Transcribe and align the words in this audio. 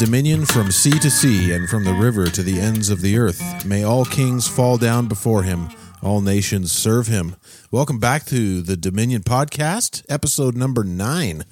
May 0.00 0.06
he 0.06 0.06
have 0.06 0.22
dominion 0.22 0.46
from 0.46 0.70
sea 0.70 0.98
to 0.98 1.10
sea 1.10 1.52
and 1.52 1.68
from 1.68 1.84
the 1.84 1.92
river 1.92 2.30
to 2.30 2.42
the 2.42 2.58
ends 2.58 2.88
of 2.88 3.02
the 3.02 3.18
earth. 3.18 3.66
May 3.66 3.82
all 3.82 4.06
kings 4.06 4.48
fall 4.48 4.78
down 4.78 5.08
before 5.08 5.42
him, 5.42 5.68
all 6.02 6.22
nations 6.22 6.72
serve 6.72 7.06
him. 7.08 7.36
Welcome 7.70 7.98
back 7.98 8.24
to 8.26 8.62
the 8.62 8.78
Dominion 8.78 9.22
Podcast, 9.22 10.02
episode 10.08 10.56
number 10.56 10.84
nine. 10.84 11.44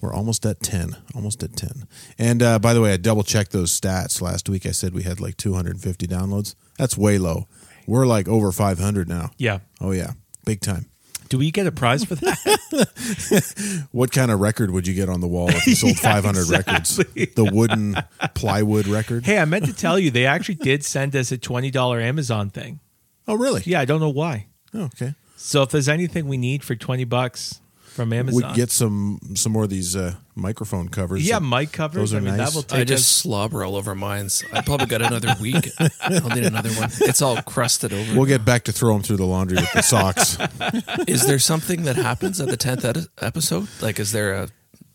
We're 0.00 0.12
almost 0.12 0.44
at 0.44 0.60
10. 0.60 0.96
Almost 1.14 1.42
at 1.42 1.56
10. 1.56 1.88
And 2.18 2.42
uh, 2.42 2.58
by 2.58 2.74
the 2.74 2.82
way, 2.82 2.92
I 2.92 2.98
double 2.98 3.22
checked 3.22 3.52
those 3.52 3.78
stats 3.78 4.20
last 4.20 4.48
week. 4.50 4.66
I 4.66 4.72
said 4.72 4.92
we 4.92 5.04
had 5.04 5.18
like 5.18 5.38
250 5.38 6.06
downloads. 6.06 6.54
That's 6.76 6.98
way 6.98 7.16
low. 7.16 7.48
We're 7.86 8.06
like 8.06 8.28
over 8.28 8.52
500 8.52 9.08
now. 9.08 9.30
Yeah. 9.38 9.60
Oh, 9.80 9.92
yeah. 9.92 10.12
Big 10.44 10.60
time. 10.60 10.90
Do 11.28 11.38
we 11.38 11.50
get 11.50 11.66
a 11.66 11.72
prize 11.72 12.04
for 12.04 12.14
that? 12.14 13.86
What 13.92 14.12
kind 14.12 14.30
of 14.30 14.40
record 14.40 14.70
would 14.70 14.86
you 14.86 14.94
get 14.94 15.08
on 15.08 15.20
the 15.20 15.26
wall 15.28 15.48
if 15.48 15.66
you 15.66 15.74
sold 15.76 15.96
Yeah, 16.02 16.20
500 16.20 16.48
records? 16.48 16.96
The 16.96 17.50
wooden 17.52 17.96
plywood 18.34 18.86
record? 18.86 19.24
hey, 19.24 19.38
I 19.38 19.44
meant 19.44 19.64
to 19.66 19.72
tell 19.72 19.98
you, 19.98 20.10
they 20.10 20.26
actually 20.26 20.56
did 20.56 20.84
send 20.84 21.16
us 21.16 21.32
a 21.32 21.38
$20 21.38 22.02
Amazon 22.02 22.50
thing. 22.50 22.80
Oh, 23.26 23.34
really? 23.34 23.62
Yeah, 23.64 23.80
I 23.80 23.84
don't 23.84 24.00
know 24.00 24.10
why. 24.10 24.46
Oh, 24.74 24.84
okay. 24.84 25.14
So 25.36 25.62
if 25.62 25.70
there's 25.70 25.88
anything 25.88 26.28
we 26.28 26.36
need 26.36 26.62
for 26.64 26.74
20 26.74 27.04
bucks 27.04 27.60
from 27.96 28.12
Amazon. 28.12 28.50
We 28.50 28.54
get 28.56 28.70
some 28.70 29.18
some 29.34 29.52
more 29.52 29.64
of 29.64 29.70
these 29.70 29.96
uh, 29.96 30.14
microphone 30.34 30.88
covers. 30.88 31.26
yeah, 31.28 31.38
mic 31.40 31.72
covers. 31.72 31.96
Those 32.12 32.14
are 32.14 32.18
I 32.18 32.20
mean, 32.20 32.36
nice. 32.36 32.54
take 32.64 32.72
I 32.80 32.84
just 32.84 33.02
us. 33.02 33.06
slobber 33.22 33.64
all 33.64 33.74
over 33.74 33.94
mines. 33.94 34.44
I 34.52 34.60
probably 34.62 34.86
got 34.86 35.02
another 35.02 35.34
week. 35.40 35.68
I'll 36.00 36.28
need 36.28 36.44
another 36.44 36.70
one. 36.70 36.90
It's 37.00 37.22
all 37.22 37.40
crusted 37.42 37.92
over. 37.92 38.14
We'll 38.14 38.26
get 38.26 38.44
back 38.44 38.64
to 38.64 38.72
throw 38.72 38.92
them 38.92 39.02
through 39.02 39.16
the 39.16 39.26
laundry 39.26 39.56
with 39.56 39.72
the 39.72 39.82
socks. 39.82 40.38
is 41.08 41.26
there 41.26 41.38
something 41.40 41.82
that 41.84 41.96
happens 41.96 42.40
at 42.40 42.48
the 42.48 42.56
tenth 42.56 42.84
ed- 42.84 43.06
episode? 43.20 43.66
Like, 43.80 43.98
is 43.98 44.12
there 44.12 44.34
a 44.34 44.48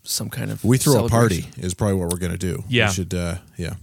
some 0.04 0.30
kind 0.30 0.50
of 0.50 0.64
we 0.64 0.78
throw 0.78 1.04
a 1.04 1.08
party 1.08 1.46
is 1.58 1.74
probably 1.74 1.96
what 1.96 2.08
we're 2.10 2.18
going 2.18 2.32
to 2.32 2.38
do. 2.38 2.64
Yeah. 2.68 2.88
we 2.88 2.94
should. 2.94 3.14
Uh, 3.14 3.36
yeah, 3.56 3.74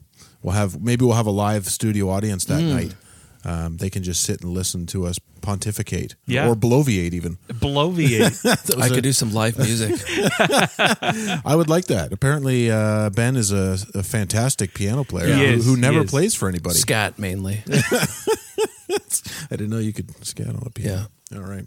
we'll 0.42 0.54
have 0.56 0.82
maybe 0.82 1.06
we'll 1.06 1.16
have 1.16 1.28
a 1.28 1.32
live 1.32 1.66
studio 1.68 2.10
audience 2.10 2.46
that 2.46 2.62
Hmm. 2.62 2.70
night. 2.70 2.96
Um, 3.46 3.78
they 3.78 3.90
can 3.90 4.04
just 4.04 4.24
sit 4.24 4.42
and 4.42 4.52
listen 4.52 4.86
to 4.88 5.06
us 5.06 5.18
pontificate, 5.42 6.16
Yeah. 6.28 6.50
or 6.50 6.56
bloviate. 6.56 7.14
Even 7.14 7.38
Bloviate. 7.48 8.42
Those 8.66 8.76
I 8.78 8.88
are- 8.88 8.90
could 8.90 9.04
do 9.04 9.14
some 9.14 9.34
live 9.34 9.58
music. 9.58 9.96
I 11.46 11.56
would 11.56 11.70
like 11.70 11.86
that. 11.86 12.12
Apparently, 12.12 12.70
uh, 12.70 13.10
Ben 13.12 13.36
is 13.38 13.52
a, 13.54 13.78
a 13.96 14.04
fantastic 14.04 14.74
piano 14.74 15.04
player 15.06 15.34
He 15.34 15.48
who, 15.48 15.54
is, 15.54 15.66
who 15.66 15.78
never 15.78 16.04
plays 16.04 16.36
for 16.36 16.50
anybody. 16.50 16.76
Scat 16.76 17.18
mainly. 17.18 17.64
I 19.52 19.56
didn't 19.56 19.70
know 19.70 19.80
you 19.80 19.94
could 19.94 20.10
scat 20.26 20.48
on 20.50 20.64
a 20.66 20.70
piano. 20.70 20.98
Yeah. 21.02 21.06
All 21.36 21.42
right. 21.42 21.66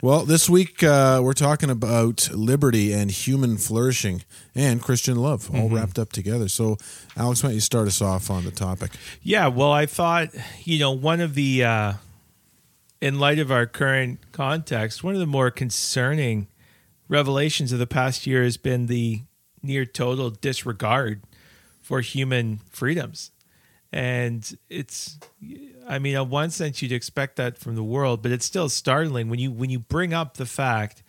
Well, 0.00 0.24
this 0.24 0.48
week 0.48 0.82
uh, 0.84 1.20
we're 1.24 1.32
talking 1.32 1.70
about 1.70 2.28
liberty 2.32 2.92
and 2.92 3.10
human 3.10 3.56
flourishing 3.56 4.22
and 4.54 4.80
Christian 4.80 5.16
love, 5.16 5.50
all 5.52 5.62
Mm-hmm. 5.66 5.74
wrapped 5.74 5.98
up 5.98 6.12
together. 6.12 6.46
So, 6.48 6.76
Alex, 7.16 7.42
why 7.42 7.48
don't 7.48 7.54
you 7.56 7.60
start 7.60 7.88
us 7.88 8.00
off 8.00 8.30
on 8.30 8.44
the 8.44 8.52
topic? 8.52 8.92
Yeah, 9.20 9.48
well, 9.48 9.72
I 9.72 9.86
thought, 9.86 10.28
you 10.64 10.78
know, 10.78 10.92
one 10.92 11.20
of 11.20 11.34
the, 11.34 11.64
uh, 11.64 11.92
in 13.00 13.18
light 13.18 13.40
of 13.40 13.50
our 13.50 13.66
current 13.66 14.20
context, 14.30 15.02
one 15.02 15.14
of 15.14 15.20
the 15.20 15.26
more 15.26 15.50
concerning 15.50 16.46
revelations 17.08 17.72
of 17.72 17.80
the 17.80 17.86
past 17.88 18.24
year 18.24 18.44
has 18.44 18.56
been 18.56 18.86
the 18.86 19.22
near 19.64 19.84
total 19.84 20.30
disregard 20.30 21.22
for 21.80 22.00
human 22.02 22.60
freedoms. 22.70 23.31
And 23.92 24.58
it's, 24.70 25.18
I 25.86 25.98
mean, 25.98 26.16
in 26.16 26.30
one 26.30 26.50
sense, 26.50 26.80
you'd 26.80 26.92
expect 26.92 27.36
that 27.36 27.58
from 27.58 27.74
the 27.74 27.84
world, 27.84 28.22
but 28.22 28.32
it's 28.32 28.46
still 28.46 28.70
startling 28.70 29.28
when 29.28 29.38
you 29.38 29.50
when 29.50 29.68
you 29.68 29.80
bring 29.80 30.14
up 30.14 30.38
the 30.38 30.46
fact 30.46 31.02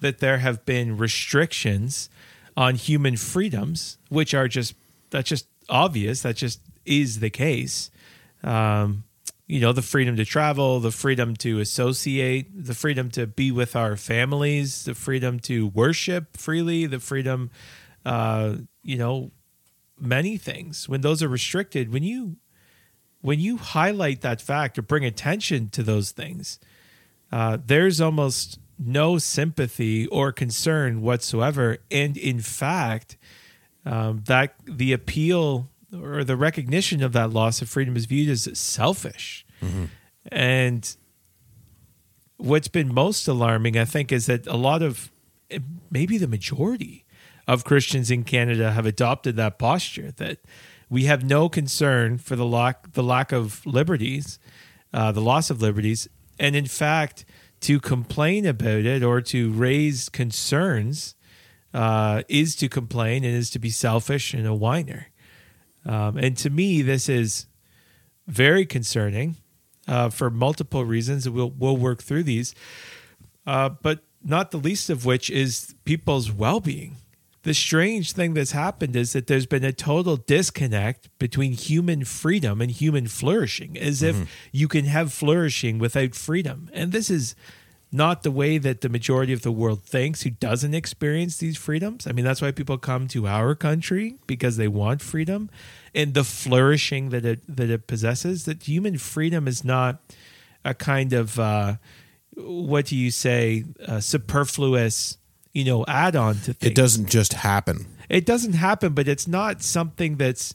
that 0.00 0.18
there 0.18 0.38
have 0.38 0.64
been 0.64 0.96
restrictions 0.96 2.10
on 2.56 2.74
human 2.74 3.16
freedoms, 3.16 3.98
which 4.08 4.34
are 4.34 4.48
just 4.48 4.74
that's 5.10 5.28
just 5.28 5.46
obvious. 5.68 6.22
That 6.22 6.36
just 6.36 6.60
is 6.84 7.20
the 7.20 7.30
case. 7.30 7.90
Um, 8.42 9.04
you 9.46 9.60
know, 9.60 9.72
the 9.72 9.82
freedom 9.82 10.16
to 10.16 10.24
travel, 10.24 10.80
the 10.80 10.90
freedom 10.90 11.36
to 11.36 11.60
associate, 11.60 12.64
the 12.64 12.74
freedom 12.74 13.10
to 13.10 13.26
be 13.26 13.52
with 13.52 13.76
our 13.76 13.96
families, 13.96 14.84
the 14.84 14.94
freedom 14.94 15.38
to 15.40 15.68
worship 15.68 16.36
freely, 16.36 16.86
the 16.86 16.98
freedom, 16.98 17.50
uh, 18.06 18.56
you 18.82 18.96
know, 18.96 19.30
many 19.98 20.36
things. 20.36 20.88
When 20.88 21.00
those 21.00 21.22
are 21.22 21.28
restricted, 21.28 21.92
when 21.92 22.02
you 22.02 22.36
when 23.20 23.40
you 23.40 23.56
highlight 23.56 24.20
that 24.20 24.40
fact 24.40 24.78
or 24.78 24.82
bring 24.82 25.04
attention 25.04 25.70
to 25.70 25.82
those 25.82 26.10
things, 26.10 26.58
uh, 27.32 27.56
there's 27.64 28.00
almost 28.00 28.58
no 28.78 29.16
sympathy 29.18 30.06
or 30.08 30.30
concern 30.30 31.00
whatsoever. 31.00 31.78
And 31.90 32.16
in 32.18 32.40
fact, 32.40 33.16
um, 33.86 34.22
that 34.26 34.54
the 34.66 34.92
appeal 34.92 35.70
or 35.92 36.24
the 36.24 36.36
recognition 36.36 37.02
of 37.02 37.12
that 37.12 37.30
loss 37.30 37.62
of 37.62 37.68
freedom 37.68 37.96
is 37.96 38.04
viewed 38.06 38.28
as 38.28 38.48
selfish. 38.58 39.46
And 40.30 40.96
what's 42.36 42.68
been 42.68 42.92
most 42.92 43.26
alarming, 43.28 43.78
I 43.78 43.84
think, 43.84 44.12
is 44.12 44.26
that 44.26 44.46
a 44.46 44.56
lot 44.56 44.82
of 44.82 45.10
maybe 45.90 46.18
the 46.18 46.26
majority 46.26 47.03
of 47.46 47.64
Christians 47.64 48.10
in 48.10 48.24
Canada 48.24 48.72
have 48.72 48.86
adopted 48.86 49.36
that 49.36 49.58
posture 49.58 50.12
that 50.12 50.38
we 50.88 51.04
have 51.04 51.24
no 51.24 51.48
concern 51.48 52.18
for 52.18 52.36
the 52.36 52.44
lack 52.44 52.92
the 52.92 53.02
lack 53.02 53.32
of 53.32 53.64
liberties, 53.66 54.38
uh, 54.92 55.12
the 55.12 55.20
loss 55.20 55.50
of 55.50 55.60
liberties, 55.60 56.08
and 56.38 56.54
in 56.54 56.66
fact, 56.66 57.24
to 57.60 57.80
complain 57.80 58.46
about 58.46 58.84
it 58.84 59.02
or 59.02 59.20
to 59.20 59.50
raise 59.52 60.08
concerns 60.08 61.14
uh, 61.72 62.22
is 62.28 62.54
to 62.56 62.68
complain 62.68 63.24
and 63.24 63.34
is 63.34 63.50
to 63.50 63.58
be 63.58 63.70
selfish 63.70 64.34
and 64.34 64.46
a 64.46 64.54
whiner. 64.54 65.08
Um, 65.86 66.16
and 66.16 66.36
to 66.38 66.50
me, 66.50 66.82
this 66.82 67.08
is 67.08 67.46
very 68.26 68.64
concerning 68.64 69.36
uh, 69.86 70.08
for 70.10 70.30
multiple 70.30 70.84
reasons. 70.84 71.28
We'll 71.28 71.50
we'll 71.50 71.76
work 71.76 72.02
through 72.02 72.22
these, 72.22 72.54
uh, 73.46 73.70
but 73.70 74.04
not 74.22 74.50
the 74.50 74.58
least 74.58 74.88
of 74.88 75.04
which 75.04 75.28
is 75.28 75.74
people's 75.84 76.32
well 76.32 76.60
being. 76.60 76.96
The 77.44 77.54
strange 77.54 78.12
thing 78.12 78.34
that's 78.34 78.52
happened 78.52 78.96
is 78.96 79.12
that 79.12 79.26
there's 79.26 79.46
been 79.46 79.64
a 79.64 79.72
total 79.72 80.16
disconnect 80.16 81.10
between 81.18 81.52
human 81.52 82.04
freedom 82.04 82.60
and 82.60 82.70
human 82.70 83.06
flourishing, 83.06 83.78
as 83.78 84.02
if 84.02 84.16
you 84.50 84.66
can 84.66 84.86
have 84.86 85.12
flourishing 85.12 85.78
without 85.78 86.14
freedom. 86.14 86.70
And 86.72 86.90
this 86.90 87.10
is 87.10 87.36
not 87.92 88.24
the 88.24 88.30
way 88.30 88.58
that 88.58 88.80
the 88.80 88.88
majority 88.88 89.32
of 89.32 89.42
the 89.42 89.52
world 89.52 89.84
thinks 89.84 90.22
who 90.22 90.30
doesn't 90.30 90.74
experience 90.74 91.36
these 91.36 91.56
freedoms. 91.56 92.06
I 92.06 92.12
mean, 92.12 92.24
that's 92.24 92.42
why 92.42 92.50
people 92.50 92.76
come 92.76 93.06
to 93.08 93.28
our 93.28 93.54
country 93.54 94.16
because 94.26 94.56
they 94.56 94.66
want 94.66 95.00
freedom 95.00 95.48
and 95.94 96.12
the 96.12 96.24
flourishing 96.24 97.10
that 97.10 97.24
it 97.24 97.40
that 97.46 97.70
it 97.70 97.86
possesses. 97.86 98.46
That 98.46 98.64
human 98.64 98.98
freedom 98.98 99.46
is 99.46 99.62
not 99.62 100.00
a 100.64 100.74
kind 100.74 101.12
of 101.12 101.38
uh, 101.38 101.76
what 102.36 102.86
do 102.86 102.96
you 102.96 103.10
say, 103.10 103.64
uh, 103.86 104.00
superfluous, 104.00 105.18
you 105.54 105.64
know, 105.64 105.84
add 105.88 106.16
on 106.16 106.34
to 106.34 106.52
things. 106.52 106.70
It 106.70 106.74
doesn't 106.74 107.08
just 107.08 107.32
happen. 107.32 107.86
It 108.10 108.26
doesn't 108.26 108.52
happen, 108.52 108.92
but 108.92 109.08
it's 109.08 109.26
not 109.26 109.62
something 109.62 110.16
that's 110.16 110.54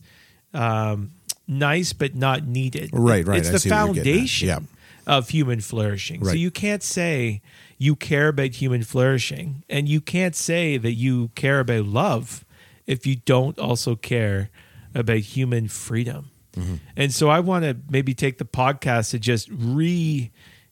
um, 0.54 1.12
nice 1.48 1.94
but 1.94 2.14
not 2.14 2.46
needed. 2.46 2.92
Right, 2.94 3.26
right. 3.26 3.40
It's 3.40 3.50
I 3.50 3.52
the 3.54 3.60
see 3.60 3.70
what 3.72 3.76
you're 3.78 3.94
getting 3.96 4.14
at. 4.14 4.18
foundation 4.18 4.48
Yeah. 4.50 4.60
of 5.08 5.30
human 5.30 5.62
flourishing. 5.62 6.24
So 6.24 6.34
you 6.34 6.52
can't 6.52 6.84
say 6.84 7.42
you 7.78 7.96
care 7.96 8.28
about 8.28 8.52
human 8.56 8.84
flourishing, 8.84 9.64
and 9.70 9.88
you 9.88 10.02
can't 10.02 10.36
say 10.36 10.78
that 10.78 10.94
you 10.94 11.30
care 11.34 11.62
about 11.62 11.86
love 11.86 12.46
if 12.86 13.08
you 13.08 13.16
don't 13.16 13.58
also 13.58 13.96
care 13.96 14.50
about 14.94 15.20
human 15.20 15.68
freedom. 15.70 16.30
Mm-hmm. 16.58 16.76
And 16.98 17.14
so 17.14 17.30
I 17.30 17.40
want 17.40 17.64
to 17.64 17.78
maybe 17.90 18.14
take 18.14 18.38
the 18.38 18.46
podcast 18.46 19.12
to 19.12 19.20
just 19.20 19.48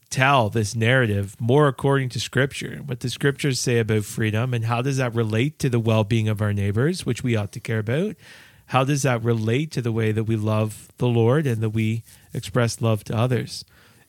retell 0.07 0.49
this 0.49 0.75
narrative 0.75 1.35
more 1.39 1.67
according 1.67 2.09
to 2.09 2.19
scripture, 2.19 2.81
what 2.85 3.01
the 3.01 3.09
scriptures 3.09 3.59
say 3.59 3.79
about 3.79 4.05
freedom 4.05 4.53
and 4.53 4.65
how 4.65 4.81
does 4.81 4.97
that 4.97 5.13
relate 5.13 5.59
to 5.59 5.69
the 5.69 5.79
well-being 5.79 6.29
of 6.29 6.41
our 6.41 6.53
neighbors, 6.53 7.05
which 7.05 7.23
we 7.23 7.35
ought 7.35 7.51
to 7.51 7.59
care 7.59 7.79
about. 7.79 8.15
How 8.67 8.83
does 8.83 9.03
that 9.03 9.23
relate 9.23 9.71
to 9.71 9.81
the 9.81 9.91
way 9.91 10.11
that 10.11 10.23
we 10.23 10.35
love 10.35 10.89
the 10.97 11.07
Lord 11.07 11.45
and 11.45 11.61
that 11.61 11.71
we 11.71 12.03
express 12.33 12.81
love 12.81 13.03
to 13.05 13.17
others? 13.17 13.65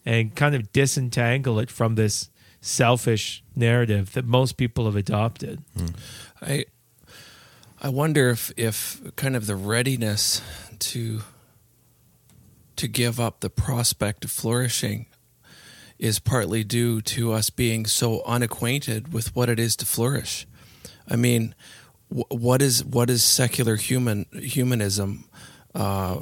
And 0.07 0.35
kind 0.35 0.55
of 0.55 0.73
disentangle 0.73 1.59
it 1.59 1.71
from 1.71 1.97
this 1.97 2.31
selfish 2.61 3.43
narrative 3.55 4.13
that 4.13 4.25
most 4.25 4.57
people 4.57 4.87
have 4.87 4.97
adopted. 4.97 5.63
Hmm. 5.77 5.87
I 6.41 6.65
I 7.81 7.89
wonder 7.89 8.31
if 8.31 8.53
if 8.57 9.01
kind 9.17 9.37
of 9.37 9.47
the 9.47 9.55
readiness 9.57 10.41
to 10.79 11.21
to 12.77 12.89
give 12.89 13.21
up 13.21 13.41
the 13.41 13.51
prospect 13.51 14.25
of 14.25 14.31
flourishing 14.31 15.07
is 15.99 16.19
partly 16.21 16.63
due 16.65 17.01
to 17.03 17.33
us 17.33 17.51
being 17.51 17.87
so 17.87 18.23
unacquainted 18.25 19.13
with 19.13 19.35
what 19.35 19.49
it 19.49 19.59
is 19.59 19.75
to 19.77 19.85
flourish. 19.87 20.47
I 21.09 21.17
mean, 21.17 21.55
wh- 22.09 22.31
what 22.31 22.63
is 22.63 22.85
what 22.85 23.11
is 23.11 23.25
secular 23.25 23.77
human 23.77 24.27
humanism? 24.33 25.25
Uh, 25.75 26.21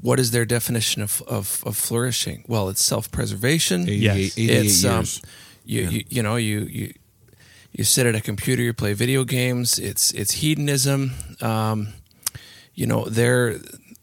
what 0.00 0.20
is 0.20 0.30
their 0.30 0.44
definition 0.46 1.02
of, 1.02 1.22
of, 1.26 1.62
of 1.66 1.76
flourishing? 1.76 2.44
Well, 2.46 2.68
it's 2.68 2.82
self 2.82 3.10
preservation. 3.10 3.82
88, 3.82 4.00
Yes. 4.00 4.38
88 4.38 4.64
It's 4.66 4.84
um, 4.84 4.94
years. 4.96 5.22
you, 5.64 5.82
Yeah. 5.82 5.90
you 5.90 6.04
you 6.08 6.22
know 6.22 6.36
you 6.36 6.60
you 6.70 6.94
you 7.72 7.84
sit 7.84 8.06
at 8.06 8.14
a 8.14 8.20
computer, 8.20 8.62
you 8.62 8.72
play 8.72 8.94
video 8.94 9.24
games. 9.24 9.78
It's 9.78 10.10
it's 10.12 10.32
hedonism. 10.34 11.12
Um, 11.42 11.88
you 12.74 12.86
know 12.86 13.04
their 13.04 13.58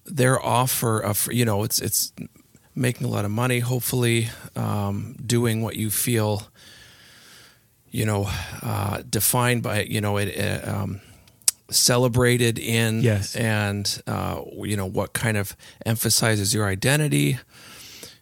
their 0.06 0.40
offer 0.40 1.00
of 1.00 1.28
you 1.32 1.46
know 1.46 1.64
it's 1.64 1.80
it's 1.82 2.12
making 2.76 3.08
a 3.08 3.10
lot 3.10 3.26
of 3.26 3.32
money, 3.32 3.60
hopefully 3.60 4.30
um, 4.56 5.16
doing 5.26 5.62
what 5.62 5.76
you 5.76 5.90
feel 5.90 6.44
you 7.92 8.06
know 8.06 8.28
uh, 8.62 9.02
defined 9.10 9.64
by 9.64 9.84
you 9.84 10.02
know 10.02 10.18
it. 10.18 10.38
Uh, 10.38 10.72
um, 10.72 11.02
celebrated 11.72 12.60
in 12.60 13.02
Yes. 13.02 13.36
and 13.36 14.02
uh, 14.06 14.40
you 14.62 14.78
know 14.78 14.86
what 14.86 15.14
kind 15.14 15.36
of 15.36 15.56
emphasizes 15.84 16.54
your 16.54 16.68
identity 16.68 17.40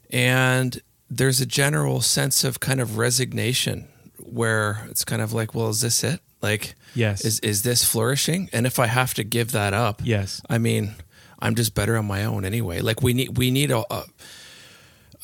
and 0.10 0.82
there's 1.10 1.42
a 1.42 1.46
general 1.46 2.00
sense 2.02 2.46
of 2.46 2.60
kind 2.62 2.80
of 2.80 2.98
resignation 2.98 3.88
where 4.20 4.86
it's 4.90 5.04
kind 5.04 5.22
of 5.22 5.34
like 5.34 5.54
well 5.54 5.70
is 5.70 5.82
this 5.82 6.04
it 6.06 6.22
like 6.42 6.76
Yes. 6.96 7.26
is 7.26 7.40
is 7.42 7.64
this 7.64 7.84
flourishing 7.84 8.50
and 8.54 8.66
if 8.66 8.80
i 8.80 8.88
have 8.88 9.14
to 9.16 9.24
give 9.26 9.52
that 9.52 9.74
up 9.74 10.02
Yes. 10.06 10.42
i 10.50 10.58
mean 10.58 10.96
i'm 11.40 11.54
just 11.56 11.76
better 11.76 11.98
on 11.98 12.06
my 12.06 12.24
own 12.24 12.46
anyway 12.46 12.80
like 12.80 13.02
we 13.02 13.14
need 13.14 13.38
we 13.38 13.52
need 13.52 13.72
a, 13.72 13.84
a 13.94 14.04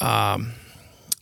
um 0.02 0.54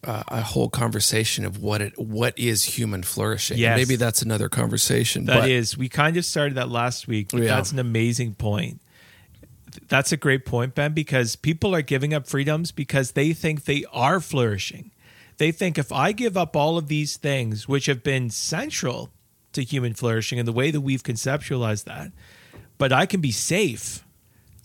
a 0.03 0.23
a 0.27 0.41
whole 0.41 0.69
conversation 0.69 1.43
of 1.45 1.61
what 1.61 1.81
it 1.81 1.93
what 1.97 2.37
is 2.37 2.63
human 2.63 3.03
flourishing 3.03 3.57
Yes. 3.57 3.77
maybe 3.77 3.95
that's 3.95 4.21
another 4.21 4.49
conversation 4.49 5.25
That 5.25 5.49
is, 5.49 5.73
but 5.73 5.79
we 5.79 5.89
kind 5.89 6.17
of 6.17 6.25
started 6.25 6.55
that 6.55 6.69
last 6.69 7.07
week. 7.07 7.29
But 7.31 7.41
Yeah. 7.41 7.55
That's 7.55 7.71
an 7.71 7.79
amazing 7.79 8.35
point. 8.35 8.81
That's 9.89 10.11
a 10.11 10.17
great 10.17 10.45
point, 10.45 10.75
Ben, 10.75 10.93
because 10.93 11.35
people 11.35 11.75
are 11.75 11.81
giving 11.81 12.13
up 12.13 12.27
freedoms 12.27 12.71
because 12.71 13.11
they 13.11 13.33
think 13.33 13.65
they 13.65 13.85
are 13.91 14.19
flourishing. 14.19 14.91
They 15.37 15.51
think 15.51 15.77
if 15.77 15.91
I 15.91 16.13
give 16.13 16.35
up 16.35 16.55
all 16.55 16.77
of 16.77 16.87
these 16.87 17.17
things, 17.17 17.67
which 17.67 17.85
have 17.85 18.01
been 18.01 18.29
central 18.31 19.11
to 19.53 19.63
human 19.63 19.93
flourishing 19.93 20.39
and 20.39 20.47
the 20.47 20.53
way 20.53 20.71
that 20.71 20.81
we've 20.81 21.03
conceptualized 21.03 21.83
that, 21.83 22.11
but 22.77 22.91
I 22.91 23.05
can 23.05 23.21
be 23.21 23.31
safe, 23.31 24.03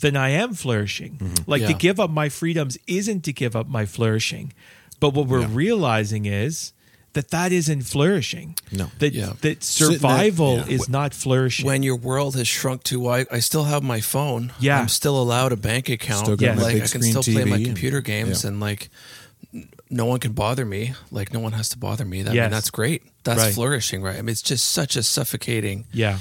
then 0.03 0.17
I 0.17 0.29
am 0.43 0.53
flourishing. 0.55 1.17
Mm-hmm. 1.17 1.51
Like 1.51 1.67
to 1.67 1.75
give 1.75 1.99
up 1.99 2.11
my 2.11 2.29
freedoms 2.29 2.77
isn't 2.87 3.23
to 3.25 3.33
give 3.33 3.57
up 3.57 3.67
my 3.69 3.87
flourishing. 3.87 4.53
But 5.01 5.15
what 5.15 5.27
we're 5.27 5.41
Yeah. 5.41 5.49
realizing 5.65 6.27
is 6.27 6.73
that 7.15 7.31
that 7.31 7.53
isn't 7.53 7.83
flourishing. 7.83 8.55
No. 8.71 8.91
That, 8.99 9.13
Yeah. 9.15 9.33
that 9.41 9.63
Sitting 9.65 9.89
there- 9.91 9.99
survival 9.99 10.57
yeah. 10.59 10.67
is 10.77 10.89
not 10.89 11.13
flourishing. 11.15 11.67
when 11.67 11.83
your 11.83 11.97
world 11.97 12.37
has 12.37 12.47
shrunk 12.49 12.83
to 12.85 13.09
I, 13.09 13.27
I 13.31 13.41
still 13.41 13.65
have 13.65 13.83
my 13.83 14.01
phone 14.01 14.53
Yeah. 14.61 14.81
i'm 14.81 14.89
still 14.89 15.21
allowed 15.21 15.53
a 15.53 15.57
bank 15.57 15.89
account 15.89 16.25
Still 16.27 16.37
got 16.37 16.57
my 16.57 16.63
like 16.63 16.77
i 16.83 16.87
can 16.87 17.03
still 17.03 17.23
play 17.23 17.45
my 17.45 17.51
TV 17.51 17.55
and- 17.57 17.67
computer 17.67 18.01
games 18.01 18.45
yeah. 18.45 18.49
and 18.49 18.61
like 18.61 18.89
no 19.91 20.07
one 20.07 20.21
can 20.21 20.33
bother 20.33 20.65
me 20.65 20.95
like 21.11 21.33
no 21.35 21.41
one 21.41 21.53
has 21.53 21.69
to 21.71 21.79
bother 21.79 22.05
me 22.07 22.23
that, 22.23 22.31
I 22.31 22.41
mean, 22.41 22.51
that's 22.51 22.71
great 22.71 23.03
that's 23.25 23.41
Right. 23.41 23.55
flourishing 23.55 24.01
right 24.03 24.17
i 24.17 24.23
mean 24.23 24.31
it's 24.31 24.41
just 24.43 24.65
such 24.73 24.97
a 24.97 25.03
suffocating 25.03 25.85
yeah. 25.93 26.19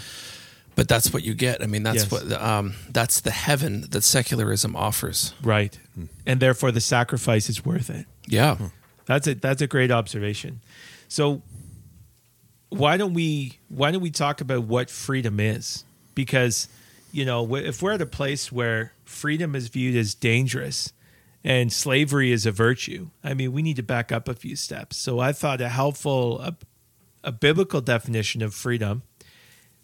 But 0.75 0.87
that's 0.87 1.11
what 1.13 1.23
you 1.23 1.33
get 1.33 1.61
i 1.61 1.65
mean 1.67 1.83
that's 1.83 2.03
Yes. 2.03 2.11
what 2.11 2.31
um 2.33 2.73
that's 2.89 3.21
the 3.21 3.31
heaven 3.31 3.81
that 3.91 4.03
secularism 4.03 4.75
offers 4.75 5.33
Right. 5.43 5.77
Hmm. 5.95 6.05
And 6.25 6.39
therefore 6.39 6.71
the 6.71 6.81
sacrifice 6.81 7.49
is 7.49 7.65
worth 7.65 7.89
it. 7.89 8.05
yeah 8.27 8.57
That's 9.05 9.27
a 9.27 9.33
that's 9.35 9.61
a 9.61 9.67
great 9.67 9.91
observation. 9.91 10.61
So 11.07 11.41
why 12.69 12.97
don't 12.97 13.13
we 13.13 13.59
why 13.67 13.91
don't 13.91 14.01
we 14.01 14.11
talk 14.11 14.41
about 14.41 14.63
what 14.63 14.89
freedom 14.89 15.39
is? 15.39 15.83
Because 16.15 16.67
you 17.11 17.25
know, 17.25 17.55
if 17.55 17.81
we're 17.81 17.91
at 17.91 18.01
a 18.01 18.05
place 18.05 18.51
where 18.53 18.93
freedom 19.03 19.53
is 19.55 19.67
viewed 19.67 19.97
as 19.97 20.15
dangerous 20.15 20.93
and 21.43 21.73
slavery 21.73 22.31
is 22.31 22.45
a 22.45 22.51
virtue, 22.51 23.09
I 23.21 23.33
mean, 23.33 23.51
we 23.51 23.61
need 23.61 23.75
to 23.75 23.83
back 23.83 24.13
up 24.13 24.29
a 24.29 24.33
few 24.33 24.55
steps. 24.55 24.95
So 24.95 25.19
I 25.19 25.33
thought 25.33 25.59
a 25.59 25.67
helpful 25.67 26.39
a, 26.39 26.55
a 27.23 27.31
biblical 27.33 27.81
definition 27.81 28.41
of 28.41 28.53
freedom 28.53 29.03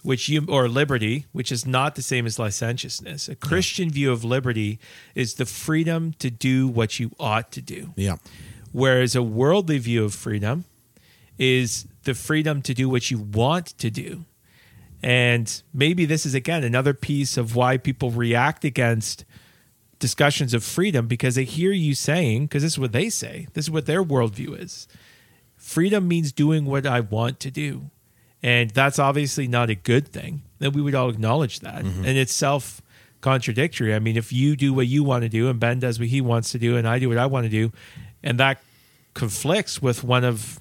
which 0.07 0.29
you 0.29 0.45
or 0.47 0.69
liberty, 0.69 1.25
which 1.33 1.51
is 1.51 1.65
not 1.65 1.95
the 1.95 2.01
same 2.01 2.25
as 2.25 2.39
licentiousness. 2.39 3.27
A 3.27 3.35
Christian 3.35 3.89
view 3.89 4.09
of 4.09 4.23
liberty 4.23 4.79
is 5.15 5.33
the 5.33 5.45
freedom 5.45 6.13
to 6.19 6.31
do 6.31 6.65
what 6.65 6.97
you 6.97 7.11
ought 7.19 7.51
to 7.51 7.61
do. 7.61 7.91
Yeah. 7.97 8.15
Whereas 8.71 9.17
a 9.17 9.21
worldly 9.21 9.79
view 9.79 10.05
of 10.05 10.13
freedom 10.13 10.63
is 11.37 11.87
the 12.03 12.13
freedom 12.13 12.61
to 12.61 12.73
do 12.73 12.87
what 12.87 13.11
you 13.11 13.17
want 13.17 13.77
to 13.79 13.89
do. 13.89 14.23
And 15.03 15.61
maybe 15.73 16.05
this 16.05 16.25
is, 16.25 16.33
again, 16.33 16.63
another 16.63 16.93
piece 16.93 17.35
of 17.35 17.57
why 17.57 17.75
people 17.75 18.09
react 18.09 18.63
against 18.63 19.25
discussions 19.99 20.53
of 20.53 20.63
freedom 20.63 21.07
because 21.07 21.35
they 21.35 21.43
hear 21.43 21.73
you 21.73 21.93
saying, 21.93 22.45
because 22.45 22.63
this 22.63 22.71
is 22.71 22.79
what 22.79 22.93
they 22.93 23.09
say, 23.09 23.49
this 23.55 23.65
is 23.65 23.71
what 23.71 23.87
their 23.87 24.05
worldview 24.05 24.57
is. 24.57 24.87
Freedom 25.57 26.07
means 26.07 26.31
doing 26.31 26.63
what 26.63 26.85
I 26.85 27.01
want 27.01 27.41
to 27.41 27.51
do. 27.51 27.89
And 28.43 28.69
that's 28.69 28.99
obviously 28.99 29.47
not 29.47 29.69
a 29.69 29.75
good 29.75 30.07
thing. 30.07 30.43
Then 30.59 30.73
we 30.73 30.81
would 30.81 30.95
all 30.95 31.09
acknowledge 31.09 31.59
that. 31.61 31.83
Mm-hmm. 31.83 32.05
And 32.05 32.17
it's 32.17 32.33
self 32.33 32.81
contradictory. 33.21 33.93
I 33.93 33.99
mean, 33.99 34.17
if 34.17 34.31
you 34.31 34.55
do 34.55 34.73
what 34.73 34.87
you 34.87 35.03
want 35.03 35.23
to 35.23 35.29
do 35.29 35.49
and 35.49 35.59
Ben 35.59 35.79
does 35.79 35.99
what 35.99 36.09
he 36.09 36.21
wants 36.21 36.51
to 36.51 36.59
do 36.59 36.77
and 36.77 36.87
I 36.87 36.99
do 36.99 37.09
what 37.09 37.17
I 37.17 37.25
want 37.25 37.45
to 37.45 37.49
do, 37.49 37.71
and 38.23 38.39
that 38.39 38.61
conflicts 39.13 39.81
with 39.81 40.03
one 40.03 40.23
of 40.23 40.59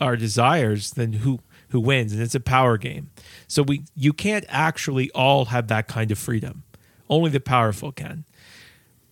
our 0.00 0.16
desires, 0.16 0.92
then 0.92 1.14
who 1.14 1.40
who 1.70 1.80
wins? 1.80 2.12
And 2.12 2.22
it's 2.22 2.34
a 2.34 2.40
power 2.40 2.78
game. 2.78 3.10
So 3.46 3.62
we 3.62 3.84
you 3.94 4.12
can't 4.12 4.46
actually 4.48 5.10
all 5.10 5.46
have 5.46 5.68
that 5.68 5.86
kind 5.88 6.10
of 6.10 6.18
freedom. 6.18 6.62
Only 7.10 7.30
the 7.30 7.40
powerful 7.40 7.92
can. 7.92 8.24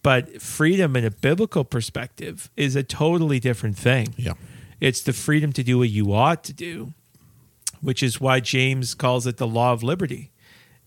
But 0.03 0.41
freedom 0.41 0.95
in 0.95 1.05
a 1.05 1.11
biblical 1.11 1.65
perspective 1.65 2.49
is 2.57 2.77
a 2.77 2.83
totally 2.83 3.41
different 3.41 3.77
thing. 3.77 4.15
Yeah. 4.17 4.35
It's 4.81 5.03
the 5.03 5.13
freedom 5.13 5.53
to 5.55 5.65
do 5.65 5.79
what 5.79 5.89
you 5.89 6.13
ought 6.13 6.45
to 6.45 6.53
do, 6.53 6.93
which 7.87 8.03
is 8.03 8.21
why 8.21 8.41
James 8.41 8.95
calls 8.95 9.29
it 9.29 9.37
the 9.37 9.47
law 9.47 9.73
of 9.73 9.81
liberty, 9.85 10.33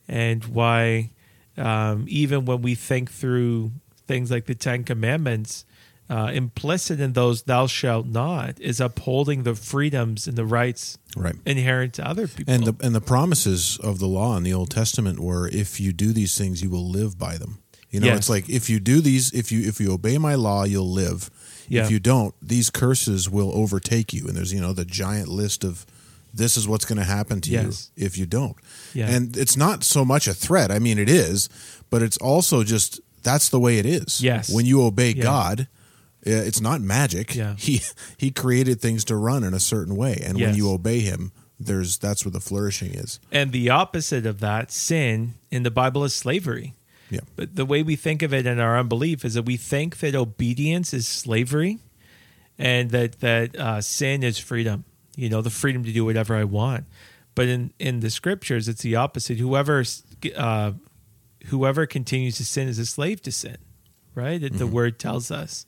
and 0.06 0.44
why 0.44 1.12
um, 1.58 2.06
even 2.10 2.44
when 2.44 2.62
we 2.62 2.76
think 2.76 3.10
through 3.10 3.72
things 4.06 4.30
like 4.30 4.46
the 4.48 4.56
Ten 4.56 4.84
Commandments, 4.84 5.64
uh, 6.10 6.30
implicit 6.34 7.00
in 7.00 7.14
those 7.14 7.44
"thou 7.44 7.68
shalt 7.68 8.06
not" 8.06 8.60
is 8.60 8.82
upholding 8.82 9.44
the 9.44 9.56
freedoms 9.56 10.28
and 10.28 10.38
the 10.38 10.44
rights 10.46 10.98
Right. 11.16 11.36
inherent 11.46 11.94
to 11.94 12.06
other 12.06 12.28
people. 12.28 12.54
And 12.54 12.66
the 12.66 12.76
and 12.86 12.94
the 12.94 13.02
promises 13.02 13.78
of 13.82 14.00
the 14.00 14.08
law 14.08 14.36
in 14.36 14.44
the 14.44 14.54
Old 14.54 14.70
Testament 14.70 15.20
were 15.22 15.48
if 15.48 15.80
you 15.80 15.94
do 15.94 16.12
these 16.12 16.38
things 16.38 16.62
you 16.62 16.70
will 16.70 16.90
live 16.90 17.18
by 17.18 17.38
them. 17.38 17.60
You 17.92 18.02
know, 18.02 18.08
Yes. 18.08 18.18
it's 18.18 18.30
like 18.30 18.50
if 18.50 18.70
you 18.70 18.80
do 18.82 19.00
these 19.00 19.32
if 19.32 19.54
you 19.54 19.66
if 19.68 19.80
you 19.80 19.94
obey 19.94 20.18
my 20.18 20.36
law 20.36 20.66
you'll 20.66 20.92
live. 20.92 21.30
Yeah. 21.70 21.84
If 21.86 21.92
you 21.92 22.00
don't, 22.00 22.34
these 22.42 22.70
curses 22.72 23.30
will 23.30 23.52
overtake 23.54 24.12
you 24.12 24.28
and 24.28 24.36
there's 24.36 24.52
you 24.52 24.60
know 24.60 24.74
the 24.74 24.86
giant 24.86 25.30
list 25.30 25.64
of 25.64 25.86
this 26.34 26.58
is 26.58 26.68
what's 26.68 26.86
going 26.86 26.98
to 27.00 27.04
happen 27.06 27.42
to 27.42 27.50
Yes. 27.52 27.92
you 27.96 28.06
if 28.06 28.18
you 28.18 28.26
don't. 28.26 28.56
Yeah. 28.94 29.10
And 29.10 29.36
it's 29.38 29.58
not 29.58 29.84
so 29.84 30.04
much 30.06 30.28
a 30.28 30.34
threat. 30.34 30.72
I 30.72 30.80
mean 30.80 30.98
it 31.00 31.10
is, 31.10 31.50
but 31.90 32.02
it's 32.02 32.18
also 32.18 32.64
just 32.64 33.00
that's 33.24 33.50
the 33.50 33.60
way 33.60 33.78
it 33.80 33.86
is. 33.86 34.22
Yes. 34.22 34.50
When 34.54 34.66
you 34.66 34.82
obey 34.84 35.12
Yeah. 35.12 35.24
God, 35.24 35.68
it's 36.22 36.62
not 36.62 36.82
magic. 36.82 37.36
Yeah. 37.36 37.56
He 37.58 37.82
he 38.18 38.32
created 38.32 38.82
things 38.82 39.04
to 39.06 39.16
run 39.16 39.44
in 39.44 39.54
a 39.54 39.60
certain 39.60 39.96
way, 39.96 40.22
and 40.26 40.40
when 40.40 40.56
you 40.56 40.70
obey 40.72 41.00
him, 41.00 41.32
there's 41.60 41.98
that's 41.98 42.24
where 42.26 42.32
the 42.32 42.40
flourishing 42.42 42.94
is. 42.94 43.20
And 43.32 43.52
the 43.52 43.70
opposite 43.70 44.26
of 44.26 44.40
that, 44.42 44.72
sin 44.72 45.34
in 45.52 45.64
the 45.64 45.72
Bible 45.72 46.04
is 46.04 46.14
slavery. 46.14 46.74
Yeah. 47.10 47.22
But 47.36 47.56
the 47.56 47.66
way 47.66 47.82
we 47.84 47.96
think 47.96 48.22
of 48.22 48.34
it 48.34 48.46
in 48.46 48.60
our 48.60 48.78
unbelief 48.78 49.26
is 49.26 49.34
that 49.34 49.44
we 49.44 49.58
think 49.58 49.98
that 50.00 50.14
obedience 50.14 50.94
is 50.94 51.08
slavery 51.08 51.80
and 52.60 52.92
that, 52.92 53.20
that 53.22 53.56
uh, 53.56 53.82
sin 53.82 54.22
is 54.22 54.38
freedom, 54.38 54.84
you 55.20 55.30
know, 55.30 55.42
the 55.42 55.50
freedom 55.50 55.84
to 55.84 55.92
do 55.92 56.06
whatever 56.06 56.36
I 56.36 56.46
want. 56.46 56.86
But 57.36 57.48
in, 57.48 57.74
in 57.80 58.00
the 58.00 58.10
scriptures, 58.10 58.68
it's 58.68 58.82
the 58.82 58.96
opposite. 58.96 59.38
Whoever, 59.38 59.84
uh, 60.36 60.72
whoever 61.48 61.86
continues 61.86 62.38
to 62.38 62.46
sin 62.46 62.68
is 62.68 62.80
a 62.80 62.86
slave 62.86 63.22
to 63.24 63.32
sin, 63.32 63.58
right? 64.16 64.40
That 64.42 64.54
The 64.54 64.68
word 64.68 65.00
tells 65.00 65.30
us. 65.32 65.66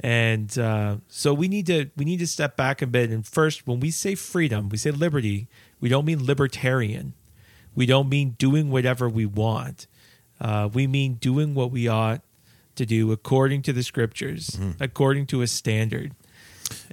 And 0.00 0.56
uh, 0.58 0.98
so 1.08 1.34
we 1.34 1.48
need 1.48 1.66
to 1.66 1.90
we 1.96 2.04
need 2.04 2.20
to 2.20 2.26
step 2.26 2.56
back 2.56 2.82
a 2.82 2.86
bit. 2.86 3.10
And 3.10 3.26
first, 3.26 3.66
when 3.66 3.80
we 3.80 3.90
say 3.90 4.14
freedom, 4.14 4.68
we 4.68 4.78
say 4.78 4.92
liberty. 4.92 5.48
We 5.80 5.88
don't 5.88 6.04
mean 6.04 6.24
libertarian. 6.24 7.14
We 7.74 7.84
don't 7.84 8.08
mean 8.08 8.36
doing 8.38 8.70
whatever 8.70 9.08
we 9.08 9.26
want. 9.26 9.88
Uh, 10.40 10.68
we 10.72 10.86
mean 10.86 11.14
doing 11.14 11.54
what 11.54 11.72
we 11.72 11.88
ought 11.88 12.22
to 12.76 12.86
do 12.86 13.10
according 13.10 13.62
to 13.62 13.72
the 13.72 13.82
scriptures, 13.82 14.56
according 14.78 15.26
to 15.26 15.42
a 15.42 15.48
standard, 15.48 16.14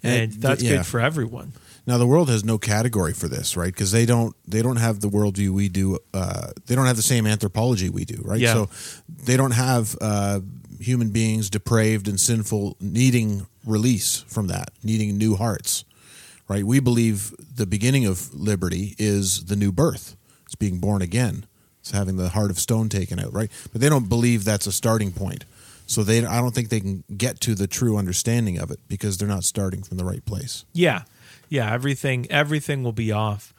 and, 0.01 0.33
And 0.33 0.41
that's 0.41 0.63
yeah. 0.63 0.77
good 0.77 0.85
for 0.85 0.99
everyone. 0.99 1.53
Now 1.87 1.97
the 1.97 2.07
world 2.07 2.29
has 2.29 2.43
no 2.43 2.57
category 2.57 3.13
for 3.13 3.27
this, 3.27 3.55
right? 3.55 3.71
Because 3.71 3.91
they 3.91 4.05
don't 4.05 4.35
they 4.47 4.61
don't 4.61 4.77
have 4.77 5.01
the 5.01 5.07
worldview 5.07 5.49
we 5.49 5.69
do. 5.69 5.99
Uh, 6.13 6.51
they 6.65 6.75
don't 6.75 6.87
have 6.87 6.95
the 6.95 7.03
same 7.03 7.27
anthropology 7.27 7.89
we 7.89 8.05
do, 8.05 8.21
right? 8.23 8.39
Yeah. 8.39 8.53
So 8.53 8.69
they 9.07 9.37
don't 9.37 9.51
have 9.51 9.95
uh, 10.01 10.39
human 10.79 11.09
beings 11.09 11.49
depraved 11.49 12.07
and 12.07 12.19
sinful 12.19 12.77
needing 12.79 13.45
release 13.65 14.23
from 14.27 14.47
that, 14.47 14.71
needing 14.83 15.17
new 15.17 15.35
hearts, 15.35 15.85
right? 16.47 16.63
We 16.63 16.79
believe 16.79 17.33
the 17.39 17.65
beginning 17.65 18.05
of 18.05 18.33
liberty 18.33 18.95
is 18.97 19.45
the 19.45 19.55
new 19.55 19.71
birth. 19.71 20.15
It's 20.45 20.55
being 20.55 20.79
born 20.79 21.01
again. 21.01 21.45
It's 21.81 21.91
having 21.91 22.17
the 22.17 22.29
heart 22.29 22.49
of 22.49 22.59
stone 22.59 22.89
taken 22.89 23.19
out, 23.19 23.31
right? 23.33 23.51
But 23.71 23.81
they 23.81 23.89
don't 23.89 24.09
believe 24.09 24.43
that's 24.43 24.65
a 24.65 24.71
starting 24.71 25.11
point. 25.11 25.45
So 25.87 26.03
they, 26.03 26.25
I 26.25 26.41
don't 26.41 26.53
think 26.53 26.69
they 26.69 26.79
can 26.79 27.03
get 27.15 27.39
to 27.41 27.53
the 27.53 27.67
true 27.67 27.97
understanding 27.97 28.57
of 28.57 28.71
it 28.71 28.79
because 28.87 29.17
they're 29.17 29.27
not 29.27 29.43
starting 29.43 29.83
from 29.83 29.97
the 29.97 30.05
right 30.05 30.25
place. 30.25 30.65
Yeah, 30.73 31.03
yeah. 31.49 31.71
Everything 31.71 32.29
everything 32.31 32.83
will 32.83 32.91
be 32.91 33.11
off 33.11 33.53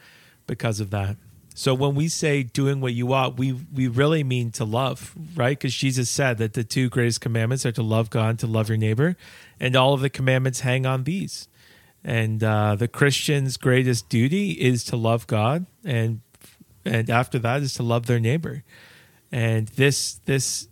because 0.46 0.80
of 0.80 0.90
that. 0.90 1.16
So 1.54 1.72
when 1.72 1.94
we 1.94 2.08
say 2.08 2.42
doing 2.42 2.82
what 2.82 2.92
you 2.92 3.12
ought, 3.12 3.38
we 3.38 3.52
we 3.52 3.88
really 3.88 4.22
mean 4.22 4.50
to 4.52 4.64
love, 4.64 5.14
right? 5.34 5.58
Because 5.58 5.74
Jesus 5.74 6.10
said 6.10 6.38
that 6.38 6.52
the 6.52 6.64
two 6.64 6.90
greatest 6.90 7.20
commandments 7.22 7.64
are 7.64 7.72
to 7.72 7.82
love 7.82 8.10
God 8.10 8.30
and 8.30 8.38
to 8.40 8.46
love 8.46 8.68
your 8.68 8.76
neighbor, 8.76 9.16
and 9.58 9.74
all 9.74 9.94
of 9.94 10.00
the 10.00 10.10
commandments 10.10 10.60
hang 10.60 10.84
on 10.84 11.04
these. 11.04 11.48
And 12.04 12.44
uh, 12.44 12.76
the 12.76 12.88
Christian's 12.88 13.56
greatest 13.56 14.08
duty 14.08 14.50
is 14.52 14.84
to 14.84 14.96
love 14.96 15.26
God, 15.26 15.66
and 15.82 16.20
and 16.84 17.08
after 17.08 17.38
that 17.38 17.62
is 17.62 17.74
to 17.74 17.82
love 17.82 18.06
their 18.06 18.20
neighbor. 18.20 18.62
And 19.32 19.68
this 19.68 20.20
this 20.26 20.68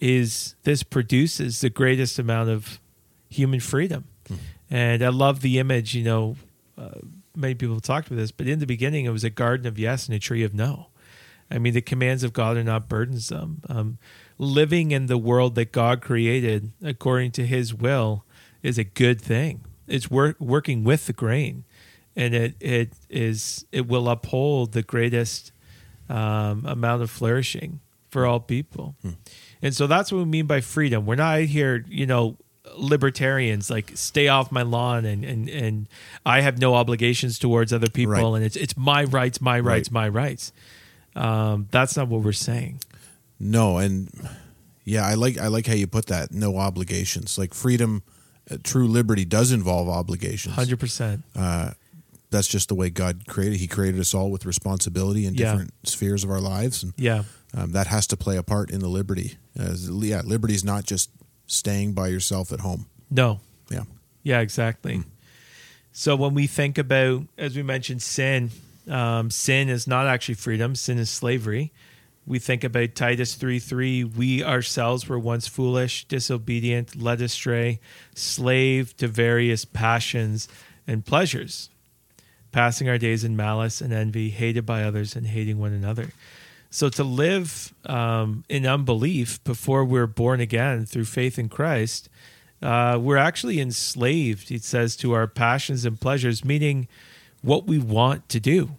is 0.00 0.54
this 0.62 0.82
produces 0.84 1.60
the 1.60 1.70
greatest 1.70 2.18
amount 2.18 2.50
of 2.50 2.80
human 3.28 3.60
freedom. 3.60 4.04
And 4.70 5.02
I 5.02 5.08
love 5.08 5.40
the 5.40 5.58
image, 5.58 5.94
you 5.94 6.04
know, 6.04 6.36
uh, 6.78 7.00
many 7.34 7.54
people 7.54 7.74
have 7.74 7.82
talked 7.82 8.08
about 8.08 8.16
this, 8.16 8.30
but 8.30 8.46
in 8.46 8.58
the 8.58 8.66
beginning, 8.66 9.04
it 9.04 9.10
was 9.10 9.24
a 9.24 9.30
garden 9.30 9.66
of 9.66 9.78
yes 9.78 10.06
and 10.06 10.14
a 10.14 10.18
tree 10.18 10.44
of 10.44 10.54
no. 10.54 10.88
I 11.50 11.58
mean, 11.58 11.72
the 11.72 11.80
commands 11.80 12.22
of 12.24 12.32
God 12.32 12.56
are 12.56 12.64
not 12.64 12.88
burdensome. 12.88 13.62
Um, 13.68 13.98
living 14.36 14.90
in 14.90 15.06
the 15.06 15.18
world 15.18 15.54
that 15.54 15.72
God 15.72 16.02
created 16.02 16.72
according 16.82 17.32
to 17.32 17.46
His 17.46 17.74
will 17.74 18.24
is 18.62 18.78
a 18.78 18.84
good 18.84 19.20
thing. 19.20 19.64
It's 19.86 20.10
work, 20.10 20.36
working 20.38 20.84
with 20.84 21.06
the 21.06 21.14
grain, 21.14 21.64
and 22.14 22.34
it 22.34 22.54
it 22.60 22.92
is 23.08 23.64
it 23.72 23.88
will 23.88 24.08
uphold 24.10 24.72
the 24.72 24.82
greatest 24.82 25.52
um, 26.10 26.66
amount 26.66 27.02
of 27.02 27.10
flourishing 27.10 27.80
for 28.10 28.26
all 28.26 28.40
people. 28.40 28.96
And 29.62 29.74
so 29.74 29.86
that's 29.86 30.12
what 30.12 30.18
we 30.18 30.24
mean 30.26 30.46
by 30.46 30.60
freedom. 30.60 31.06
We're 31.06 31.14
not 31.16 31.40
here, 31.40 31.84
you 31.88 32.06
know, 32.06 32.36
libertarians 32.76 33.70
like 33.70 33.92
stay 33.96 34.28
off 34.28 34.50
my 34.52 34.62
lawn 34.62 35.04
and 35.04 35.24
and 35.24 35.48
and 35.48 35.86
I 36.26 36.40
have 36.42 36.58
no 36.58 36.74
obligations 36.74 37.38
towards 37.38 37.72
other 37.72 37.88
people 37.88 38.12
Right. 38.12 38.36
and 38.36 38.44
it's 38.44 38.56
it's 38.56 38.76
my 38.76 39.04
rights, 39.04 39.40
my 39.40 39.58
rights, 39.60 39.90
my 39.90 40.08
rights. 40.08 40.52
Um, 41.16 41.68
that's 41.70 41.96
not 41.96 42.08
what 42.08 42.22
we're 42.22 42.32
saying. 42.32 42.80
No, 43.40 43.78
and 43.78 44.08
yeah, 44.84 45.04
I 45.06 45.14
like 45.14 45.38
I 45.38 45.48
like 45.48 45.66
how 45.66 45.74
you 45.74 45.86
put 45.86 46.06
that. 46.06 46.32
No 46.32 46.56
obligations. 46.56 47.38
Like 47.38 47.54
freedom, 47.54 48.02
uh, 48.50 48.56
true 48.62 48.86
liberty 48.88 49.24
does 49.24 49.52
involve 49.52 49.88
obligations. 49.88 50.54
Hundred 50.54 50.78
percent. 50.80 51.22
That's 52.30 52.46
just 52.46 52.68
the 52.68 52.74
way 52.74 52.90
God 52.90 53.26
created. 53.26 53.58
He 53.58 53.66
created 53.66 53.98
us 54.00 54.12
all 54.12 54.30
with 54.30 54.44
responsibility 54.44 55.24
in 55.24 55.34
Yeah. 55.34 55.52
different 55.52 55.72
spheres 55.84 56.24
of 56.24 56.30
our 56.30 56.40
lives, 56.42 56.82
and 56.82 56.92
Yeah. 56.98 57.22
um, 57.54 57.72
that 57.72 57.86
has 57.86 58.06
to 58.08 58.18
play 58.18 58.36
a 58.36 58.42
part 58.42 58.70
in 58.70 58.80
the 58.80 58.88
liberty. 58.88 59.38
As, 59.56 59.88
yeah, 59.88 60.20
liberty 60.22 60.54
is 60.54 60.62
not 60.62 60.84
just 60.84 61.08
staying 61.48 61.94
by 61.94 62.06
yourself 62.08 62.52
at 62.52 62.60
home. 62.60 62.86
No. 63.10 63.40
Yeah, 63.70 63.84
Yeah, 64.22 64.40
exactly. 64.40 65.02
So 65.92 66.14
when 66.14 66.34
we 66.34 66.46
think 66.46 66.78
about, 66.78 67.24
as 67.36 67.56
we 67.56 67.62
mentioned, 67.64 68.02
sin, 68.02 68.50
um, 68.88 69.30
sin 69.30 69.68
is 69.68 69.88
not 69.88 70.06
actually 70.06 70.36
freedom. 70.36 70.76
Sin 70.76 70.98
is 70.98 71.10
slavery. 71.10 71.72
We 72.26 72.38
think 72.38 72.62
about 72.62 72.94
Titus 72.94 73.34
three 73.34 73.58
three. 73.58 74.04
We 74.04 74.44
ourselves 74.44 75.08
were 75.08 75.18
once 75.18 75.48
foolish, 75.48 76.06
disobedient, 76.06 76.94
led 76.94 77.22
astray, 77.22 77.80
slave 78.14 78.96
to 78.98 79.08
various 79.08 79.64
passions 79.64 80.46
and 80.86 81.04
pleasures, 81.04 81.70
passing 82.52 82.88
our 82.88 82.98
days 82.98 83.24
in 83.24 83.34
malice 83.34 83.80
and 83.80 83.92
envy, 83.92 84.28
hated 84.28 84.66
by 84.66 84.84
others 84.84 85.16
and 85.16 85.26
hating 85.26 85.58
one 85.58 85.72
another. 85.72 86.10
So 86.70 86.88
to 86.90 87.04
live 87.04 87.72
um, 87.86 88.44
in 88.48 88.66
unbelief 88.66 89.42
before 89.44 89.84
we're 89.84 90.06
born 90.06 90.40
again 90.40 90.84
through 90.84 91.06
faith 91.06 91.38
in 91.38 91.48
Christ, 91.48 92.08
uh, 92.60 92.98
we're 93.00 93.16
actually 93.16 93.58
enslaved. 93.60 94.50
It 94.50 94.64
says 94.64 94.96
to 94.96 95.12
our 95.12 95.26
passions 95.26 95.84
and 95.84 95.98
pleasures, 96.00 96.44
meaning 96.44 96.86
what 97.40 97.66
we 97.66 97.78
want 97.78 98.28
to 98.30 98.40
do. 98.40 98.76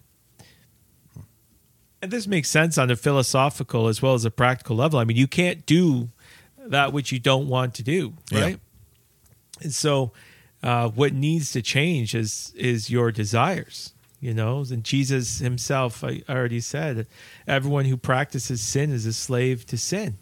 And 2.02 2.10
this 2.10 2.26
makes 2.26 2.48
sense 2.48 2.78
on 2.78 2.90
a 2.90 2.96
philosophical 2.96 3.88
as 3.88 4.00
well 4.00 4.14
as 4.14 4.24
a 4.24 4.30
practical 4.30 4.76
level. 4.76 4.98
I 4.98 5.04
mean, 5.04 5.16
you 5.16 5.26
can't 5.26 5.66
do 5.66 6.10
that 6.58 6.92
which 6.92 7.12
you 7.12 7.18
don't 7.18 7.48
want 7.48 7.74
to 7.74 7.82
do, 7.82 8.14
Yeah. 8.30 8.40
right? 8.40 8.60
And 9.60 9.72
so, 9.74 10.12
uh, 10.62 10.88
what 10.88 11.12
needs 11.12 11.52
to 11.52 11.62
change 11.62 12.14
is 12.14 12.52
is 12.56 12.88
your 12.88 13.10
desires. 13.12 13.92
You 14.20 14.34
know, 14.34 14.58
and 14.70 14.84
Jesus 14.84 15.38
Himself 15.38 16.04
I 16.04 16.22
already 16.28 16.60
said, 16.60 17.06
everyone 17.46 17.86
who 17.86 17.96
practices 17.96 18.60
sin 18.60 18.92
is 18.92 19.06
a 19.06 19.14
slave 19.14 19.64
to 19.66 19.78
sin. 19.78 20.18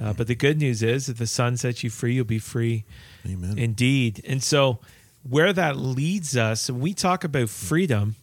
Uh, 0.00 0.12
but 0.12 0.26
the 0.26 0.34
good 0.34 0.58
news 0.58 0.82
is, 0.82 1.08
if 1.08 1.18
the 1.18 1.26
Son 1.26 1.56
sets 1.56 1.84
you 1.84 1.90
free, 1.90 2.14
you'll 2.14 2.24
be 2.24 2.38
free 2.38 2.84
Amen. 3.26 3.58
indeed. 3.58 4.22
And 4.26 4.42
so, 4.42 4.80
where 5.28 5.52
that 5.52 5.76
leads 5.76 6.36
us, 6.36 6.68
when 6.68 6.80
we 6.80 6.94
talk 6.94 7.24
about 7.24 7.48
freedom, 7.48 8.16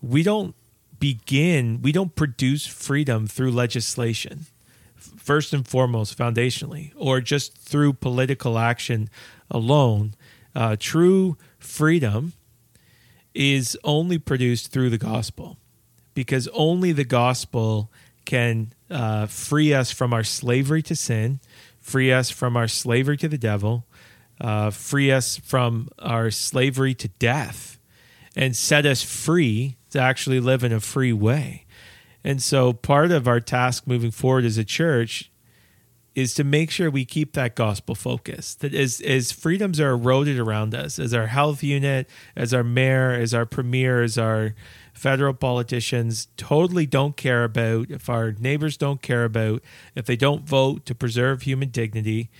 we 0.00 0.22
don't 0.22 0.54
begin, 0.98 1.82
we 1.82 1.92
don't 1.92 2.14
produce 2.14 2.66
freedom 2.66 3.26
through 3.26 3.50
legislation, 3.50 4.46
first 4.94 5.52
and 5.52 5.66
foremost, 5.66 6.16
foundationally, 6.16 6.92
or 6.96 7.20
just 7.20 7.56
through 7.58 7.92
political 7.94 8.58
action 8.58 9.10
alone. 9.50 10.14
Uh, 10.54 10.76
true 10.78 11.36
freedom 11.58 12.32
is 13.34 13.78
only 13.84 14.18
produced 14.18 14.72
through 14.72 14.90
the 14.90 14.98
gospel 14.98 15.58
because 16.14 16.48
only 16.48 16.92
the 16.92 17.04
gospel 17.04 17.90
can 18.24 18.72
uh, 18.90 19.26
free 19.26 19.72
us 19.72 19.90
from 19.90 20.12
our 20.12 20.24
slavery 20.24 20.82
to 20.82 20.94
sin, 20.94 21.40
free 21.80 22.12
us 22.12 22.30
from 22.30 22.56
our 22.56 22.68
slavery 22.68 23.16
to 23.16 23.28
the 23.28 23.38
devil, 23.38 23.86
uh, 24.40 24.70
free 24.70 25.10
us 25.10 25.38
from 25.38 25.88
our 25.98 26.30
slavery 26.30 26.94
to 26.94 27.08
death, 27.08 27.78
and 28.36 28.54
set 28.54 28.86
us 28.86 29.02
free 29.02 29.76
to 29.90 30.00
actually 30.00 30.40
live 30.40 30.64
in 30.64 30.72
a 30.72 30.80
free 30.80 31.12
way. 31.12 31.64
And 32.24 32.40
so, 32.40 32.72
part 32.72 33.10
of 33.10 33.26
our 33.26 33.40
task 33.40 33.86
moving 33.86 34.12
forward 34.12 34.44
as 34.44 34.58
a 34.58 34.64
church 34.64 35.31
is 36.14 36.34
to 36.34 36.44
make 36.44 36.70
sure 36.70 36.90
we 36.90 37.04
keep 37.04 37.32
that 37.32 37.54
gospel 37.54 37.94
focus. 37.94 38.54
That 38.56 38.74
as 38.74 39.00
as 39.00 39.32
freedoms 39.32 39.80
are 39.80 39.90
eroded 39.90 40.38
around 40.38 40.74
us, 40.74 40.98
as 40.98 41.14
our 41.14 41.26
health 41.26 41.62
unit, 41.62 42.08
as 42.36 42.52
our 42.52 42.64
mayor, 42.64 43.12
as 43.12 43.32
our 43.32 43.46
premier, 43.46 44.02
as 44.02 44.18
our 44.18 44.54
federal 44.92 45.34
politicians 45.34 46.28
totally 46.36 46.86
don't 46.86 47.16
care 47.16 47.44
about, 47.44 47.90
if 47.90 48.08
our 48.08 48.32
neighbors 48.32 48.76
don't 48.76 49.00
care 49.00 49.24
about, 49.24 49.62
if 49.94 50.04
they 50.04 50.16
don't 50.16 50.46
vote 50.46 50.84
to 50.86 50.94
preserve 50.94 51.42
human 51.42 51.70
dignity, 51.70 52.30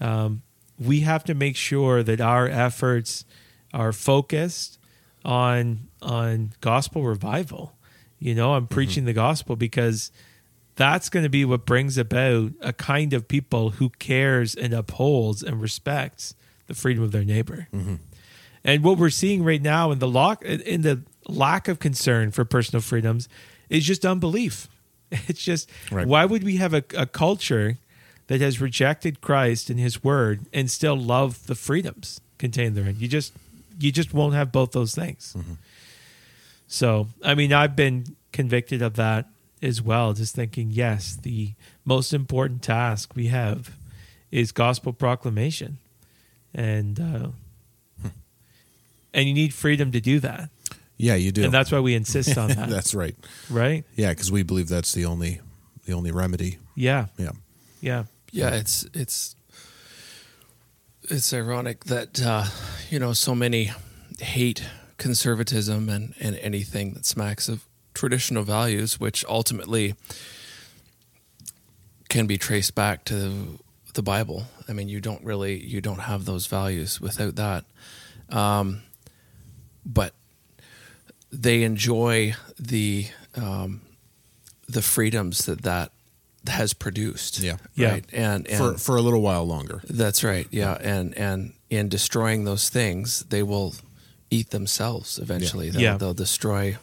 um, 0.00 0.42
we 0.78 1.00
have 1.00 1.24
to 1.24 1.34
make 1.34 1.56
sure 1.56 2.02
that 2.02 2.20
our 2.20 2.46
efforts 2.46 3.24
are 3.72 3.92
focused 3.92 4.78
on 5.24 5.88
on 6.02 6.52
gospel 6.60 7.02
revival. 7.02 7.74
You 8.18 8.34
know, 8.34 8.54
I'm 8.54 8.66
preaching 8.66 9.06
the 9.06 9.12
gospel 9.12 9.56
because 9.56 10.10
that's 10.76 11.08
going 11.08 11.22
to 11.22 11.28
be 11.28 11.44
what 11.44 11.64
brings 11.66 11.96
about 11.98 12.52
a 12.60 12.72
kind 12.72 13.12
of 13.12 13.28
people 13.28 13.70
who 13.70 13.90
cares 13.90 14.54
and 14.54 14.72
upholds 14.72 15.42
and 15.42 15.60
respects 15.60 16.34
the 16.66 16.74
freedom 16.74 17.02
of 17.04 17.12
their 17.12 17.24
neighbor. 17.24 17.68
Mm-hmm. 17.72 17.94
And 18.64 18.82
what 18.82 18.98
we're 18.98 19.10
seeing 19.10 19.44
right 19.44 19.60
now 19.62 19.90
in 19.90 19.98
the 19.98 20.08
lock 20.08 20.42
in 20.44 20.82
the 20.82 21.02
lack 21.28 21.68
of 21.68 21.78
concern 21.78 22.30
for 22.30 22.44
personal 22.44 22.80
freedoms 22.80 23.28
is 23.68 23.84
just 23.84 24.04
unbelief. 24.04 24.68
It's 25.28 25.44
just 25.44 25.70
Right. 25.92 26.06
why 26.08 26.24
would 26.24 26.42
we 26.42 26.56
have 26.56 26.74
a, 26.74 26.82
a 26.96 27.06
culture 27.06 27.76
that 28.26 28.40
has 28.40 28.60
rejected 28.60 29.20
Christ 29.20 29.70
and 29.70 29.78
His 29.78 30.02
Word 30.02 30.46
and 30.52 30.68
still 30.70 30.96
love 30.96 31.46
the 31.46 31.54
freedoms 31.54 32.20
contained 32.38 32.74
therein? 32.74 32.96
You 32.98 33.06
just 33.06 33.32
you 33.78 33.92
just 33.92 34.12
won't 34.14 34.34
have 34.34 34.50
both 34.50 34.72
those 34.72 34.94
things. 34.94 35.34
Mm-hmm. 35.36 35.52
So, 36.66 37.08
I 37.22 37.34
mean, 37.34 37.52
I've 37.52 37.76
been 37.76 38.16
convicted 38.32 38.82
of 38.82 38.94
that 38.94 39.26
as 39.64 39.82
well. 39.82 40.12
Just 40.12 40.34
thinking, 40.34 40.70
yes, 40.70 41.16
the 41.16 41.54
most 41.84 42.12
important 42.12 42.62
task 42.62 43.12
we 43.14 43.28
have 43.28 43.74
is 44.30 44.52
gospel 44.52 44.92
proclamation, 44.92 45.78
and 46.54 47.00
uh, 47.00 47.28
and 49.12 49.28
you 49.28 49.34
need 49.34 49.54
freedom 49.54 49.92
to 49.92 50.00
do 50.00 50.20
that, 50.20 50.50
yeah, 50.96 51.14
you 51.14 51.32
do. 51.32 51.44
and 51.44 51.52
that's 51.52 51.72
why 51.72 51.80
we 51.80 51.94
insist 51.94 52.36
on 52.36 52.48
that, 52.56 52.68
that's 52.68 52.94
right. 52.94 53.16
right? 53.50 53.84
Yeah, 53.96 54.10
because 54.10 54.30
we 54.30 54.42
believe 54.42 54.68
that's 54.68 54.92
the 54.92 55.04
only 55.06 55.40
the 55.86 55.92
only 55.92 56.12
remedy. 56.12 56.58
Yeah, 56.74 57.06
Yeah, 57.18 57.32
yeah, 57.80 58.04
Yeah, 58.32 58.50
it's 58.50 58.86
it's 58.92 59.36
it's 61.02 61.32
ironic 61.32 61.84
that 61.84 62.20
uh, 62.22 62.46
you 62.90 62.98
know 62.98 63.12
so 63.12 63.34
many 63.34 63.72
hate 64.20 64.64
conservatism 64.96 65.88
and 65.88 66.14
and 66.20 66.36
anything 66.36 66.94
that 66.94 67.06
smacks 67.06 67.48
of 67.48 67.66
traditional 67.94 68.42
values, 68.44 69.00
which 69.00 69.24
ultimately 69.28 69.94
can 72.08 72.26
be 72.26 72.36
traced 72.36 72.74
back 72.74 73.04
to 73.06 73.58
the 73.94 74.02
Bible. 74.02 74.44
I 74.68 74.72
mean, 74.72 74.88
you 74.88 75.00
don't 75.00 75.24
really 75.24 75.58
you 75.58 75.80
don't 75.80 76.00
have 76.00 76.24
those 76.24 76.46
values 76.46 77.00
without 77.00 77.36
that. 77.36 77.64
Um, 78.30 78.82
but 79.84 80.14
they 81.32 81.62
enjoy 81.62 82.34
the 82.58 83.06
um, 83.36 83.82
the 84.68 84.82
freedoms 84.82 85.46
that 85.46 85.62
that 85.62 85.90
has 86.46 86.72
produced. 86.74 87.40
Yeah. 87.40 87.56
Yeah. 87.74 87.92
Right. 87.92 88.04
And, 88.12 88.46
and 88.48 88.58
for 88.58 88.78
for 88.78 88.96
a 88.96 89.00
little 89.02 89.22
while 89.22 89.44
longer. 89.46 89.82
that's 89.88 90.22
right. 90.24 90.46
Yeah. 90.50 90.76
And 90.80 91.16
and 91.16 91.52
in 91.70 91.88
destroying 91.88 92.44
those 92.44 92.68
things, 92.68 93.24
they 93.30 93.42
will 93.42 93.74
eat 94.30 94.50
themselves 94.50 95.18
eventually. 95.18 95.70
They'll, 95.70 95.80
Yeah. 95.82 95.96
they'll 95.96 96.14
destroy 96.14 96.76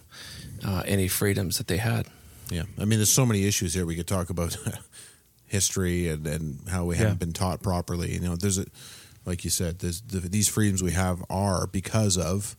uh, 0.64 0.84
any 0.86 1.08
freedoms 1.08 1.58
that 1.58 1.68
they 1.68 1.78
had. 1.78 2.08
Yeah, 2.50 2.64
I 2.80 2.86
mean, 2.86 3.00
there's 3.00 3.10
so 3.12 3.26
many 3.26 3.46
issues 3.46 3.74
here. 3.74 3.86
We 3.86 3.96
could 3.96 4.08
talk 4.08 4.30
about 4.30 4.58
history 5.48 6.08
and, 6.10 6.26
and 6.28 6.60
how 6.70 6.86
we 6.86 6.96
haven't 6.98 7.14
Yeah. 7.14 7.18
been 7.18 7.34
taught 7.34 7.62
properly. 7.62 8.14
You 8.14 8.20
know, 8.22 8.36
there's 8.36 8.58
a, 8.58 8.66
like 9.26 9.44
you 9.44 9.50
said, 9.50 9.80
there's 9.80 10.02
the, 10.02 10.20
these 10.20 10.48
freedoms 10.48 10.82
we 10.84 10.92
have 10.92 11.24
are 11.30 11.68
because 11.68 12.18
of 12.18 12.56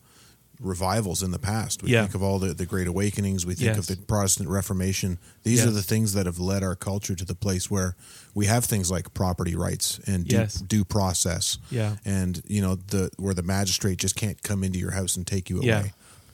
revivals 0.60 1.22
in 1.24 1.32
the 1.32 1.38
past. 1.40 1.82
We 1.82 1.90
Yeah. 1.90 2.02
think 2.02 2.14
of 2.14 2.22
all 2.22 2.38
the, 2.38 2.54
the 2.54 2.66
great 2.66 2.86
awakenings. 2.86 3.44
We 3.44 3.54
think 3.54 3.74
Yes. 3.76 3.78
of 3.78 3.86
the 3.88 3.96
Protestant 4.04 4.48
Reformation. 4.48 5.18
These 5.42 5.58
Yes. 5.60 5.68
are 5.68 5.72
the 5.72 5.82
things 5.82 6.12
that 6.12 6.26
have 6.26 6.38
led 6.38 6.62
our 6.62 6.76
culture 6.76 7.16
to 7.16 7.24
the 7.24 7.34
place 7.34 7.68
where 7.70 7.96
we 8.34 8.46
have 8.46 8.64
things 8.64 8.88
like 8.90 9.12
property 9.12 9.56
rights 9.56 9.98
and 10.06 10.24
due, 10.26 10.36
Yes. 10.36 10.54
due 10.54 10.84
process. 10.84 11.58
Yeah. 11.70 11.96
and 12.04 12.42
you 12.46 12.62
know 12.62 12.76
the 12.76 13.10
where 13.16 13.34
the 13.34 13.42
magistrate 13.42 13.98
just 13.98 14.14
can't 14.14 14.40
come 14.42 14.62
into 14.62 14.78
your 14.78 14.92
house 14.92 15.16
and 15.16 15.26
take 15.26 15.50
you 15.50 15.58
away, 15.58 15.66
Yeah. 15.66 15.82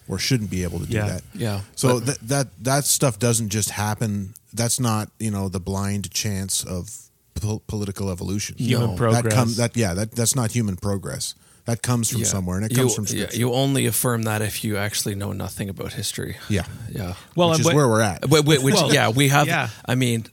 Or 0.09 0.19
shouldn't 0.19 0.51
be 0.51 0.63
able 0.65 0.81
to 0.81 0.87
do 0.87 0.97
Yeah. 0.97 1.07
that. 1.09 1.23
Yeah. 1.35 1.61
So 1.77 2.01
that 2.01 2.19
that 2.29 2.47
that 2.65 2.85
stuff 2.85 3.19
doesn't 3.19 3.51
just 3.51 3.71
happen. 3.71 4.35
That's 4.53 4.81
not 4.81 5.11
you 5.19 5.31
know 5.31 5.49
the 5.49 5.61
blind 5.61 6.11
chance 6.11 6.65
of 6.65 6.91
pol- 7.35 7.63
political 7.67 8.11
evolution. 8.11 8.57
Human 8.59 8.91
No. 8.91 8.97
progress. 8.97 9.23
That 9.25 9.33
comes 9.33 9.57
that 9.57 9.77
yeah 9.77 9.95
that 9.95 10.13
that's 10.13 10.35
not 10.35 10.51
human 10.53 10.77
progress. 10.77 11.35
That 11.67 11.83
comes 11.83 12.09
from 12.09 12.21
Yeah. 12.23 12.29
somewhere, 12.29 12.57
and 12.57 12.65
it 12.65 12.73
you, 12.73 12.79
comes 12.79 12.95
from 12.95 13.05
yeah, 13.09 13.27
you 13.35 13.53
only 13.53 13.85
affirm 13.87 14.23
that 14.23 14.41
if 14.41 14.65
you 14.65 14.79
actually 14.79 15.15
know 15.15 15.33
nothing 15.35 15.69
about 15.69 15.93
history. 15.93 16.39
Yeah, 16.49 16.65
Yeah. 16.91 17.13
well, 17.37 17.51
which 17.51 17.61
is 17.61 17.67
what- 17.67 17.75
where 17.75 17.87
we're 17.89 18.01
at. 18.01 18.25
Wh- 18.25 18.39
wh- 18.39 18.65
Which, 18.65 18.75
Well, 18.75 18.91
yeah, 18.95 19.11
we 19.11 19.29
have. 19.29 19.47
yeah. 19.47 19.69
I 19.85 19.95
mean, 19.95 20.25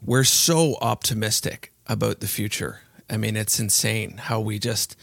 we're 0.00 0.24
so 0.24 0.78
optimistic 0.80 1.72
about 1.86 2.20
the 2.20 2.26
future. 2.26 2.80
I 3.10 3.18
mean, 3.18 3.36
it's 3.36 3.60
insane 3.60 4.16
how 4.16 4.40
we 4.40 4.58
just, 4.58 4.96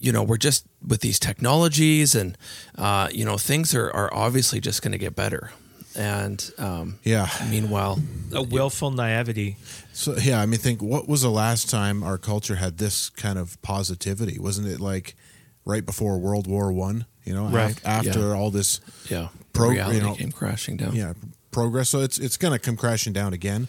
you 0.00 0.12
know, 0.12 0.22
we're 0.22 0.36
just 0.36 0.64
with 0.86 1.00
these 1.00 1.18
technologies 1.18 2.14
and, 2.14 2.36
uh, 2.76 3.08
you 3.12 3.24
know, 3.24 3.36
things 3.38 3.74
are, 3.74 3.90
are 3.90 4.12
obviously 4.14 4.60
just 4.60 4.82
going 4.82 4.92
to 4.92 4.98
get 4.98 5.14
better. 5.16 5.50
And 5.96 6.48
um, 6.58 6.98
Yeah. 7.02 7.28
meanwhile, 7.50 7.98
a 8.32 8.42
willful 8.42 8.90
naivety. 8.92 9.56
So 9.92 10.16
yeah, 10.16 10.40
I 10.40 10.46
mean, 10.46 10.60
think 10.60 10.80
what 10.82 11.08
was 11.08 11.22
the 11.22 11.30
last 11.30 11.68
time 11.68 12.02
our 12.04 12.18
culture 12.18 12.56
had 12.56 12.78
this 12.78 13.08
kind 13.10 13.38
of 13.38 13.60
positivity? 13.62 14.38
Wasn't 14.38 14.68
it 14.68 14.78
like 14.80 15.16
right 15.64 15.84
before 15.84 16.18
World 16.18 16.46
War 16.46 16.72
One? 16.72 17.06
You 17.24 17.34
know, 17.34 17.46
af- 17.48 17.52
Right. 17.54 17.80
after 17.84 18.20
Yeah. 18.20 18.34
all 18.34 18.50
this 18.52 18.80
yeah, 19.10 19.28
Pro- 19.52 19.70
reality 19.70 19.96
you 19.98 20.02
know, 20.02 20.14
came 20.14 20.30
crashing 20.32 20.76
down. 20.76 20.94
yeah 20.94 21.14
progress. 21.50 21.88
So 21.88 22.00
it's 22.00 22.18
it's 22.18 22.36
going 22.36 22.52
to 22.52 22.58
come 22.58 22.76
crashing 22.76 23.12
down 23.12 23.32
again. 23.32 23.66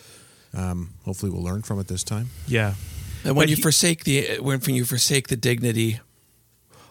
Um, 0.53 0.93
hopefully, 1.05 1.31
we'll 1.31 1.43
learn 1.43 1.63
from 1.63 1.79
it 1.79 1.87
this 1.87 2.03
time. 2.03 2.29
Yeah. 2.47 2.75
And 3.23 3.35
when 3.35 3.45
But 3.45 3.49
you 3.49 3.55
he- 3.55 3.61
forsake 3.61 4.03
the 4.03 4.37
when 4.39 4.61
you 4.75 4.85
forsake 4.85 5.27
the 5.29 5.35
dignity 5.35 5.99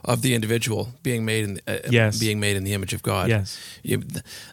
of 0.05 0.23
the 0.23 0.35
individual 0.35 0.89
being 1.03 1.25
made 1.25 1.45
in 1.45 1.61
uh, 1.67 1.79
Yes. 1.91 2.19
being 2.19 2.41
made 2.41 2.57
in 2.57 2.65
the 2.65 2.73
image 2.75 2.95
of 2.95 3.03
God, 3.03 3.29
Yes. 3.29 3.59
you, 3.83 4.03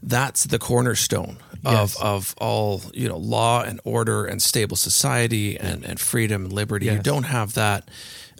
that's 0.03 0.43
the 0.45 0.59
cornerstone 0.59 1.37
Yes. 1.63 1.95
of 1.95 2.01
of 2.03 2.35
all 2.37 2.81
you 2.93 3.07
know 3.07 3.17
law 3.17 3.61
and 3.63 3.79
order 3.83 4.25
and 4.25 4.41
stable 4.41 4.75
society 4.77 5.57
and, 5.59 5.83
and 5.85 5.99
freedom 5.99 6.45
and 6.45 6.53
liberty. 6.53 6.85
You 6.87 6.99
don't 6.99 7.23
have 7.23 7.53
that. 7.53 7.89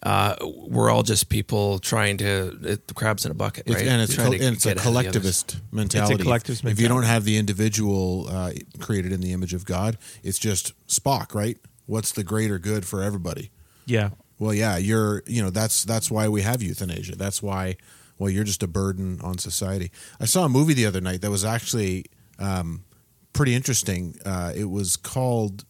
Uh, 0.03 0.35
we're 0.67 0.91
all 0.91 1.01
just 1.01 1.29
people 1.29 1.79
trying 1.79 2.17
to 2.17 2.55
it, 2.63 2.87
the 2.87 2.93
crabs 2.93 3.25
in 3.25 3.31
a 3.31 3.33
bucket, 3.33 3.63
It's, 3.65 3.75
right? 3.77 3.87
and 3.87 4.01
it's, 4.03 4.13
Trying 4.13 4.33
col- 4.37 4.41
and 4.47 4.55
it's 4.55 4.65
a 4.65 4.69
get 4.69 4.77
ahead 4.77 4.87
of 4.87 4.93
the 4.93 4.99
others. 5.09 5.13
collectivist 5.43 5.57
mentality. 5.71 6.69
If 6.69 6.79
you 6.79 6.87
don't 6.87 7.03
have 7.03 7.23
the 7.23 7.37
individual 7.37 8.27
uh, 8.29 8.51
created 8.79 9.11
in 9.11 9.21
the 9.21 9.31
image 9.33 9.55
of 9.55 9.65
God, 9.65 9.97
it's 10.21 10.37
just 10.37 10.73
Spock, 10.87 11.33
right? 11.33 11.57
What's 11.87 12.11
the 12.11 12.23
greater 12.23 12.59
good 12.59 12.85
for 12.85 13.01
everybody? 13.01 13.49
Yeah. 13.87 14.09
Well, 14.39 14.53
yeah, 14.53 14.77
you're. 14.77 15.23
You 15.25 15.43
know, 15.43 15.49
that's 15.49 15.83
that's 15.83 16.11
why 16.11 16.27
we 16.27 16.41
have 16.41 16.61
euthanasia. 16.61 17.15
That's 17.15 17.41
why. 17.41 17.77
Well, 18.17 18.29
you're 18.29 18.43
just 18.43 18.63
a 18.63 18.67
burden 18.67 19.19
on 19.21 19.37
society. 19.37 19.91
I 20.21 20.25
saw 20.25 20.45
a 20.45 20.49
movie 20.49 20.73
the 20.73 20.85
other 20.85 21.01
night 21.01 21.21
that 21.21 21.31
was 21.31 21.43
actually 21.43 22.05
um, 22.39 22.85
pretty 23.33 23.53
interesting. 23.53 24.17
Uh, 24.25 24.53
it 24.55 24.69
was 24.69 24.95
called 24.95 25.65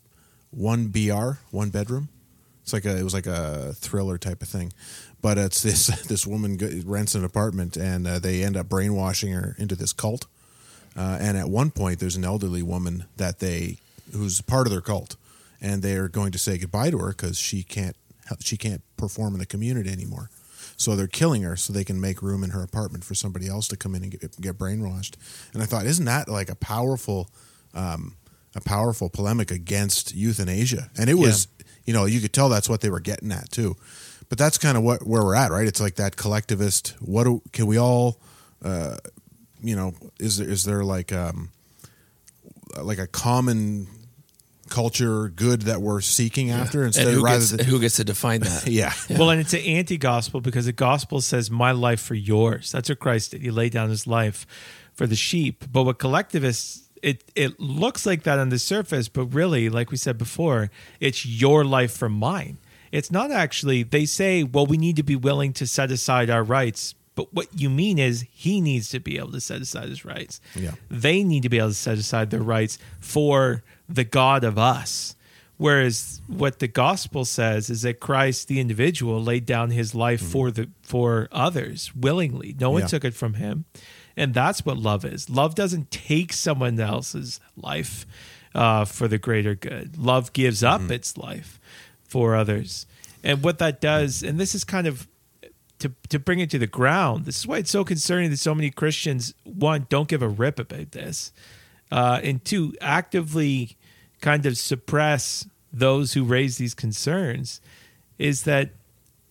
One 0.52 0.88
BR, 0.88 1.40
One 1.52 1.70
Bedroom. 1.70 2.10
It's 2.62 2.74
like 2.74 2.86
a. 2.86 2.98
It 2.98 3.04
was 3.04 3.14
like 3.14 3.28
a 3.28 3.74
thriller 3.74 4.18
type 4.18 4.42
of 4.42 4.48
thing, 4.48 4.74
but 5.22 5.38
it's 5.38 5.62
this 5.64 5.88
this 6.04 6.26
woman 6.26 6.58
rents 6.86 7.16
an 7.16 7.24
apartment 7.24 7.78
and 7.78 8.08
uh, 8.08 8.20
they 8.20 8.44
end 8.44 8.58
up 8.58 8.70
brainwashing 8.70 9.32
her 9.34 9.56
into 9.60 9.76
this 9.76 9.94
cult. 9.94 10.28
Uh, 10.98 11.18
and 11.20 11.38
at 11.38 11.50
one 11.50 11.72
point, 11.72 12.00
there's 12.00 12.16
an 12.16 12.24
elderly 12.24 12.64
woman 12.64 13.06
that 13.18 13.40
they 13.40 13.78
who's 14.14 14.42
part 14.42 14.66
of 14.66 14.72
their 14.72 14.82
cult, 14.82 15.16
and 15.62 15.84
they 15.84 15.96
are 15.96 16.08
going 16.08 16.32
to 16.32 16.38
say 16.38 16.58
goodbye 16.58 16.90
to 16.90 16.98
her 17.00 17.10
because 17.10 17.38
she 17.38 17.64
can't 17.64 17.96
she 18.40 18.58
can't 18.58 18.82
perform 18.98 19.34
in 19.34 19.40
the 19.40 19.46
community 19.46 19.92
anymore. 19.92 20.30
So 20.78 20.96
they're 20.96 21.08
killing 21.08 21.44
her 21.44 21.56
so 21.56 21.72
they 21.72 21.84
can 21.84 22.02
make 22.02 22.22
room 22.22 22.44
in 22.44 22.50
her 22.50 22.62
apartment 22.64 23.04
for 23.04 23.16
somebody 23.16 23.48
else 23.48 23.68
to 23.70 23.78
come 23.78 23.96
in 23.96 24.04
and 24.04 24.12
get, 24.12 24.42
get 24.42 24.58
brainwashed. 24.58 25.16
And 25.54 25.64
I 25.64 25.66
thought, 25.66 25.86
isn't 25.86 26.06
that 26.06 26.28
like 26.28 26.50
a 26.50 26.56
powerful, 26.56 27.30
um, 27.74 28.16
a 28.56 28.62
powerful 28.62 29.10
polemic 29.10 29.52
against 29.52 30.16
euthanasia? 30.16 30.90
And 30.98 31.10
it 31.10 31.16
was, 31.16 31.48
you 31.86 31.94
know, 31.94 32.06
you 32.06 32.20
could 32.20 32.34
tell 32.34 32.50
that's 32.50 32.70
what 32.70 32.82
they 32.82 32.90
were 32.90 33.00
getting 33.00 33.32
at 33.32 33.52
too. 33.52 33.76
But 34.28 34.38
that's 34.38 34.58
kind 34.58 34.76
of 34.76 34.84
what 34.84 35.06
where 35.06 35.24
we're 35.24 35.36
at, 35.36 35.52
right? 35.52 35.68
It's 35.68 35.80
like 35.80 35.96
that 35.96 36.18
collectivist. 36.18 36.96
What 37.00 37.26
do, 37.26 37.42
can 37.52 37.68
we 37.68 37.78
all? 37.78 38.20
Uh, 38.64 38.98
you 39.64 39.76
know, 39.76 39.94
is 40.20 40.38
there 40.38 40.50
is 40.50 40.64
there 40.64 40.84
like 40.84 41.14
um 41.14 41.50
like 42.82 42.98
a 42.98 43.08
common 43.08 43.88
culture 44.70 45.30
good 45.30 45.64
that 45.64 45.82
we're 45.82 46.02
seeking 46.02 46.50
after 46.52 46.86
instead 46.86 47.08
And 47.08 47.16
who 47.18 47.24
rather 47.24 47.40
gets, 47.40 47.52
than 47.52 47.66
who 47.66 47.80
gets 47.80 47.98
to 47.98 48.04
define 48.04 48.42
that? 48.42 48.68
yeah 48.68 48.94
Well, 49.10 49.30
and 49.30 49.40
it's 49.40 49.54
an 49.54 49.62
anti-gospel 49.62 50.42
because 50.42 50.66
the 50.66 50.74
gospel 50.74 51.22
says, 51.22 51.52
"My 51.52 51.72
life 51.72 52.02
for 52.02 52.16
yours." 52.16 52.72
That's 52.72 52.90
what 52.90 53.00
Christ 53.00 53.32
did. 53.32 53.42
He 53.42 53.52
laid 53.52 53.72
down 53.72 53.90
his 53.90 54.08
life 54.08 54.46
for 54.94 55.08
the 55.08 55.16
sheep. 55.16 55.66
But 55.72 55.84
what 55.84 56.00
collectivists, 56.00 56.90
it 57.02 57.24
it 57.36 57.60
looks 57.60 58.06
like 58.06 58.24
that 58.24 58.40
on 58.40 58.50
the 58.50 58.60
surface, 58.60 59.08
but 59.10 59.26
really, 59.26 59.70
like 59.70 59.92
we 59.92 59.98
said 59.98 60.18
before, 60.18 60.72
it's 61.00 61.26
your 61.26 61.64
life 61.64 61.92
for 61.96 62.10
mine. 62.10 62.58
It's 62.92 63.12
not 63.12 63.32
actually. 63.32 63.84
They 63.84 64.06
say, 64.06 64.44
"Well, 64.44 64.66
we 64.66 64.78
need 64.78 64.96
to 64.96 65.04
be 65.04 65.16
willing 65.16 65.54
to 65.54 65.68
set 65.68 65.92
aside 65.92 66.30
our 66.30 66.44
rights." 66.44 66.96
But 67.16 67.34
what 67.34 67.48
you 67.58 67.70
mean 67.70 67.98
is 67.98 68.26
he 68.30 68.60
needs 68.60 68.90
to 68.90 69.00
be 69.00 69.18
able 69.18 69.32
to 69.32 69.40
set 69.40 69.62
aside 69.62 69.88
his 69.88 70.04
rights. 70.04 70.42
Yeah. 70.54 70.72
They 70.90 71.24
need 71.24 71.44
to 71.44 71.50
be 71.50 71.58
able 71.60 71.70
to 71.70 71.74
set 71.74 71.98
aside 71.98 72.30
their 72.30 72.42
rights 72.42 72.78
for 73.00 73.64
the 73.90 74.04
God 74.04 74.44
of 74.44 74.58
us. 74.58 75.16
Whereas 75.58 76.22
what 76.28 76.60
the 76.60 76.68
gospel 76.68 77.24
says 77.24 77.70
is 77.70 77.84
that 77.84 78.02
Christ, 78.02 78.50
the 78.50 78.60
individual, 78.60 79.24
laid 79.24 79.46
down 79.46 79.70
his 79.72 79.96
life 79.96 80.22
for 80.22 80.52
the 80.52 80.70
for 80.82 81.30
others 81.32 81.96
willingly. 81.96 82.54
No 82.60 82.72
one 82.72 82.82
Yeah. 82.82 82.88
took 82.88 83.06
it 83.06 83.14
from 83.14 83.36
him, 83.36 83.64
and 84.18 84.34
that's 84.34 84.66
what 84.66 84.76
love 84.78 85.06
is. 85.06 85.30
Love 85.30 85.56
doesn't 85.56 85.92
take 85.92 86.34
someone 86.34 86.78
else's 86.78 87.40
life 87.56 88.06
uh, 88.54 88.84
for 88.84 89.08
the 89.08 89.18
greater 89.18 89.56
good. 89.56 89.98
Love 89.98 90.34
gives 90.34 90.62
up 90.62 90.92
its 90.92 91.16
life 91.18 91.58
for 92.06 92.36
others, 92.36 92.86
and 93.24 93.42
what 93.42 93.58
that 93.60 93.80
does, 93.80 94.24
and 94.24 94.38
this 94.38 94.56
is 94.56 94.66
kind 94.66 94.88
of 94.88 95.08
to 95.80 95.94
to 96.10 96.20
bring 96.20 96.40
it 96.40 96.50
to 96.50 96.60
the 96.60 96.68
ground. 96.68 97.24
This 97.24 97.38
is 97.38 97.48
why 97.48 97.60
it's 97.60 97.72
so 97.72 97.86
concerning 97.86 98.30
that 98.32 98.38
so 98.40 98.54
many 98.54 98.72
Christians 98.72 99.34
one 99.46 99.88
don't 99.88 100.10
give 100.10 100.22
a 100.22 100.28
rip 100.28 100.60
about 100.60 100.92
this, 100.92 101.32
uh, 101.92 102.20
and 102.24 102.44
two 102.44 102.74
actively 102.82 103.78
kind 104.22 104.46
of 104.46 104.58
suppress 104.58 105.48
those 105.72 106.14
who 106.14 106.24
raise 106.24 106.58
these 106.58 106.74
concerns. 106.74 107.62
Is 108.18 108.44
that 108.44 108.70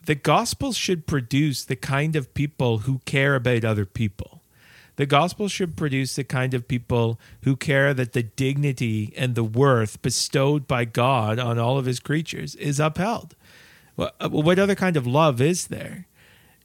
the 0.04 0.14
gospel 0.14 0.72
should 0.72 1.06
produce 1.06 1.64
the 1.64 1.76
kind 1.76 2.16
of 2.16 2.34
people 2.34 2.78
who 2.78 3.00
care 3.06 3.34
about 3.34 3.64
other 3.64 3.86
people. 3.86 4.42
The 4.96 5.06
gospel 5.06 5.48
should 5.48 5.76
produce 5.76 6.14
the 6.14 6.24
kind 6.24 6.54
of 6.54 6.68
people 6.68 7.18
who 7.42 7.56
care 7.56 7.92
that 7.94 8.12
the 8.12 8.22
dignity 8.22 9.12
and 9.16 9.34
the 9.34 9.42
worth 9.42 10.00
bestowed 10.02 10.68
by 10.68 10.84
God 10.84 11.38
on 11.38 11.58
all 11.58 11.78
of 11.78 11.86
his 11.86 11.98
creatures 11.98 12.54
is 12.56 12.78
upheld. 12.78 13.34
Uh, 13.98 14.10
What 14.28 14.58
other 14.58 14.74
kind 14.74 14.96
of 14.96 15.06
love 15.06 15.40
is 15.40 15.66
there? 15.66 16.06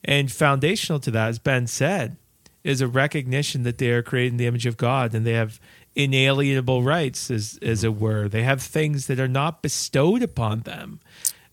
And 0.04 0.32
foundational 0.32 1.00
to 1.02 1.12
that, 1.12 1.30
as 1.30 1.40
Ben 1.40 1.66
said, 1.68 2.18
is 2.64 2.82
a 2.82 2.88
recognition 2.88 3.64
that 3.64 3.78
they 3.78 3.90
are 3.90 4.04
created 4.04 4.34
in 4.34 4.38
the 4.38 4.46
image 4.46 4.66
of 4.66 4.78
God 4.78 5.16
and 5.16 5.26
they 5.26 5.34
have 5.34 5.60
inalienable 5.96 6.84
rights, 6.84 7.30
as, 7.32 7.60
as 7.62 7.84
it 7.84 7.96
were. 7.96 8.28
They 8.28 8.44
have 8.44 8.62
things 8.62 9.08
that 9.08 9.20
are 9.20 9.28
not 9.28 9.62
bestowed 9.62 10.24
upon 10.24 10.62
them 10.62 11.00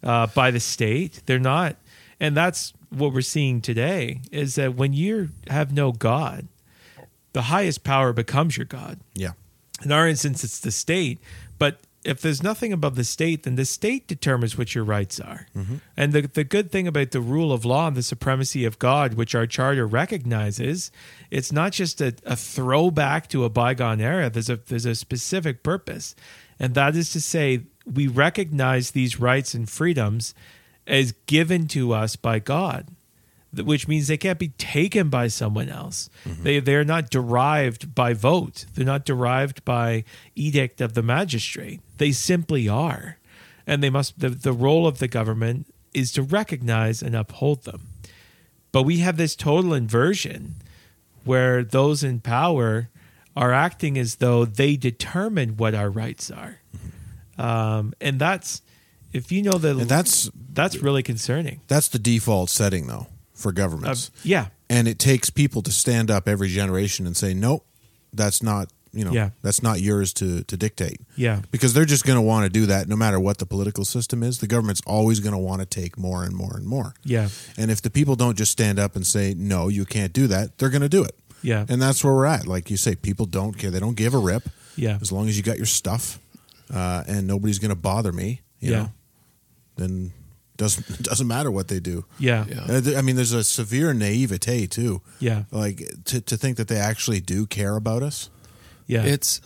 uh, 0.03 0.27
by 0.29 0.51
the 0.51 0.61
state. 0.61 1.23
They're 1.27 1.39
not. 1.39 1.77
And 2.21 2.37
that's 2.37 2.73
what 2.91 3.13
we're 3.13 3.21
seeing 3.21 3.61
today 3.61 4.21
is 4.31 4.55
that 4.55 4.75
when 4.75 4.93
you 4.93 5.31
have 5.49 5.73
no 5.73 5.93
God, 5.93 6.49
the 7.33 7.43
highest 7.43 7.85
power 7.85 8.13
becomes 8.13 8.57
your 8.57 8.65
God 8.65 8.99
yeah 9.15 9.33
in 9.85 9.93
our 9.93 10.09
instance, 10.09 10.45
it's 10.45 10.61
the 10.61 10.71
state. 10.71 11.19
But 11.59 11.79
if 12.07 12.21
there's 12.21 12.43
nothing 12.43 12.73
above 12.73 12.95
the 12.95 13.05
state, 13.05 13.43
then 13.43 13.57
the 13.57 13.65
state 13.65 14.07
determines 14.07 14.57
what 14.57 14.75
your 14.75 14.85
rights 14.85 15.19
are. 15.19 15.49
Mm-hmm. 15.57 15.77
And 15.97 16.13
the, 16.13 16.23
the 16.23 16.45
good 16.45 16.71
thing 16.71 16.87
about 16.87 17.11
the 17.11 17.21
rule 17.21 17.53
of 17.53 17.65
law 17.65 17.89
and 17.89 17.97
the 17.97 18.03
supremacy 18.03 18.65
of 18.65 18.79
God, 18.79 19.15
which 19.15 19.35
our 19.35 19.47
charter 19.47 19.87
recognizes, 19.87 20.93
it's 21.31 21.51
not 21.51 21.73
just 21.73 22.01
a, 22.01 22.15
a 22.25 22.37
throwback 22.37 23.29
to 23.31 23.45
a 23.45 23.51
bygone 23.51 24.01
era. 24.01 24.31
There's 24.31 24.49
a 24.49 24.57
there's 24.57 24.87
a 24.87 24.95
specific 24.95 25.63
purpose, 25.63 26.15
and 26.61 26.75
that 26.75 26.95
is 26.95 27.11
to 27.11 27.21
say, 27.21 27.65
we 27.85 28.07
recognize 28.07 28.93
these 28.93 29.21
rights 29.21 29.53
and 29.53 29.69
freedoms 29.69 30.33
as 30.87 31.13
given 31.27 31.67
to 31.69 31.93
us 31.93 32.15
by 32.15 32.39
God. 32.39 32.87
Which 33.55 33.89
means 33.89 34.09
they 34.09 34.17
can't 34.17 34.39
be 34.39 34.49
taken 34.49 35.09
by 35.09 35.29
someone 35.29 35.69
else. 35.69 36.11
They 36.25 36.61
they're 36.61 36.85
not 36.85 37.11
derived 37.11 37.95
by 37.95 38.13
vote. 38.13 38.67
They're 38.75 38.85
not 38.85 39.05
derived 39.05 39.65
by 39.65 40.05
edict 40.35 40.81
of 40.81 40.95
the 40.95 41.03
magistrate. 41.03 41.81
They 41.99 42.13
simply 42.13 42.69
are, 42.69 43.19
and 43.67 43.83
they 43.83 43.91
must. 43.91 44.19
The, 44.19 44.31
the 44.31 44.53
role 44.53 44.87
of 44.87 44.99
the 44.99 45.09
government 45.09 45.73
is 45.95 46.13
to 46.13 46.23
recognize 46.23 47.03
and 47.03 47.15
uphold 47.17 47.65
them. 47.65 47.89
But 48.73 48.83
we 48.83 48.99
have 48.99 49.17
this 49.17 49.35
total 49.35 49.73
inversion 49.73 50.57
where 51.25 51.65
those 51.65 52.05
in 52.05 52.21
power 52.21 52.91
are 53.35 53.53
acting 53.53 53.99
as 53.99 54.17
though 54.17 54.45
they 54.45 54.77
determine 54.77 55.57
what 55.57 55.75
our 55.75 55.91
rights 55.91 56.31
are, 56.31 56.61
um, 57.39 57.95
and 58.01 58.19
that's 58.19 58.63
if 59.13 59.33
you 59.33 59.43
know 59.43 59.59
the 59.59 59.75
that's 59.75 60.31
that's 60.53 60.83
really 60.83 61.03
concerning. 61.03 61.61
that's 61.69 61.89
the 61.89 61.99
default 61.99 62.51
setting 62.51 62.87
though 62.87 63.07
for 63.37 63.51
Uh, 63.51 63.53
governments. 63.53 64.11
yeah, 64.25 64.47
and 64.69 64.89
it 64.89 64.99
takes 64.99 65.31
people 65.31 65.63
to 65.63 65.71
stand 65.71 66.11
up 66.11 66.27
every 66.27 66.49
generation 66.49 67.07
and 67.07 67.17
say, 67.17 67.33
"Nope, 67.35 67.65
that's 68.13 68.43
not 68.43 68.69
you 68.93 69.05
know 69.05 69.13
Yeah. 69.13 69.31
that's 69.43 69.63
not 69.63 69.81
yours 69.83 70.13
to 70.15 70.43
to 70.45 70.57
dictate." 70.57 71.01
yeah, 71.17 71.43
Because 71.51 71.73
they're 71.75 71.85
just 71.85 72.05
going 72.05 72.17
to 72.17 72.23
want 72.33 72.45
to 72.45 72.61
do 72.61 72.67
that 72.67 72.89
no 72.89 72.97
matter 72.97 73.21
what 73.21 73.37
the 73.39 73.47
political 73.47 73.85
system 73.85 74.23
is. 74.23 74.39
The 74.39 74.47
government's 74.47 74.81
always 74.87 75.21
going 75.21 75.35
to 75.35 75.39
want 75.51 75.61
to 75.61 75.67
take 75.67 75.99
more 75.99 76.25
and 76.25 76.35
more 76.35 76.57
and 76.57 76.67
more. 76.67 76.95
yeah, 77.05 77.29
And 77.59 77.71
if 77.71 77.81
the 77.83 77.91
people 77.91 78.17
don't 78.17 78.39
just 78.39 78.51
stand 78.53 78.79
up 78.79 78.97
and 78.97 79.07
say, 79.07 79.35
"No, 79.37 79.69
you 79.69 79.85
can't 79.85 80.13
do 80.15 80.27
that," 80.29 80.57
they're 80.59 80.71
going 80.71 80.89
to 80.91 80.97
do 80.99 81.05
it. 81.05 81.15
yeah, 81.43 81.67
And 81.69 81.81
that's 81.81 82.03
where 82.03 82.15
we're 82.15 82.27
at. 82.27 82.47
Like 82.47 82.71
you 82.71 82.77
say, 82.79 82.95
people 82.97 83.27
don't 83.27 83.57
care. 83.59 83.71
They 83.71 83.81
don't 83.81 83.97
give 83.97 84.15
a 84.15 84.19
rip 84.19 84.49
yeah, 84.77 84.99
as 85.01 85.13
long 85.13 85.29
as 85.29 85.37
you 85.37 85.43
got 85.43 85.59
your 85.59 85.67
stuff, 85.67 86.19
uh, 86.71 87.05
and 87.07 87.27
nobody's 87.27 87.59
going 87.59 87.75
to 87.75 87.81
bother 87.91 88.13
me. 88.13 88.41
You 88.61 88.71
Yeah. 88.71 88.77
know, 88.79 88.93
then 89.77 90.13
doesn't 90.57 91.03
doesn't 91.03 91.27
matter 91.27 91.51
what 91.51 91.69
they 91.69 91.81
do. 91.81 92.05
yeah, 92.19 92.45
Yeah. 92.49 92.81
Uh, 92.95 92.99
I 92.99 93.03
mean, 93.03 93.17
there's 93.17 93.33
a 93.33 93.45
severe 93.45 93.93
naivete 93.95 94.67
too. 94.67 95.03
yeah, 95.21 95.45
Like 95.51 95.83
to 96.07 96.21
to 96.21 96.37
think 96.37 96.57
that 96.57 96.69
they 96.69 96.79
actually 96.79 97.21
do 97.21 97.47
care 97.47 97.77
about 97.77 98.03
us. 98.03 98.31
yeah. 98.87 99.05
It's 99.05 99.41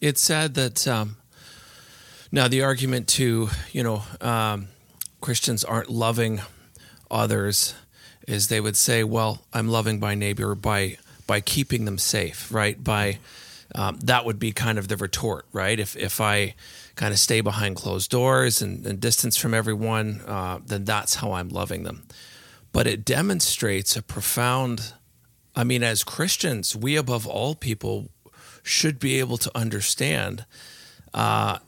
it's 0.00 0.20
sad 0.20 0.54
that 0.54 0.86
um, 0.86 1.16
now 2.30 2.48
the 2.48 2.62
argument 2.62 3.08
to 3.08 3.48
you 3.72 3.82
know 3.82 4.02
um, 4.20 4.68
Christians 5.20 5.64
aren't 5.64 5.90
loving 5.90 6.40
others 7.10 7.74
is 8.26 8.48
they 8.48 8.60
would 8.60 8.76
say, 8.76 9.04
well, 9.04 9.42
I'm 9.52 9.68
loving 9.68 10.00
my 10.00 10.14
neighbor 10.14 10.54
by 10.54 10.98
by 11.26 11.40
keeping 11.40 11.84
them 11.84 11.98
safe, 11.98 12.52
right? 12.52 12.82
By 12.82 13.18
um, 13.74 13.98
that 14.00 14.24
would 14.24 14.38
be 14.38 14.52
kind 14.52 14.78
of 14.78 14.88
the 14.88 14.96
retort, 14.96 15.46
right? 15.52 15.78
If 15.78 15.96
if 15.96 16.20
I 16.20 16.54
kind 16.96 17.12
of 17.12 17.18
stay 17.18 17.40
behind 17.40 17.76
closed 17.76 18.10
doors 18.10 18.62
and, 18.62 18.86
and 18.86 19.00
distance 19.00 19.36
from 19.36 19.54
everyone, 19.54 20.20
uh, 20.26 20.58
then 20.64 20.84
that's 20.84 21.16
how 21.16 21.32
I'm 21.32 21.48
loving 21.48 21.82
them. 21.82 22.06
But 22.72 22.86
it 22.86 23.04
demonstrates 23.04 23.96
a 23.96 24.02
profound 24.02 24.94
I 25.56 25.64
mean, 25.64 25.82
as 25.82 26.02
Christians, 26.02 26.74
we 26.74 26.96
above 26.96 27.26
all 27.26 27.54
people 27.54 28.08
should 28.62 28.98
be 28.98 29.20
able 29.20 29.36
to 29.38 29.50
understand, 29.56 30.44
uh, 31.12 31.58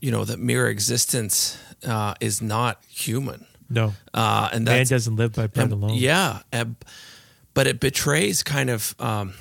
you 0.00 0.10
know, 0.10 0.24
that 0.24 0.38
mere 0.38 0.68
existence 0.68 1.58
uh, 1.86 2.14
is 2.20 2.40
not 2.40 2.82
human, 2.88 3.46
no, 3.68 3.94
uh, 4.14 4.48
and 4.52 4.64
man 4.64 4.86
doesn't 4.86 5.16
live 5.16 5.34
by 5.34 5.46
bread 5.48 5.70
alone. 5.70 5.94
Yeah, 5.94 6.40
but 7.52 7.66
it 7.66 7.78
betrays 7.78 8.42
kind 8.42 8.70
of 8.70 8.94
um, 8.98 9.34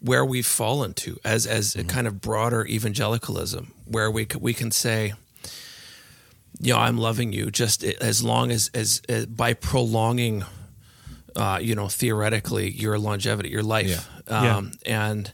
where 0.00 0.24
we've 0.24 0.46
fallen 0.46 0.94
to 0.94 1.18
as 1.24 1.46
as 1.46 1.76
a 1.76 1.84
kind 1.84 2.06
of 2.06 2.20
broader 2.20 2.66
evangelicalism, 2.66 3.72
where 3.84 4.10
we 4.10 4.26
we 4.38 4.54
can 4.54 4.70
say, 4.70 5.12
you 6.60 6.72
know, 6.72 6.78
I'm 6.78 6.98
loving 6.98 7.32
you 7.32 7.50
just 7.50 7.84
as 7.84 8.22
long 8.22 8.50
as 8.50 8.70
as, 8.74 9.02
as 9.08 9.26
by 9.26 9.54
prolonging, 9.54 10.44
uh, 11.36 11.58
you 11.62 11.74
know, 11.74 11.88
theoretically 11.88 12.70
your 12.70 12.98
longevity, 12.98 13.48
your 13.50 13.62
life, 13.62 14.08
Yeah. 14.28 14.56
um, 14.56 14.72
and 14.86 15.32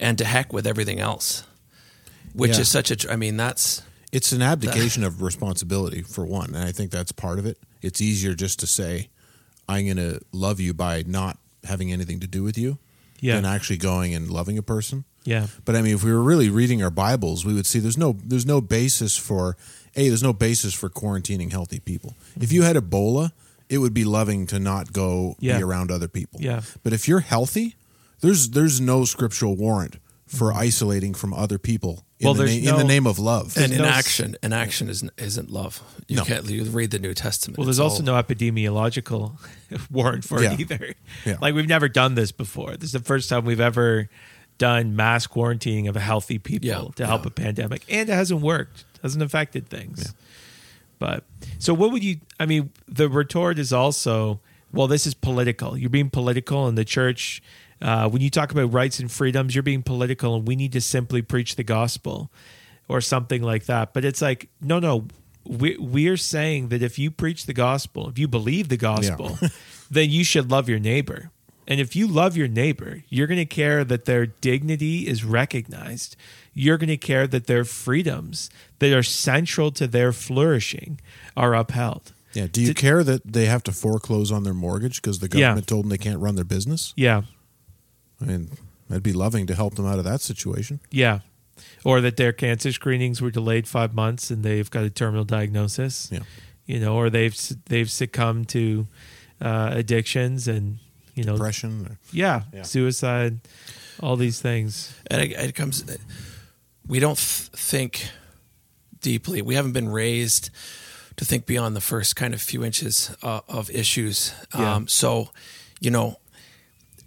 and 0.00 0.18
to 0.18 0.24
heck 0.24 0.52
with 0.52 0.66
everything 0.66 1.00
else, 1.00 1.42
which 2.32 2.52
Yeah. 2.52 2.60
is 2.60 2.68
such 2.68 2.90
a. 2.90 3.12
I 3.12 3.16
mean, 3.16 3.36
that's 3.36 3.82
It's 4.12 4.32
an 4.32 4.42
abdication 4.42 5.04
of 5.04 5.20
responsibility 5.22 6.02
for 6.02 6.24
one, 6.24 6.54
and 6.54 6.64
I 6.64 6.72
think 6.72 6.90
that's 6.90 7.12
part 7.12 7.38
of 7.38 7.46
it. 7.46 7.58
It's 7.82 8.00
easier 8.00 8.34
just 8.34 8.58
to 8.60 8.66
say, 8.66 9.10
"I'm 9.68 9.84
going 9.84 9.96
to 9.98 10.20
love 10.32 10.60
you 10.60 10.72
by 10.74 11.04
not 11.06 11.38
having 11.64 11.92
anything 11.92 12.18
to 12.20 12.26
do 12.26 12.42
with 12.42 12.56
you," 12.56 12.78
Yeah. 13.20 13.36
than 13.36 13.44
actually 13.44 13.78
going 13.78 14.14
and 14.14 14.30
loving 14.30 14.58
a 14.58 14.62
person. 14.62 15.04
yeah, 15.24 15.48
But 15.64 15.76
I 15.76 15.82
mean, 15.82 15.94
if 15.94 16.04
we 16.04 16.12
were 16.12 16.22
really 16.22 16.50
reading 16.50 16.82
our 16.82 16.90
Bibles, 16.90 17.44
we 17.44 17.52
would 17.54 17.66
see 17.66 17.78
there's 17.80 17.98
no 17.98 18.16
there's 18.24 18.46
no 18.46 18.60
basis 18.60 19.16
for 19.16 19.56
a 19.96 20.08
there's 20.08 20.22
no 20.22 20.32
basis 20.32 20.74
for 20.74 20.88
quarantining 20.88 21.50
healthy 21.50 21.80
people. 21.80 22.14
If 22.36 22.42
mm-hmm. 22.42 22.54
you 22.54 22.62
had 22.62 22.76
Ebola, 22.76 23.32
it 23.68 23.78
would 23.78 23.94
be 23.94 24.04
loving 24.04 24.46
to 24.46 24.58
not 24.58 24.92
go 24.92 25.36
Yeah. 25.40 25.58
be 25.58 25.64
around 25.64 25.90
other 25.90 26.08
people. 26.08 26.40
Yeah. 26.40 26.62
But 26.82 26.92
if 26.92 27.08
you're 27.08 27.20
healthy, 27.20 27.76
there's 28.20 28.50
there's 28.50 28.80
no 28.80 29.04
scriptural 29.04 29.56
warrant 29.56 29.96
for 30.26 30.50
mm-hmm. 30.50 30.58
isolating 30.58 31.14
from 31.14 31.34
other 31.34 31.58
people 31.58 32.04
in, 32.20 32.24
Well, 32.24 32.34
the, 32.34 32.44
there's 32.44 32.62
na- 32.64 32.72
in 32.72 32.78
the 32.78 32.84
name 32.84 33.06
of 33.06 33.18
love. 33.18 33.56
and 33.56 33.70
no 33.70 33.76
s- 33.76 33.80
inaction. 33.80 34.36
Inaction 34.42 34.88
isn't 34.90 35.12
isn't 35.18 35.50
love. 35.50 35.82
You 36.08 36.16
No. 36.16 36.24
can't 36.24 36.48
you 36.50 36.64
read 36.64 36.90
the 36.90 36.98
New 36.98 37.14
Testament. 37.14 37.58
Well, 37.58 37.64
there's 37.66 37.78
It's 37.78 37.82
also 37.82 38.02
all- 38.02 38.16
no 38.16 38.22
epidemiological 38.22 39.38
warrant 39.90 40.24
for 40.24 40.42
Yeah. 40.42 40.54
it 40.54 40.60
either. 40.60 40.94
Yeah. 41.24 41.36
Like 41.40 41.54
we've 41.54 41.68
never 41.68 41.88
done 41.88 42.14
this 42.16 42.32
before. 42.32 42.72
This 42.76 42.88
is 42.88 42.92
the 42.92 42.98
first 43.00 43.28
time 43.28 43.44
we've 43.44 43.60
ever 43.60 44.08
done 44.58 44.96
mass 44.96 45.26
quarantining 45.28 45.88
of 45.88 45.94
healthy 45.94 46.38
people 46.38 46.66
Yeah. 46.68 46.84
to 46.96 47.06
help 47.06 47.22
Yeah. 47.22 47.28
a 47.28 47.30
pandemic, 47.30 47.84
and 47.88 48.08
it 48.08 48.12
hasn't 48.12 48.40
worked. 48.40 48.84
Hasn't 49.02 49.22
affected 49.22 49.68
things. 49.68 50.12
But 50.98 51.22
so, 51.60 51.72
what 51.74 51.92
would 51.92 52.02
you? 52.02 52.18
I 52.40 52.46
mean, 52.46 52.70
the 52.88 53.08
retort 53.08 53.60
is 53.60 53.72
also, 53.72 54.40
well, 54.72 54.88
this 54.88 55.06
is 55.06 55.14
political. 55.14 55.78
You're 55.78 55.90
being 55.90 56.10
political, 56.10 56.66
and 56.66 56.76
the 56.76 56.84
church. 56.84 57.40
Uh, 57.80 58.08
when 58.08 58.20
you 58.22 58.30
talk 58.30 58.50
about 58.50 58.72
rights 58.72 58.98
and 58.98 59.10
freedoms, 59.10 59.54
you're 59.54 59.62
being 59.62 59.82
political, 59.82 60.34
and 60.34 60.46
we 60.48 60.56
need 60.56 60.72
to 60.72 60.80
simply 60.80 61.22
preach 61.22 61.56
the 61.56 61.64
gospel, 61.64 62.30
or 62.88 63.00
something 63.00 63.42
like 63.42 63.66
that. 63.66 63.92
But 63.94 64.04
it's 64.04 64.20
like, 64.22 64.48
no, 64.60 64.78
no, 64.78 65.06
we 65.44 65.76
we 65.78 66.08
are 66.08 66.16
saying 66.16 66.68
that 66.68 66.82
if 66.82 66.98
you 66.98 67.10
preach 67.10 67.46
the 67.46 67.54
gospel, 67.54 68.08
if 68.08 68.18
you 68.18 68.26
believe 68.28 68.68
the 68.68 68.76
gospel, 68.76 69.38
then 69.90 70.10
you 70.10 70.24
should 70.24 70.50
love 70.50 70.68
your 70.68 70.78
neighbor. 70.80 71.30
And 71.70 71.80
if 71.80 71.94
you 71.94 72.06
love 72.06 72.34
your 72.34 72.48
neighbor, 72.48 73.02
you're 73.10 73.26
going 73.26 73.36
to 73.36 73.44
care 73.44 73.84
that 73.84 74.06
their 74.06 74.24
dignity 74.24 75.06
is 75.06 75.22
recognized. 75.22 76.16
You're 76.54 76.78
going 76.78 76.88
to 76.88 76.96
care 76.96 77.26
that 77.26 77.46
their 77.46 77.62
freedoms 77.66 78.48
that 78.78 78.90
are 78.96 79.02
central 79.02 79.70
to 79.72 79.86
their 79.86 80.12
flourishing 80.12 80.98
are 81.36 81.54
upheld. 81.54 82.12
yeah. 82.32 82.46
Do 82.50 82.62
you 82.62 82.68
Did- 82.68 82.76
care 82.76 83.04
that 83.04 83.20
they 83.30 83.44
have 83.46 83.62
to 83.64 83.72
foreclose 83.72 84.32
on 84.32 84.44
their 84.44 84.54
mortgage 84.54 85.02
because 85.02 85.18
the 85.18 85.28
Yeah. 85.30 85.48
government 85.48 85.66
told 85.66 85.84
them 85.84 85.90
they 85.90 85.98
can't 85.98 86.20
run 86.20 86.36
their 86.36 86.44
business? 86.46 86.94
Yeah. 86.96 87.22
I 88.20 88.24
mean, 88.24 88.50
I'd 88.90 89.02
be 89.02 89.12
loving 89.12 89.46
to 89.46 89.54
help 89.54 89.74
them 89.76 89.86
out 89.86 89.98
of 89.98 90.04
that 90.04 90.20
situation. 90.20 90.80
Yeah. 90.90 91.20
Or 91.84 92.00
that 92.00 92.16
their 92.16 92.32
cancer 92.32 92.72
screenings 92.72 93.20
were 93.20 93.30
delayed 93.30 93.66
five 93.68 93.94
months 93.94 94.30
and 94.30 94.42
they've 94.44 94.70
got 94.70 94.84
a 94.84 94.90
terminal 94.90 95.24
diagnosis. 95.24 96.08
Yeah. 96.10 96.20
You 96.66 96.80
know, 96.80 96.94
or 96.96 97.10
they've 97.10 97.36
they've 97.66 97.90
succumbed 97.90 98.48
to 98.50 98.86
uh, 99.40 99.70
addictions 99.72 100.46
and 100.48 100.78
you 101.14 101.24
know, 101.24 101.32
Depression. 101.32 101.86
or- 101.86 101.98
yeah, 102.12 102.42
Yeah. 102.52 102.62
suicide, 102.62 103.40
all 104.00 104.16
these 104.16 104.40
things. 104.40 104.94
and 105.10 105.20
it, 105.22 105.32
it 105.32 105.54
comes. 105.54 105.84
We 106.86 107.00
don't 107.00 107.16
th- 107.18 107.50
think 107.50 108.08
deeply. 109.00 109.42
We 109.42 109.54
haven't 109.56 109.72
been 109.72 109.88
raised 109.88 110.50
to 111.16 111.24
think 111.24 111.46
beyond 111.46 111.74
the 111.74 111.80
first 111.80 112.14
kind 112.16 112.34
of 112.34 112.40
few 112.40 112.64
inches 112.64 113.10
uh, 113.22 113.40
of 113.48 113.70
issues. 113.70 114.32
Yeah. 114.56 114.74
Um, 114.76 114.88
so, 114.88 115.30
you 115.80 115.90
know, 115.90 116.18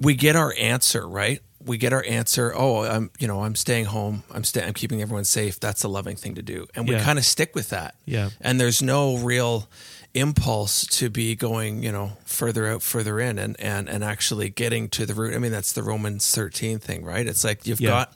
we 0.02 0.16
get 0.16 0.36
our 0.36 0.54
answer 0.60 1.08
right. 1.08 1.42
We 1.64 1.78
get 1.78 1.94
our 1.94 2.04
answer. 2.08 2.52
Oh, 2.56 2.84
I'm 2.84 3.12
you 3.20 3.28
know 3.28 3.44
I'm 3.44 3.56
staying 3.56 3.86
home. 3.86 4.24
I'm 4.32 4.44
staying. 4.44 4.68
I'm 4.68 4.74
keeping 4.74 5.02
everyone 5.02 5.26
safe. 5.26 5.60
That's 5.60 5.84
a 5.84 5.88
loving 5.88 6.16
thing 6.16 6.36
to 6.36 6.42
do, 6.42 6.68
and 6.76 6.88
we 6.90 6.96
Yeah. 6.96 7.04
kind 7.04 7.20
of 7.20 7.26
stick 7.26 7.54
with 7.56 7.70
that. 7.70 7.94
Yeah. 8.06 8.32
And 8.42 8.60
there's 8.60 8.82
no 8.82 9.18
real 9.18 9.70
impulse 10.14 10.86
to 10.88 11.10
be 11.10 11.36
going, 11.36 11.84
you 11.84 11.92
know, 11.92 12.18
further 12.26 12.68
out, 12.68 12.82
further 12.82 13.20
in, 13.20 13.38
and 13.40 13.56
and 13.60 13.88
and 13.88 14.04
actually 14.04 14.50
getting 14.50 14.90
to 14.90 15.06
the 15.06 15.14
root. 15.14 15.36
I 15.36 15.38
mean, 15.38 15.52
that's 15.52 15.72
the 15.74 15.84
Romans 15.84 16.34
13 16.34 16.80
thing, 16.80 17.06
right? 17.06 17.28
It's 17.28 17.44
like 17.44 17.66
you've 17.68 17.80
Yeah. 17.80 17.90
got. 17.92 18.14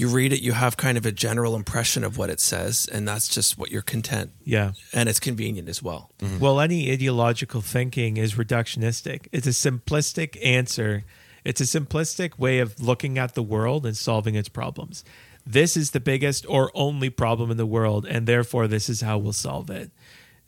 You 0.00 0.08
read 0.08 0.32
it, 0.32 0.40
you 0.40 0.52
have 0.52 0.76
kind 0.76 0.96
of 0.96 1.04
a 1.04 1.12
general 1.12 1.54
impression 1.54 2.04
of 2.04 2.16
what 2.16 2.30
it 2.30 2.40
says, 2.40 2.88
and 2.90 3.06
that's 3.06 3.28
just 3.28 3.58
what 3.58 3.70
you're 3.70 3.82
content, 3.82 4.30
Yeah. 4.44 4.72
and 4.94 5.08
it's 5.08 5.20
convenient 5.20 5.68
as 5.68 5.82
well. 5.82 6.10
Well, 6.40 6.58
any 6.58 6.90
ideological 6.90 7.60
thinking 7.60 8.16
is 8.16 8.34
reductionistic. 8.34 9.26
It's 9.30 9.46
a 9.46 9.50
simplistic 9.50 10.38
answer. 10.44 11.04
It's 11.44 11.60
a 11.60 11.64
simplistic 11.64 12.38
way 12.38 12.60
of 12.60 12.80
looking 12.80 13.18
at 13.18 13.34
the 13.34 13.42
world 13.42 13.84
and 13.86 13.96
solving 13.96 14.34
its 14.34 14.48
problems. 14.48 15.04
This 15.46 15.76
is 15.76 15.90
the 15.90 16.00
biggest 16.00 16.44
or 16.48 16.70
only 16.74 17.10
problem 17.10 17.50
in 17.50 17.56
the 17.56 17.66
world, 17.66 18.06
and 18.06 18.26
therefore 18.26 18.68
this 18.68 18.88
is 18.88 19.00
how 19.02 19.18
we'll 19.18 19.32
solve 19.32 19.70
it. 19.70 19.90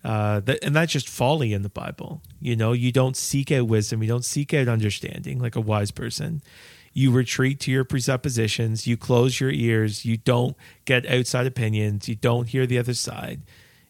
Uh, 0.05 0.41
that, 0.41 0.59
and 0.65 0.75
that's 0.75 0.93
just 0.93 1.09
folly 1.09 1.53
in 1.53 1.63
the 1.63 1.69
Bible. 1.69 2.23
You 2.41 2.57
know, 2.57 2.73
you 2.73 2.91
don't 2.91 3.17
seek 3.17 3.53
out 3.53 3.69
wisdom, 3.69 4.03
you 4.03 4.09
don't 4.09 4.25
seek 4.25 4.53
out 4.53 4.67
understanding 4.69 5.39
like 5.39 5.57
a 5.57 5.61
wise 5.61 5.91
person. 5.91 6.43
You 6.93 7.11
retreat 7.11 7.61
to 7.61 7.71
your 7.71 7.85
presuppositions, 7.85 8.87
you 8.87 8.97
close 8.97 9.41
your 9.41 9.51
ears, 9.51 10.05
you 10.05 10.17
don't 10.17 10.57
get 10.85 11.07
outside 11.07 11.47
opinions, 11.47 12.09
you 12.09 12.15
don't 12.15 12.49
hear 12.49 12.67
the 12.67 12.79
other 12.79 12.95
side 12.95 13.43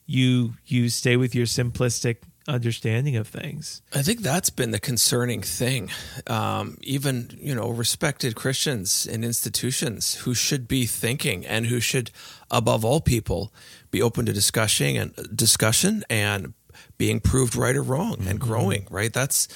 you 0.07 0.55
you 0.67 0.89
stay 0.89 1.17
with 1.17 1.35
your 1.35 1.47
simplistic 1.47 2.19
understanding 2.49 3.17
of 3.17 3.29
things. 3.29 3.83
I 3.95 4.03
think 4.03 4.21
that's 4.21 4.51
been 4.51 4.73
the 4.73 4.81
concerning 4.81 5.43
thing. 5.43 5.91
Um, 6.27 6.77
even 6.83 7.31
you 7.41 7.55
know, 7.55 7.71
respected 7.71 8.35
Christians 8.35 9.07
in 9.07 9.25
institutions 9.25 10.17
who 10.17 10.35
should 10.35 10.67
be 10.67 10.87
thinking 10.87 11.47
and 11.47 11.67
who 11.67 11.81
should, 11.81 12.11
above 12.51 12.85
all 12.85 13.01
people, 13.01 13.53
be 13.91 14.03
open 14.03 14.27
to 14.27 14.33
discussing 14.33 14.99
and 14.99 15.15
discussion 15.35 16.05
and 16.11 16.55
being 16.99 17.21
proved 17.21 17.55
right 17.55 17.77
or 17.77 17.83
wrong 17.83 18.27
and 18.27 18.41
growing. 18.41 18.87
Right. 18.91 19.13
That's 19.13 19.49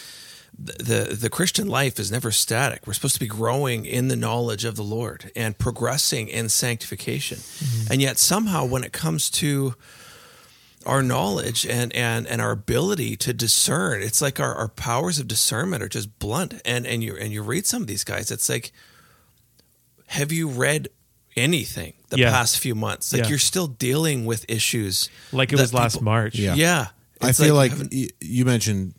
the 0.58 1.16
the 1.20 1.28
Christian 1.30 1.68
life 1.68 1.98
is 1.98 2.10
never 2.10 2.30
static. 2.30 2.86
We're 2.86 2.94
supposed 2.94 3.14
to 3.14 3.20
be 3.20 3.26
growing 3.26 3.84
in 3.84 4.08
the 4.08 4.16
knowledge 4.16 4.64
of 4.64 4.76
the 4.76 4.82
Lord 4.82 5.30
and 5.36 5.56
progressing 5.58 6.28
in 6.28 6.48
sanctification. 6.48 7.38
Mm-hmm. 7.38 7.92
And 7.92 8.00
yet 8.02 8.18
somehow 8.18 8.64
when 8.64 8.82
it 8.84 8.92
comes 8.92 9.28
to 9.30 9.74
our 10.86 11.02
knowledge 11.02 11.66
and 11.66 11.92
and 11.94 12.26
and 12.26 12.40
our 12.40 12.52
ability 12.52 13.16
to 13.16 13.32
discern, 13.34 14.02
it's 14.02 14.22
like 14.22 14.40
our, 14.40 14.54
our 14.54 14.68
powers 14.68 15.18
of 15.18 15.28
discernment 15.28 15.82
are 15.82 15.88
just 15.88 16.18
blunt. 16.18 16.54
And 16.64 16.86
and 16.86 17.02
you 17.02 17.16
and 17.16 17.32
you 17.32 17.42
read 17.42 17.66
some 17.66 17.82
of 17.82 17.88
these 17.88 18.04
guys, 18.04 18.30
it's 18.30 18.48
like 18.48 18.72
have 20.06 20.32
you 20.32 20.48
read 20.48 20.88
anything 21.36 21.92
the 22.08 22.18
Yeah. 22.18 22.30
past 22.30 22.58
few 22.58 22.74
months? 22.74 23.12
Like 23.12 23.22
Yeah. 23.24 23.28
you're 23.28 23.38
still 23.38 23.66
dealing 23.66 24.24
with 24.24 24.44
issues 24.48 25.10
Like 25.32 25.52
it 25.52 25.56
that 25.56 25.62
was 25.62 25.74
last 25.74 25.94
people- 25.94 26.04
March. 26.04 26.34
Yeah. 26.36 26.54
Yeah. 26.54 26.86
I 27.20 27.32
feel 27.32 27.46
you 27.46 27.54
like, 27.54 27.72
you 28.20 28.44
mentioned, 28.44 28.94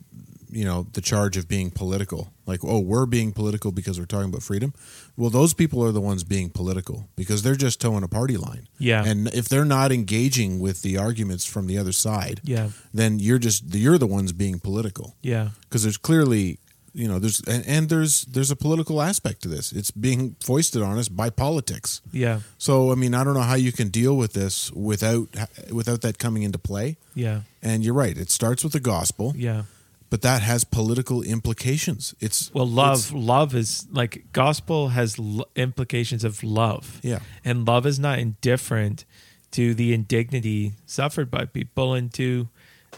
you 0.50 0.64
know, 0.64 0.86
the 0.92 1.00
charge 1.00 1.36
of 1.36 1.46
being 1.48 1.70
political. 1.70 2.32
Like, 2.46 2.60
oh, 2.64 2.80
we're 2.80 3.06
being 3.06 3.32
political 3.32 3.72
because 3.72 3.98
we're 3.98 4.06
talking 4.06 4.30
about 4.30 4.42
freedom. 4.42 4.72
Well, 5.16 5.30
those 5.30 5.52
people 5.54 5.84
are 5.84 5.92
the 5.92 6.00
ones 6.00 6.24
being 6.24 6.48
political 6.50 7.08
because 7.16 7.42
they're 7.42 7.54
just 7.56 7.80
toeing 7.80 8.02
a 8.04 8.08
party 8.08 8.36
line. 8.36 8.68
Yeah. 8.78 9.04
And 9.04 9.28
if 9.34 9.48
they're 9.48 9.64
not 9.66 9.92
engaging 9.92 10.58
with 10.58 10.82
the 10.82 10.96
arguments 10.96 11.44
from 11.44 11.66
the 11.66 11.76
other 11.78 11.92
side, 11.92 12.40
Yeah. 12.44 12.70
then 12.94 13.18
you're 13.18 13.38
just 13.38 13.74
you're 13.74 13.98
the 13.98 14.06
ones 14.06 14.32
being 14.32 14.58
political 14.60 15.14
Yeah. 15.22 15.50
because 15.62 15.82
there's 15.82 15.98
clearly 15.98 16.58
you 16.94 17.06
know 17.06 17.18
there's 17.18 17.40
and, 17.46 17.64
and 17.68 17.88
there's 17.90 18.22
there's 18.22 18.50
a 18.50 18.56
political 18.56 19.02
aspect 19.02 19.42
to 19.42 19.48
this. 19.48 19.72
It's 19.72 19.90
being 19.90 20.34
foisted 20.40 20.82
on 20.82 20.96
us 20.98 21.08
by 21.08 21.28
politics. 21.30 22.00
Yeah. 22.12 22.40
So 22.56 22.90
I 22.90 22.94
mean, 22.94 23.14
I 23.14 23.22
don't 23.24 23.34
know 23.34 23.42
how 23.42 23.54
you 23.56 23.72
can 23.72 23.88
deal 23.88 24.16
with 24.16 24.32
this 24.32 24.72
without 24.72 25.28
without 25.70 26.00
that 26.00 26.18
coming 26.18 26.42
into 26.44 26.58
play. 26.58 26.96
Yeah. 27.14 27.42
And 27.62 27.84
you're 27.84 27.94
right; 27.94 28.16
it 28.16 28.30
starts 28.30 28.64
with 28.64 28.72
the 28.72 28.80
gospel, 28.80 29.34
Yeah. 29.36 29.64
But 30.10 30.22
that 30.22 30.42
has 30.42 30.64
political 30.64 31.22
implications. 31.22 32.14
It's 32.20 32.52
Well, 32.54 32.66
love, 32.66 32.98
it's- 32.98 33.12
love 33.12 33.54
is 33.54 33.86
like 33.90 34.24
gospel 34.32 34.88
has 34.90 35.18
l- 35.18 35.46
implications 35.56 36.24
of 36.24 36.42
love. 36.42 37.00
Yeah. 37.02 37.20
and 37.44 37.66
love 37.66 37.86
is 37.86 37.98
not 37.98 38.18
indifferent 38.18 39.04
to 39.52 39.74
the 39.74 39.92
indignity 39.94 40.72
suffered 40.86 41.30
by 41.30 41.44
people 41.46 41.94
and 41.94 42.12
to 42.14 42.48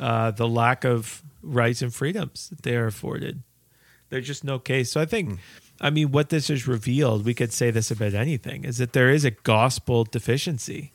uh, 0.01 0.31
the 0.31 0.49
lack 0.49 0.85
of 0.85 1.23
rights 1.42 1.83
and 1.83 1.92
freedoms 1.94 2.49
that 2.51 2.62
they 2.62 2.77
are 2.77 2.87
afforded. 2.87 3.42
There's 4.09 4.27
just 4.27 4.44
no 4.44 4.59
case. 4.59 4.90
So 4.90 5.01
I 5.01 5.05
think, 5.07 5.38
I 5.81 5.90
mean, 5.90 6.11
what 6.11 6.29
this 6.31 6.49
has 6.49 6.66
revealed, 6.66 7.25
we 7.25 7.35
could 7.35 7.53
say 7.53 7.70
this 7.70 7.90
about 7.90 8.14
anything, 8.14 8.64
is 8.64 8.79
that 8.79 8.92
there 8.92 9.11
is 9.11 9.25
a 9.25 9.31
gospel 9.31 10.05
deficiency. 10.05 10.90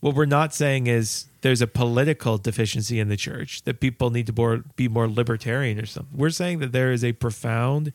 What 0.00 0.14
we're 0.14 0.26
not 0.26 0.54
saying 0.54 0.86
is 0.86 1.26
there's 1.40 1.62
a 1.62 1.66
political 1.66 2.38
deficiency 2.38 3.00
in 3.00 3.08
the 3.08 3.16
church 3.16 3.62
that 3.62 3.80
people 3.80 4.10
need 4.10 4.26
to 4.26 4.32
more, 4.36 4.64
be 4.76 4.88
more 4.88 5.08
libertarian 5.08 5.80
or 5.80 5.86
something. 5.86 6.16
We're 6.16 6.30
saying 6.30 6.58
that 6.58 6.72
there 6.72 6.92
is 6.92 7.02
a 7.02 7.12
profound 7.12 7.92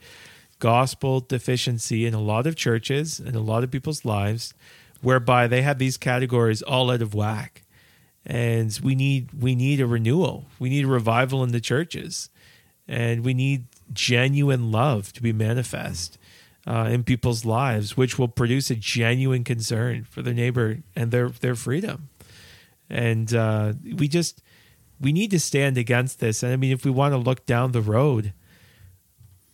gospel 0.59 1.19
deficiency 1.19 2.05
in 2.05 2.13
a 2.13 2.21
lot 2.21 2.47
of 2.47 2.55
churches 2.55 3.19
and 3.19 3.35
a 3.35 3.39
lot 3.39 3.63
of 3.63 3.71
people's 3.71 4.05
lives 4.05 4.53
whereby 5.01 5.47
they 5.47 5.61
have 5.63 5.79
these 5.79 5.97
categories 5.97 6.61
all 6.61 6.91
out 6.91 7.01
of 7.01 7.13
whack. 7.13 7.63
And 8.25 8.79
we 8.83 8.93
need 8.93 9.33
we 9.33 9.55
need 9.55 9.81
a 9.81 9.87
renewal. 9.87 10.45
We 10.59 10.69
need 10.69 10.85
a 10.85 10.87
revival 10.87 11.43
in 11.43 11.51
the 11.51 11.59
churches. 11.59 12.29
And 12.87 13.25
we 13.25 13.33
need 13.33 13.65
genuine 13.93 14.71
love 14.71 15.11
to 15.13 15.21
be 15.21 15.33
manifest 15.33 16.17
uh, 16.67 16.87
in 16.91 17.03
people's 17.03 17.45
lives 17.45 17.97
which 17.97 18.19
will 18.19 18.27
produce 18.27 18.69
a 18.69 18.75
genuine 18.75 19.43
concern 19.43 20.03
for 20.03 20.21
their 20.21 20.33
neighbor 20.33 20.77
and 20.95 21.11
their 21.11 21.29
their 21.29 21.55
freedom 21.55 22.09
and 22.89 23.33
uh, 23.33 23.73
we 23.95 24.07
just 24.07 24.41
we 24.99 25.11
need 25.11 25.31
to 25.31 25.39
stand 25.39 25.77
against 25.77 26.19
this 26.19 26.43
and 26.43 26.53
i 26.53 26.55
mean 26.55 26.71
if 26.71 26.85
we 26.85 26.91
want 26.91 27.13
to 27.13 27.17
look 27.17 27.45
down 27.45 27.71
the 27.71 27.81
road 27.81 28.33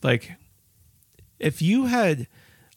like 0.04 0.34
if 1.40 1.62
you 1.62 1.86
had 1.86 2.28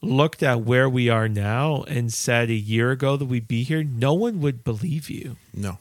looked 0.03 0.43
at 0.43 0.63
where 0.63 0.89
we 0.89 1.09
are 1.09 1.29
now 1.29 1.83
and 1.83 2.13
said 2.13 2.51
a 2.51 2.55
year 2.55 2.91
ago 2.91 3.17
that 3.17 3.27
we'd 3.27 3.49
be 3.49 3.63
here, 3.63 3.83
no 3.83 4.15
one 4.15 4.41
would 4.41 4.65
believe 4.65 5.11
you. 5.11 5.37
no. 5.55 5.79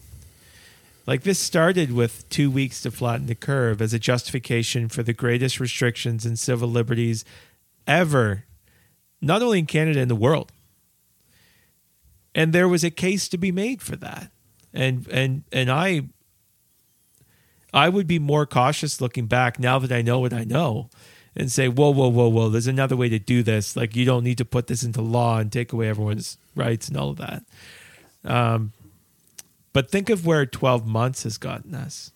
Like 1.07 1.23
this 1.23 1.39
started 1.39 1.91
with 1.91 2.29
two 2.29 2.51
weeks 2.51 2.81
to 2.81 2.91
flatten 2.91 3.25
the 3.25 3.33
curve 3.33 3.81
as 3.81 3.95
a 3.95 3.99
justification 3.99 4.89
for 4.89 5.01
the 5.01 5.13
greatest 5.13 5.59
restrictions 5.59 6.23
in 6.23 6.35
civil 6.35 6.69
liberties 6.69 7.25
ever, 7.89 8.45
not 9.19 9.41
only 9.41 9.59
in 9.59 9.65
Canada, 9.65 9.99
in 9.99 10.07
the 10.07 10.15
world. 10.15 10.53
And 12.33 12.53
there 12.53 12.69
was 12.69 12.85
a 12.85 12.91
case 12.91 13.27
to 13.29 13.37
be 13.37 13.51
made 13.51 13.81
for 13.81 13.97
that. 13.97 14.31
And 14.73 15.07
and 15.09 15.43
and 15.51 15.69
I 15.69 16.03
I 17.73 17.89
would 17.89 18.07
be 18.07 18.19
more 18.19 18.45
cautious 18.45 19.01
looking 19.01 19.25
back 19.25 19.59
now 19.59 19.79
that 19.79 19.91
I 19.91 20.01
know 20.01 20.19
what 20.19 20.31
I 20.31 20.43
know 20.43 20.89
and 21.35 21.51
say, 21.51 21.67
whoa, 21.67 21.91
whoa, 21.91 22.09
whoa, 22.09 22.27
whoa, 22.27 22.49
there's 22.49 22.67
another 22.67 22.95
way 22.95 23.09
to 23.09 23.19
do 23.19 23.43
this. 23.43 23.75
Like, 23.75 23.95
you 23.95 24.05
don't 24.05 24.23
need 24.23 24.37
to 24.39 24.45
put 24.45 24.67
this 24.67 24.83
into 24.83 25.01
law 25.01 25.37
and 25.37 25.51
take 25.51 25.71
away 25.71 25.87
everyone's 25.87 26.37
rights 26.55 26.87
and 26.87 26.97
all 26.97 27.11
of 27.11 27.17
that. 27.17 27.43
Um, 28.25 28.73
but 29.71 29.91
think 29.91 30.09
of 30.09 30.25
where 30.25 30.45
12 30.45 30.87
months 30.87 31.23
has 31.23 31.37
gotten 31.37 31.75
us. 31.75 32.11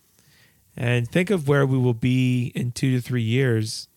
And 0.76 1.08
think 1.08 1.30
of 1.30 1.48
where 1.48 1.66
we 1.66 1.78
will 1.78 1.94
be 1.94 2.52
in 2.56 2.72
two 2.72 2.92
to 2.96 3.02
three 3.02 3.22
years. 3.22 3.88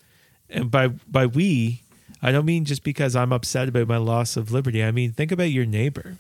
And 0.48 0.70
by, 0.70 0.88
by 0.88 1.26
we, 1.26 1.82
I 2.22 2.32
don't 2.32 2.44
mean 2.46 2.64
just 2.64 2.82
because 2.82 3.14
I'm 3.14 3.32
upset 3.32 3.68
about 3.68 3.88
my 3.88 3.96
loss 3.96 4.36
of 4.36 4.52
liberty. 4.52 4.82
I 4.82 4.90
mean, 4.90 5.12
think 5.12 5.32
about 5.32 5.50
your 5.50 5.66
neighbor. 5.66 6.16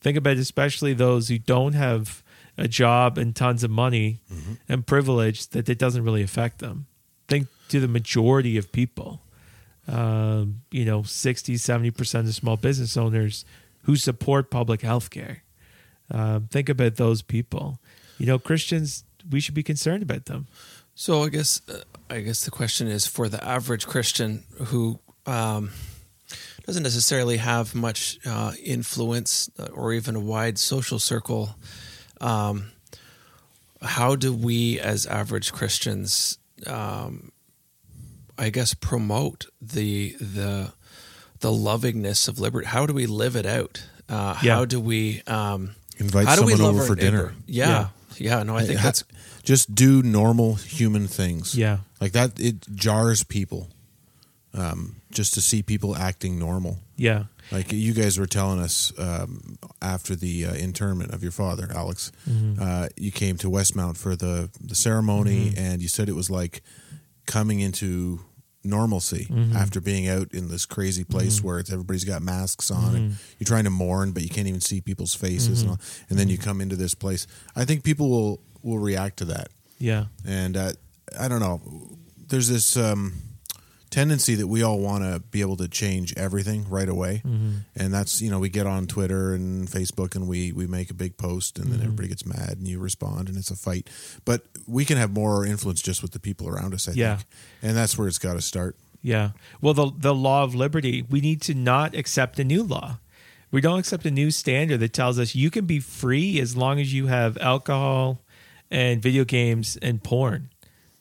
Think 0.00 0.16
about 0.16 0.36
especially 0.36 0.92
those 0.92 1.28
who 1.28 1.38
don't 1.38 1.72
have 1.72 2.22
a 2.58 2.68
job 2.68 3.18
and 3.18 3.34
tons 3.34 3.62
of 3.64 3.70
money 3.70 4.20
and 4.68 4.86
privilege 4.86 5.48
that 5.48 5.68
it 5.68 5.78
doesn't 5.78 6.04
really 6.04 6.22
affect 6.22 6.58
them. 6.58 6.86
Think 7.28 7.48
to 7.68 7.80
the 7.80 7.88
majority 7.88 8.56
of 8.56 8.72
people, 8.72 9.20
um, 9.88 10.62
you 10.70 10.84
know, 10.84 11.02
60, 11.02 11.54
70% 11.54 12.20
of 12.20 12.34
small 12.34 12.56
business 12.56 12.96
owners 12.96 13.44
who 13.82 13.96
support 13.96 14.50
public 14.50 14.82
health 14.82 15.10
care. 15.10 15.42
Um, 16.10 16.48
think 16.50 16.68
about 16.68 16.96
those 16.96 17.22
people. 17.22 17.78
You 18.18 18.26
know, 18.26 18.38
Christians, 18.38 19.04
we 19.28 19.40
should 19.40 19.54
be 19.54 19.62
concerned 19.62 20.02
about 20.02 20.26
them. 20.26 20.46
So 20.94 21.24
I 21.24 21.28
guess 21.28 21.60
uh, 21.68 21.80
I 22.08 22.20
guess 22.20 22.44
the 22.44 22.50
question 22.50 22.86
is 22.88 23.06
for 23.06 23.28
the 23.28 23.42
average 23.44 23.86
Christian 23.86 24.44
who 24.66 25.00
um, 25.26 25.70
doesn't 26.64 26.82
necessarily 26.82 27.38
have 27.38 27.74
much 27.74 28.18
uh, 28.24 28.52
influence 28.62 29.50
or 29.72 29.92
even 29.92 30.14
a 30.16 30.20
wide 30.20 30.58
social 30.58 30.98
circle. 30.98 31.56
Um, 32.20 32.70
how 33.82 34.16
do 34.16 34.32
we, 34.32 34.78
as 34.80 35.06
average 35.06 35.52
Christians, 35.52 36.38
um, 36.66 37.32
I 38.38 38.50
guess, 38.50 38.72
promote 38.74 39.46
the 39.60 40.16
the 40.20 40.72
the 41.40 41.50
lovingness 41.52 42.28
of 42.28 42.38
liberty? 42.38 42.66
How 42.66 42.86
do 42.86 42.94
we 42.94 43.06
live 43.06 43.36
it 43.36 43.46
out? 43.46 43.84
Uh, 44.08 44.38
Yeah. 44.42 44.54
How 44.56 44.64
do 44.64 44.80
we 44.80 45.22
um, 45.26 45.74
Invite 45.98 46.26
how 46.26 46.36
do 46.36 46.44
we 46.44 46.52
someone 46.52 46.66
love 46.74 46.76
over 46.82 46.86
for 46.86 46.94
dinner. 46.94 47.22
neighbor? 47.22 47.34
Yeah, 47.46 47.88
yeah. 48.16 48.42
No, 48.44 48.56
I 48.56 48.64
think 48.64 48.78
Ha- 48.78 48.84
that's 48.84 49.04
just 49.46 49.74
do 49.74 50.02
normal 50.02 50.56
human 50.56 51.06
things. 51.06 51.54
Yeah. 51.56 51.78
like 52.00 52.12
that. 52.12 52.38
It 52.38 52.66
jars 52.74 53.22
people, 53.24 53.68
um, 54.52 54.96
just 55.10 55.32
to 55.34 55.40
see 55.40 55.62
people 55.62 55.96
acting 55.96 56.38
normal. 56.38 56.78
Yeah. 56.96 57.24
Like 57.52 57.72
you 57.72 57.94
guys 57.94 58.18
were 58.18 58.26
telling 58.26 58.58
us 58.58 58.92
um, 58.98 59.56
after 59.80 60.16
the 60.16 60.46
uh, 60.46 60.54
internment 60.54 61.14
of 61.14 61.22
your 61.22 61.32
father, 61.32 61.68
Alex, 61.72 62.10
uh, 62.60 62.88
you 62.96 63.12
came 63.12 63.36
to 63.38 63.48
Westmount 63.48 63.96
for 63.96 64.16
the 64.16 64.50
the 64.60 64.74
ceremony, 64.74 65.54
and 65.56 65.80
you 65.80 65.86
said 65.88 66.08
it 66.08 66.16
was 66.16 66.28
like 66.28 66.62
coming 67.26 67.60
into 67.60 68.20
normalcy 68.64 69.28
after 69.54 69.80
being 69.80 70.08
out 70.08 70.32
in 70.34 70.48
this 70.48 70.66
crazy 70.66 71.04
place 71.04 71.40
where 71.40 71.60
it's 71.60 71.70
everybody's 71.70 72.02
got 72.04 72.20
masks 72.20 72.68
on 72.68 72.96
and 72.96 73.14
you're 73.38 73.46
trying 73.46 73.62
to 73.62 73.70
mourn, 73.70 74.10
but 74.10 74.24
you 74.24 74.28
can't 74.28 74.48
even 74.48 74.60
see 74.60 74.80
people's 74.80 75.14
faces, 75.14 75.62
and, 75.62 75.70
all, 75.70 75.78
and 76.10 76.18
then 76.18 76.28
you 76.28 76.36
come 76.36 76.60
into 76.60 76.74
this 76.74 76.94
place. 76.96 77.28
I 77.54 77.64
think 77.64 77.84
people 77.84 78.10
will 78.10 78.40
will 78.62 78.78
react 78.78 79.18
to 79.18 79.24
that 79.26 79.48
Yeah. 79.78 80.06
and 80.26 80.56
uh, 80.56 80.72
I 81.18 81.28
don't 81.28 81.40
know. 81.40 81.60
There's 82.28 82.48
this 82.48 82.76
um, 82.76 83.14
tendency 83.90 84.34
that 84.34 84.48
we 84.48 84.62
all 84.62 84.80
want 84.80 85.04
to 85.04 85.20
be 85.30 85.40
able 85.40 85.56
to 85.58 85.68
change 85.68 86.12
everything 86.16 86.68
right 86.68 86.88
away, 86.88 87.22
and 87.24 87.94
that's 87.94 88.20
you 88.20 88.30
know 88.30 88.38
we 88.40 88.48
get 88.48 88.66
on 88.66 88.86
Twitter 88.86 89.32
and 89.34 89.68
Facebook 89.68 90.14
and 90.16 90.26
we 90.26 90.52
we 90.52 90.66
make 90.66 90.90
a 90.90 90.94
big 90.94 91.16
post 91.16 91.58
and 91.58 91.70
then 91.72 91.80
everybody 91.80 92.08
gets 92.08 92.26
mad 92.26 92.54
and 92.58 92.66
you 92.66 92.78
respond 92.80 93.28
and 93.28 93.36
it's 93.38 93.50
a 93.50 93.56
fight. 93.56 93.88
But 94.24 94.42
we 94.66 94.84
can 94.84 94.98
have 94.98 95.12
more 95.12 95.46
influence 95.46 95.80
just 95.80 96.02
with 96.02 96.10
the 96.12 96.18
people 96.20 96.48
around 96.48 96.74
us. 96.74 96.88
I 96.88 96.92
Yeah. 96.92 97.16
think, 97.16 97.28
and 97.62 97.76
that's 97.76 97.96
where 97.96 98.08
it's 98.08 98.18
got 98.18 98.34
to 98.34 98.42
start. 98.42 98.76
Yeah. 99.02 99.30
Well, 99.60 99.74
the 99.74 99.92
the 99.96 100.14
law 100.14 100.42
of 100.42 100.54
liberty, 100.54 101.02
we 101.08 101.20
need 101.20 101.40
to 101.42 101.54
not 101.54 101.94
accept 101.94 102.40
a 102.40 102.44
new 102.44 102.64
law. 102.64 102.98
We 103.52 103.60
don't 103.60 103.78
accept 103.78 104.04
a 104.04 104.10
new 104.10 104.32
standard 104.32 104.80
that 104.80 104.92
tells 104.92 105.20
us 105.20 105.36
you 105.36 105.50
can 105.50 105.64
be 105.66 105.78
free 105.78 106.40
as 106.40 106.56
long 106.56 106.80
as 106.80 106.92
you 106.92 107.06
have 107.06 107.38
alcohol 107.38 108.20
and 108.70 109.00
video 109.02 109.24
games 109.24 109.76
and 109.82 110.02
porn. 110.02 110.50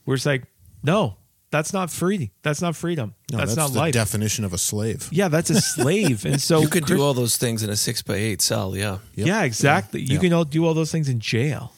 We're 0.05 0.15
just 0.15 0.25
like, 0.25 0.43
no, 0.83 1.17
that's 1.51 1.73
not 1.73 1.89
free. 1.89 2.31
That's 2.43 2.61
not 2.61 2.75
freedom. 2.75 3.15
No, 3.31 3.37
that's, 3.39 3.55
that's, 3.55 3.57
not 3.69 3.73
the 3.73 3.79
life. 3.79 3.93
definition 3.93 4.43
of 4.45 4.53
a 4.53 4.57
slave. 4.57 5.09
yeah, 5.11 5.27
that's 5.29 5.49
a 5.49 5.61
slave. 5.61 6.25
And 6.25 6.41
so 6.41 6.59
you 6.61 6.67
could 6.67 6.85
Chris- 6.85 6.97
do 6.97 7.03
all 7.03 7.13
those 7.13 7.37
things 7.37 7.63
in 7.63 7.69
a 7.69 7.75
six 7.75 8.01
by 8.01 8.15
eight 8.15 8.41
cell. 8.41 8.75
Yeah. 8.75 8.99
Yep. 9.15 9.27
Yeah, 9.27 9.43
exactly. 9.43 10.01
You 10.01 10.15
Yeah. 10.15 10.19
can 10.21 10.33
all 10.33 10.43
do 10.45 10.65
all 10.65 10.73
those 10.73 10.91
things 10.91 11.07
in 11.09 11.19
jail. 11.19 11.73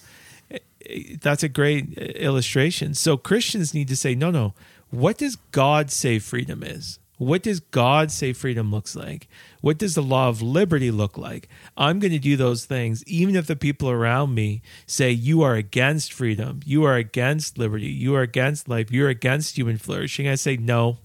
Eh, 0.51 0.57
eh, 0.89 1.15
That's 1.21 1.43
a 1.43 1.49
great 1.49 1.97
eh, 1.97 2.03
illustration. 2.15 2.93
So 2.95 3.17
Christians 3.17 3.73
need 3.73 3.87
to 3.89 3.95
say, 3.95 4.15
no, 4.15 4.31
no. 4.31 4.53
What 4.89 5.17
does 5.17 5.35
God 5.51 5.91
say 5.91 6.17
freedom 6.19 6.63
is? 6.63 6.99
What 7.17 7.41
does 7.41 7.59
God 7.59 8.11
say 8.11 8.31
freedom 8.31 8.71
looks 8.71 8.95
like? 8.95 9.27
What 9.61 9.79
does 9.79 9.95
the 9.95 10.03
law 10.03 10.29
of 10.29 10.41
liberty 10.41 10.91
look 10.91 11.17
like? 11.17 11.49
I'm 11.75 11.99
going 11.99 12.11
to 12.11 12.19
do 12.19 12.37
those 12.37 12.65
things, 12.65 13.03
even 13.07 13.35
if 13.35 13.47
the 13.47 13.55
people 13.55 13.89
around 13.89 14.35
me 14.35 14.61
say 14.85 15.11
you 15.11 15.41
are 15.41 15.55
against 15.55 16.13
freedom, 16.13 16.61
you 16.63 16.83
are 16.83 16.95
against 16.95 17.57
liberty, 17.57 17.87
you 17.87 18.15
are 18.15 18.21
against 18.21 18.69
life, 18.69 18.91
you're 18.91 19.09
against 19.09 19.57
human 19.57 19.77
flourishing. 19.77 20.27
I 20.27 20.35
say, 20.35 20.57
no, 20.57 20.97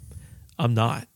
I'm 0.59 0.75
not. 0.75 1.09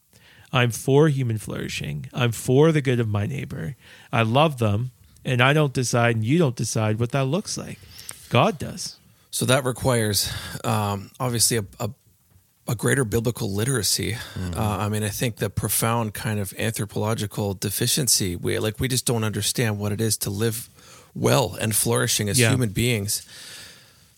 I'm 0.52 0.70
for 0.70 1.08
human 1.08 1.36
flourishing. 1.36 2.06
I'm 2.14 2.32
for 2.32 2.72
the 2.72 2.80
good 2.80 3.00
of 3.00 3.08
my 3.08 3.26
neighbor. 3.26 3.76
I 4.10 4.22
love 4.22 4.58
them, 4.58 4.92
and 5.24 5.42
I 5.42 5.52
don't 5.52 5.74
decide, 5.74 6.16
and 6.16 6.24
you 6.24 6.38
don't 6.38 6.56
decide 6.56 6.98
what 6.98 7.12
that 7.12 7.24
looks 7.26 7.58
like. 7.58 7.78
God 8.30 8.58
does. 8.58 8.96
So 9.30 9.44
that 9.44 9.64
requires 9.64 10.32
um, 10.64 11.10
obviously 11.20 11.58
a, 11.58 11.64
a, 11.78 11.90
a 12.68 12.74
greater 12.74 13.04
biblical 13.04 13.52
literacy. 13.52 14.12
Mm-hmm. 14.12 14.58
Uh, 14.58 14.78
I 14.78 14.88
mean, 14.88 15.02
I 15.02 15.08
think 15.08 15.36
the 15.36 15.50
profound 15.50 16.14
kind 16.14 16.40
of 16.40 16.52
anthropological 16.58 17.54
deficiency, 17.54 18.36
we 18.36 18.58
like 18.58 18.80
we 18.80 18.88
just 18.88 19.06
don't 19.06 19.24
understand 19.24 19.78
what 19.78 19.92
it 19.92 20.00
is 20.00 20.16
to 20.18 20.30
live 20.30 20.68
well 21.14 21.56
and 21.60 21.74
flourishing 21.74 22.28
as 22.28 22.38
Yeah. 22.38 22.50
human 22.50 22.70
beings. 22.70 23.22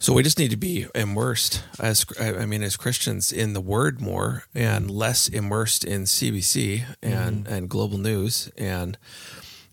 So 0.01 0.13
we 0.13 0.23
just 0.23 0.39
need 0.39 0.51
to 0.53 0.57
be 0.57 0.87
immersed 0.95 1.65
as 1.81 2.07
I 2.21 2.47
mean 2.47 2.63
as 2.63 2.77
Christians 2.77 3.33
in 3.33 3.53
the 3.53 3.61
Word 3.61 4.01
more 4.01 4.45
and 4.55 4.87
mm-hmm. 4.87 4.97
less 4.97 5.29
immersed 5.29 5.85
in 5.85 6.05
CBC 6.05 6.85
and 7.03 7.45
mm-hmm. 7.45 7.53
and 7.53 7.69
global 7.69 7.99
news 7.99 8.51
and 8.57 8.97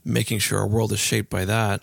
making 0.03 0.39
sure 0.39 0.59
our 0.59 0.67
world 0.67 0.91
is 0.91 0.99
shaped 0.99 1.29
by 1.29 1.45
that. 1.45 1.81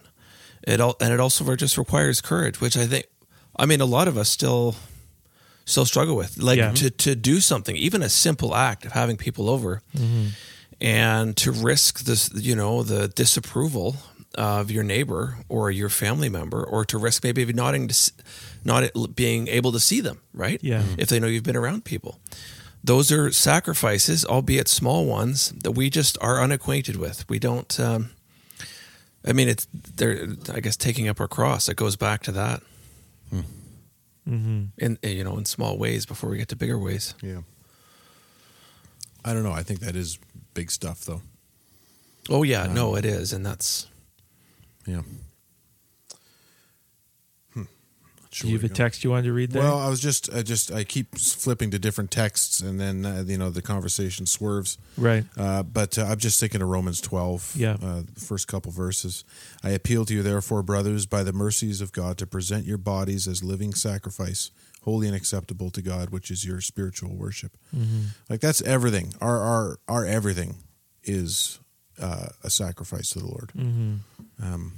It 0.66 0.81
all 0.81 0.96
and 1.00 1.12
it 1.12 1.20
also 1.20 1.55
just 1.57 1.78
requires 1.78 2.20
courage, 2.20 2.61
which 2.61 2.76
I 2.76 2.87
think. 2.87 3.07
I 3.55 3.66
mean, 3.66 3.83
a 3.83 3.87
lot 3.87 4.09
of 4.09 4.16
us 4.16 4.31
still 4.31 4.76
still 5.64 5.85
struggle 5.85 6.16
with, 6.16 6.38
like 6.38 6.59
Yeah. 6.59 6.72
to 6.72 6.90
to 6.90 7.14
do 7.14 7.40
something, 7.40 7.77
even 7.77 8.03
a 8.03 8.09
simple 8.09 8.55
act 8.55 8.85
of 8.85 8.92
having 8.92 9.16
people 9.16 9.48
over, 9.48 9.83
mm-hmm. 9.96 10.29
and 10.81 11.37
to 11.37 11.53
risk 11.53 12.05
this, 12.05 12.31
you 12.35 12.57
know, 12.57 12.83
the 12.83 13.09
disapproval 13.09 13.96
of 14.35 14.70
your 14.70 14.83
neighbor 14.83 15.37
or 15.48 15.70
your 15.70 15.90
family 15.90 16.29
member, 16.29 16.64
or 16.64 16.85
to 16.85 16.98
risk 16.98 17.22
maybe 17.25 17.53
not 17.53 17.72
to, 17.72 18.12
not 18.64 19.14
being 19.14 19.48
able 19.48 19.72
to 19.72 19.81
see 19.81 20.01
them, 20.01 20.20
right? 20.33 20.61
Yeah. 20.62 20.83
Mm-hmm. 20.83 21.01
if 21.01 21.09
they 21.09 21.20
know 21.20 21.27
you've 21.27 21.42
been 21.44 21.57
around 21.57 21.85
people. 21.85 22.18
Those 22.85 23.12
are 23.12 23.31
sacrifices, 23.31 24.25
albeit 24.25 24.66
small 24.68 25.07
ones, 25.07 25.53
that 25.62 25.72
we 25.72 25.88
just 25.88 26.18
are 26.20 26.42
unacquainted 26.42 26.96
with. 26.96 27.25
We 27.29 27.38
don't. 27.38 27.79
Um, 27.79 28.11
I 29.25 29.33
mean, 29.33 29.48
it's 29.48 29.68
they're. 29.96 30.27
I 30.53 30.59
guess 30.61 30.77
taking 30.77 31.09
up 31.09 31.20
our 31.20 31.29
cross. 31.29 31.68
It 31.68 31.77
goes 31.77 31.94
back 31.96 32.22
to 32.25 32.33
that. 32.33 32.62
Hmm. 33.31 33.42
Mm-hmm. 34.29 34.65
In 34.79 34.99
you 35.03 35.25
know, 35.25 35.37
in 35.37 35.45
small 35.45 35.77
ways 35.79 36.07
before 36.07 36.31
we 36.31 36.37
get 36.39 36.49
to 36.49 36.57
bigger 36.57 36.79
ways. 36.79 37.15
Yeah. 37.23 37.41
I 39.25 39.33
don't 39.33 39.43
know. 39.43 39.53
I 39.53 39.63
think 39.63 39.81
that 39.81 39.97
is 39.97 40.19
big 40.55 40.71
stuff, 40.71 41.05
though. 41.05 41.23
Oh 42.31 42.43
yeah, 42.43 42.63
um, 42.63 42.75
no, 42.75 42.95
it 42.95 43.05
is, 43.05 43.33
and 43.33 43.45
that's 43.45 43.89
Yeah. 44.87 45.03
Hmm. 47.55 47.63
Not 47.63 48.22
sure 48.35 48.49
Do 48.49 48.53
you 48.53 48.59
have 48.59 48.71
a 48.71 48.75
text 48.75 49.05
you 49.05 49.11
wanted 49.11 49.25
to 49.25 49.33
read 49.33 49.51
there? 49.53 49.62
Well, 49.62 49.79
I 49.79 49.88
was 49.88 50.01
just, 50.01 50.33
I 50.33 50.42
just, 50.42 50.73
I 50.73 50.85
keep 50.85 51.16
flipping 51.18 51.71
to 51.71 51.79
different 51.79 52.11
texts, 52.11 52.61
and 52.61 52.81
then 52.81 53.05
uh, 53.07 53.25
you 53.27 53.37
know 53.38 53.51
the 53.51 53.62
conversation 53.62 54.27
swerves. 54.27 54.79
right. 54.97 55.25
Uh, 55.37 55.62
but 55.62 55.99
uh, 55.99 56.05
I'm 56.05 56.18
just 56.18 56.40
thinking 56.40 56.62
of 56.62 56.68
Romans 56.68 57.01
12, 57.01 57.53
Yeah. 57.57 57.77
uh, 57.83 58.03
the 58.12 58.21
first 58.21 58.49
couple 58.49 58.73
verses. 58.73 59.25
I 59.62 59.71
appeal 59.71 60.05
to 60.07 60.14
you, 60.14 60.23
therefore, 60.23 60.62
brothers, 60.62 61.07
by 61.07 61.23
the 61.23 61.33
mercies 61.33 61.81
of 61.81 61.92
God, 61.92 62.18
to 62.18 62.27
present 62.27 62.64
your 62.66 62.79
bodies 62.79 63.29
as 63.29 63.45
living 63.45 63.75
sacrifice, 63.75 64.51
holy 64.83 65.07
and 65.07 65.14
acceptable 65.16 65.71
to 65.71 65.83
God, 65.83 66.11
which 66.11 66.31
is 66.31 66.45
your 66.45 66.61
spiritual 66.61 67.14
worship. 67.14 67.53
Like 68.29 68.40
that's 68.40 68.62
everything. 68.62 69.14
Our 69.21 69.38
our 69.38 69.79
our 69.88 70.07
everything 70.07 70.57
is 71.05 71.59
uh, 72.01 72.29
a 72.42 72.51
sacrifice 72.51 73.11
to 73.11 73.18
the 73.21 73.27
Lord. 73.27 73.53
Um, 74.42 74.73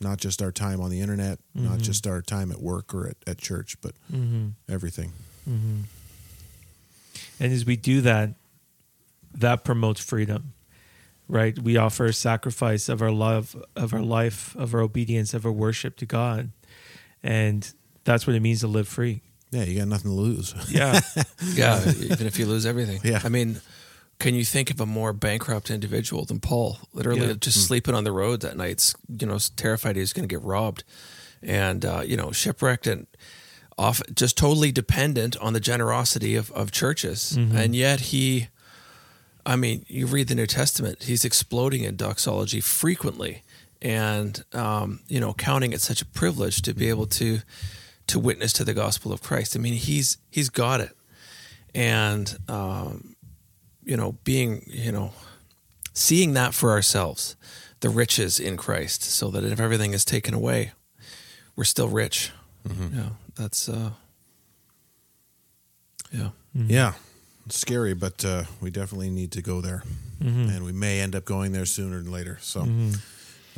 not 0.00 0.18
just 0.18 0.42
our 0.42 0.52
time 0.52 0.80
on 0.80 0.90
the 0.90 1.00
internet, 1.00 1.38
not 1.54 1.74
mm-hmm. 1.74 1.82
just 1.82 2.06
our 2.06 2.22
time 2.22 2.50
at 2.50 2.60
work 2.60 2.94
or 2.94 3.08
at, 3.08 3.16
at 3.26 3.38
church, 3.38 3.76
but 3.80 3.92
mm-hmm. 4.12 4.48
everything. 4.68 5.12
Mm-hmm. 5.48 5.82
And 7.40 7.52
as 7.52 7.64
we 7.64 7.76
do 7.76 8.00
that, 8.02 8.30
that 9.34 9.64
promotes 9.64 10.00
freedom, 10.00 10.52
right? 11.28 11.58
We 11.58 11.76
offer 11.76 12.06
a 12.06 12.12
sacrifice 12.12 12.88
of 12.88 13.02
our 13.02 13.10
love, 13.10 13.56
of 13.74 13.92
our 13.92 14.02
life, 14.02 14.54
of 14.56 14.74
our 14.74 14.80
obedience, 14.80 15.34
of 15.34 15.44
our 15.46 15.52
worship 15.52 15.96
to 15.98 16.06
God. 16.06 16.50
And 17.22 17.70
that's 18.04 18.26
what 18.26 18.36
it 18.36 18.40
means 18.40 18.60
to 18.60 18.68
live 18.68 18.88
free. 18.88 19.22
Yeah, 19.50 19.64
you 19.64 19.78
got 19.78 19.88
nothing 19.88 20.10
to 20.10 20.16
lose. 20.16 20.54
Yeah. 20.70 21.00
yeah. 21.54 21.82
even 21.88 22.26
if 22.26 22.38
you 22.38 22.46
lose 22.46 22.66
everything, 22.66 23.00
Yeah. 23.04 23.20
I 23.22 23.28
mean, 23.28 23.60
can 24.18 24.34
you 24.34 24.44
think 24.44 24.70
of 24.70 24.80
a 24.80 24.86
more 24.86 25.12
bankrupt 25.12 25.70
individual 25.70 26.24
than 26.24 26.40
Paul? 26.40 26.78
Literally, 26.92 27.26
Yeah. 27.28 27.34
just 27.38 27.66
sleeping 27.66 27.94
on 27.94 28.04
the 28.04 28.12
road 28.12 28.44
at 28.44 28.56
night, 28.56 28.94
You 29.18 29.26
know, 29.26 29.38
terrified 29.56 29.96
he's 29.96 30.12
going 30.12 30.28
to 30.28 30.32
get 30.34 30.42
robbed, 30.42 30.84
and 31.42 31.84
uh, 31.84 32.02
you 32.04 32.16
know, 32.16 32.32
shipwrecked 32.32 32.86
and 32.86 33.06
off, 33.78 34.00
just 34.14 34.38
totally 34.38 34.72
dependent 34.72 35.36
on 35.36 35.52
the 35.52 35.60
generosity 35.60 36.34
of 36.34 36.50
of 36.52 36.70
churches, 36.70 37.32
and 37.36 37.76
yet 37.76 38.00
he. 38.00 38.48
I 39.44 39.54
mean, 39.54 39.84
you 39.86 40.06
read 40.06 40.28
the 40.28 40.34
New 40.34 40.46
Testament; 40.46 41.04
he's 41.04 41.24
exploding 41.24 41.84
in 41.84 41.94
doxology 41.96 42.60
frequently, 42.60 43.42
and 43.82 44.42
um, 44.52 45.00
you 45.08 45.20
know, 45.20 45.34
counting 45.34 45.72
it 45.72 45.80
such 45.82 46.00
a 46.02 46.06
privilege 46.06 46.62
to 46.62 46.72
be 46.74 46.88
able 46.88 47.06
to 47.06 47.40
to 48.06 48.18
witness 48.18 48.52
to 48.54 48.64
the 48.64 48.72
gospel 48.74 49.12
of 49.12 49.20
Christ. 49.22 49.54
I 49.56 49.60
mean, 49.60 49.74
he's 49.74 50.16
he's 50.30 50.48
got 50.48 50.80
it, 50.80 50.96
and 51.74 52.34
um, 52.48 53.15
you 53.86 53.96
know, 53.96 54.12
being 54.24 54.62
you 54.66 54.92
know, 54.92 55.12
seeing 55.94 56.34
that 56.34 56.52
for 56.52 56.70
ourselves, 56.72 57.36
the 57.80 57.88
riches 57.88 58.38
in 58.38 58.56
Christ, 58.58 59.02
so 59.02 59.30
that 59.30 59.44
if 59.44 59.60
everything 59.60 59.94
is 59.94 60.04
taken 60.04 60.34
away, 60.34 60.72
we're 61.54 61.64
still 61.64 61.88
rich. 61.88 62.32
Yeah, 62.92 63.10
that's 63.36 63.68
uh, 63.68 63.90
yeah. 66.12 66.30
Yeah, 66.54 66.92
it's 67.46 67.58
scary, 67.58 67.94
but 67.94 68.24
uh, 68.24 68.44
we 68.60 68.70
definitely 68.70 69.10
need 69.10 69.30
to 69.32 69.42
go 69.42 69.60
there, 69.60 69.82
and 70.20 70.64
we 70.64 70.72
may 70.72 71.00
end 71.00 71.14
up 71.14 71.24
going 71.24 71.52
there 71.52 71.66
sooner 71.66 72.02
than 72.02 72.10
later. 72.10 72.38
So, 72.40 72.66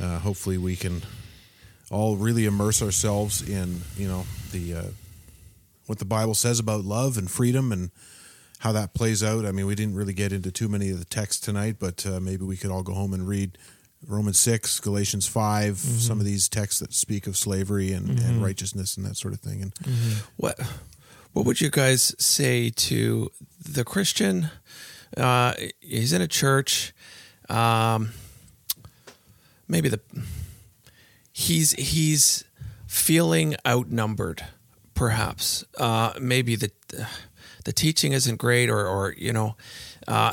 uh, 0.03 0.19
hopefully, 0.19 0.59
we 0.59 0.77
can 0.77 1.03
all 1.91 2.17
really 2.17 2.45
immerse 2.45 2.83
ourselves 2.83 3.49
in 3.49 3.81
you 3.97 4.09
know 4.09 4.27
the 4.53 4.75
uh, 4.75 4.83
what 5.87 5.99
the 6.01 6.05
Bible 6.05 6.35
says 6.35 6.59
about 6.59 6.85
love 6.85 7.17
and 7.17 7.31
freedom 7.31 7.73
and 7.73 7.91
how 8.61 8.73
that 8.73 8.95
plays 8.95 9.23
out. 9.23 9.45
I 9.47 9.53
mean, 9.53 9.67
we 9.67 9.75
didn't 9.75 9.95
really 9.95 10.13
get 10.15 10.33
into 10.33 10.51
too 10.51 10.69
many 10.69 10.91
of 10.91 10.99
the 10.99 11.05
texts 11.05 11.41
tonight, 11.41 11.77
but 11.79 12.05
uh, 12.07 12.21
maybe 12.21 12.45
we 12.45 12.57
could 12.57 12.71
all 12.71 12.83
go 12.83 12.93
home 12.95 13.13
and 13.15 13.27
read. 13.27 13.57
Romans 14.07 14.39
6, 14.39 14.79
Galatians 14.81 15.27
5, 15.27 15.77
some 15.79 16.21
of 16.21 16.25
these 16.25 16.49
texts 16.49 16.79
that 16.81 16.93
speak 16.93 17.27
of 17.27 17.37
slavery 17.37 17.93
and, 17.93 18.09
and 18.21 18.41
righteousness 18.43 18.97
and 18.97 19.05
that 19.05 19.17
sort 19.17 19.35
of 19.35 19.41
thing. 19.41 19.61
And 19.63 19.73
What 20.37 20.59
what 21.33 21.45
would 21.47 21.61
you 21.61 21.69
guys 21.71 22.15
say 22.19 22.71
to 22.71 23.31
the 23.61 23.85
Christian? 23.85 24.51
Uh, 25.17 25.55
he's 25.81 26.13
in 26.13 26.23
a 26.23 26.29
church. 26.29 26.93
Um, 27.49 28.11
maybe 29.67 29.89
the 29.89 30.01
he's 31.33 31.73
he's 31.73 32.45
feeling 32.87 33.57
outnumbered, 33.67 34.45
perhaps. 34.95 35.65
Uh, 35.77 36.13
maybe 36.21 36.55
the 36.57 36.71
the 37.65 37.73
teaching 37.73 38.13
isn't 38.13 38.37
great, 38.37 38.71
or 38.71 38.87
or 38.87 39.15
you 39.17 39.33
know, 39.33 39.57
uh, 40.07 40.33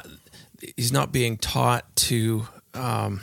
he's 0.76 0.91
not 0.91 1.11
being 1.11 1.38
taught 1.38 1.95
to. 1.95 2.47
Um, 2.73 3.21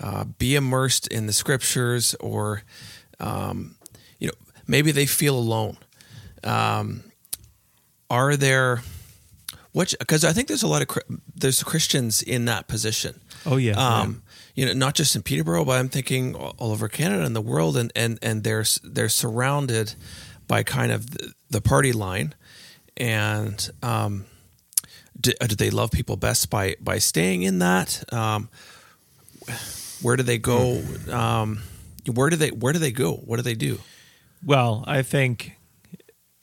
uh, 0.00 0.24
be 0.38 0.54
immersed 0.54 1.08
in 1.08 1.26
the 1.26 1.32
scriptures, 1.32 2.14
or 2.20 2.62
um, 3.18 3.74
you 4.18 4.28
know, 4.28 4.34
maybe 4.66 4.92
they 4.92 5.06
feel 5.06 5.36
alone. 5.36 5.76
Um, 6.44 7.02
are 8.08 8.36
there 8.36 8.82
what? 9.72 9.92
Because 9.98 10.24
I 10.24 10.32
think 10.32 10.48
there's 10.48 10.62
a 10.62 10.68
lot 10.68 10.82
of 10.82 10.98
there's 11.34 11.62
Christians 11.62 12.22
in 12.22 12.44
that 12.46 12.68
position. 12.68 13.20
Oh, 13.44 13.56
yeah. 13.56 13.72
Um, 13.72 14.22
you 14.54 14.66
know, 14.66 14.72
not 14.72 14.94
just 14.94 15.14
in 15.14 15.22
Peterborough, 15.22 15.64
but 15.64 15.78
I'm 15.78 15.88
thinking 15.88 16.34
all 16.34 16.54
all 16.58 16.72
over 16.72 16.88
Canada 16.88 17.24
and 17.24 17.34
the 17.34 17.40
world, 17.40 17.76
and 17.76 17.92
and 17.94 18.18
and 18.22 18.44
they're 18.44 18.64
they're 18.82 19.08
surrounded 19.08 19.94
by 20.46 20.62
kind 20.62 20.92
of 20.92 21.10
the, 21.10 21.32
the 21.50 21.60
party 21.60 21.92
line, 21.92 22.34
and 22.98 23.70
um, 23.82 24.26
do, 25.18 25.32
do 25.46 25.54
they 25.54 25.70
love 25.70 25.90
people 25.90 26.16
best 26.16 26.50
by 26.50 26.76
by 26.80 26.98
staying 26.98 27.42
in 27.42 27.60
that? 27.60 28.04
Um, 28.12 28.48
where 30.02 30.16
do 30.16 30.22
they 30.22 30.38
go? 30.38 30.82
Um, 31.10 31.62
Where 32.06 32.30
do 32.30 32.36
they 32.36 32.50
Where 32.50 32.72
do 32.72 32.78
they 32.78 32.92
go? 32.92 33.14
What 33.14 33.36
do 33.36 33.42
they 33.42 33.54
do? 33.54 33.78
Well, 34.44 34.84
I 34.86 35.02
think 35.02 35.56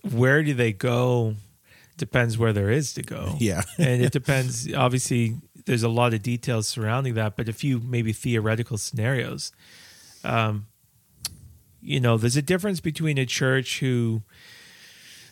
where 0.02 0.44
do 0.44 0.54
they 0.54 0.74
go 0.74 1.36
depends 1.98 2.38
where 2.38 2.54
there 2.54 2.70
is 2.70 2.94
to 2.94 3.02
go. 3.02 3.36
Yeah. 3.40 3.62
and 3.78 4.02
it 4.02 4.12
depends. 4.12 4.72
Obviously, 4.74 5.36
there's 5.66 5.84
a 5.84 5.90
lot 5.90 6.14
of 6.14 6.22
details 6.22 6.68
surrounding 6.68 7.14
that, 7.16 7.36
but 7.36 7.50
a 7.50 7.54
few 7.54 7.80
maybe 7.80 8.14
theoretical 8.14 8.78
scenarios. 8.78 9.52
Um, 10.24 10.68
you 11.82 12.00
know, 12.00 12.18
there's 12.18 12.36
a 12.36 12.42
difference 12.42 12.80
between 12.80 13.18
a 13.18 13.26
church 13.26 13.80
who 13.80 14.24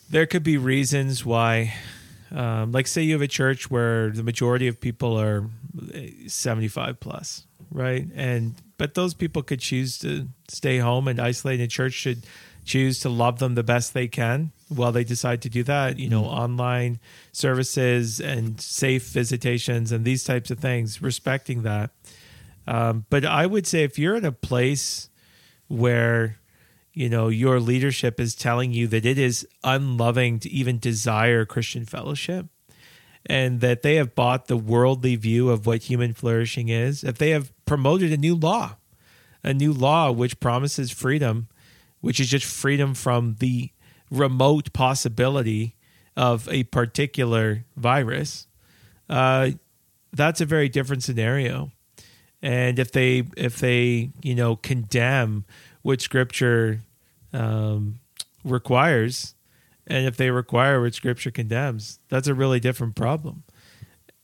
there 0.10 0.26
could 0.26 0.44
be 0.44 0.58
reasons 0.58 1.26
why, 1.26 1.74
um, 2.32 2.72
like, 2.72 2.88
say 2.88 3.02
you 3.02 3.14
have 3.14 3.22
a 3.22 3.28
church 3.28 3.70
where 3.70 4.10
the 4.10 4.24
majority 4.24 4.68
of 4.68 4.80
people 4.80 5.20
are 5.20 5.50
75 6.28 7.00
plus, 7.00 7.46
right? 7.72 8.08
And 8.16 8.56
but 8.78 8.96
those 8.96 9.14
people 9.14 9.44
could 9.44 9.60
choose 9.60 9.98
to 10.00 10.28
stay 10.48 10.80
home 10.80 11.08
and 11.08 11.20
isolate. 11.20 11.60
And 11.60 11.64
the 11.64 11.72
church 11.72 11.94
should 11.94 12.26
choose 12.66 13.00
to 13.02 13.10
love 13.10 13.40
them 13.40 13.56
the 13.56 13.64
best 13.64 13.94
they 13.94 14.08
can 14.08 14.52
while 14.70 14.92
they 14.92 15.04
decide 15.04 15.42
to 15.44 15.50
do 15.50 15.64
that. 15.64 16.00
You 16.00 16.10
know, 16.10 16.26
online 16.26 17.00
services 17.32 18.20
and 18.20 18.60
safe 18.60 19.08
visitations 19.10 19.92
and 19.92 20.06
these 20.06 20.24
types 20.24 20.52
of 20.52 20.60
things, 20.60 21.02
respecting 21.02 21.64
that. 21.64 21.92
Um, 22.68 23.06
but 23.10 23.26
I 23.26 23.46
would 23.46 23.68
say 23.68 23.84
if 23.84 24.00
you're 24.00 24.16
in 24.16 24.26
a 24.26 24.32
place 24.32 25.10
where 25.68 26.38
you 26.94 27.10
know 27.10 27.28
your 27.28 27.60
leadership 27.60 28.20
is 28.20 28.36
telling 28.36 28.72
you 28.72 28.88
that 28.88 29.06
it 29.06 29.18
is 29.18 29.48
unloving 29.64 30.40
to 30.40 30.50
even 30.50 30.80
desire 30.80 31.46
Christian 31.46 31.86
fellowship, 31.86 32.48
and 33.26 33.62
that 33.62 33.82
they 33.82 33.96
have 33.96 34.16
bought 34.16 34.48
the 34.48 34.58
worldly 34.58 35.16
view 35.16 35.50
of 35.50 35.66
what 35.66 35.84
human 35.84 36.14
flourishing 36.14 36.70
is, 36.70 37.04
if 37.04 37.18
they 37.18 37.32
have 37.32 37.52
promoted 37.66 38.12
a 38.12 38.18
new 38.18 38.36
law, 38.36 38.78
a 39.44 39.54
new 39.54 39.74
law 39.74 40.12
which 40.12 40.40
promises 40.40 40.92
freedom, 40.92 41.48
which 42.02 42.20
is 42.20 42.30
just 42.30 42.46
freedom 42.46 42.94
from 42.94 43.36
the 43.40 43.72
remote 44.12 44.74
possibility 44.74 45.76
of 46.16 46.48
a 46.50 46.64
particular 46.66 47.66
virus, 47.76 48.48
uh, 49.10 49.50
that's 50.12 50.42
a 50.42 50.46
very 50.46 50.70
different 50.70 51.02
scenario. 51.02 51.72
And 52.42 52.78
if 52.78 52.92
they 52.92 53.24
if 53.38 53.58
they 53.60 54.12
you 54.22 54.36
know 54.36 54.58
condemn 54.58 55.46
what 55.84 56.02
Scripture 56.02 56.82
um, 57.32 58.00
requires, 58.44 59.36
and 59.86 60.08
if 60.08 60.18
they 60.18 60.32
require 60.32 60.82
what 60.82 60.96
Scripture 60.96 61.32
condemns, 61.32 62.00
that's 62.10 62.28
a 62.28 62.34
really 62.34 62.60
different 62.60 62.96
problem. 62.96 63.44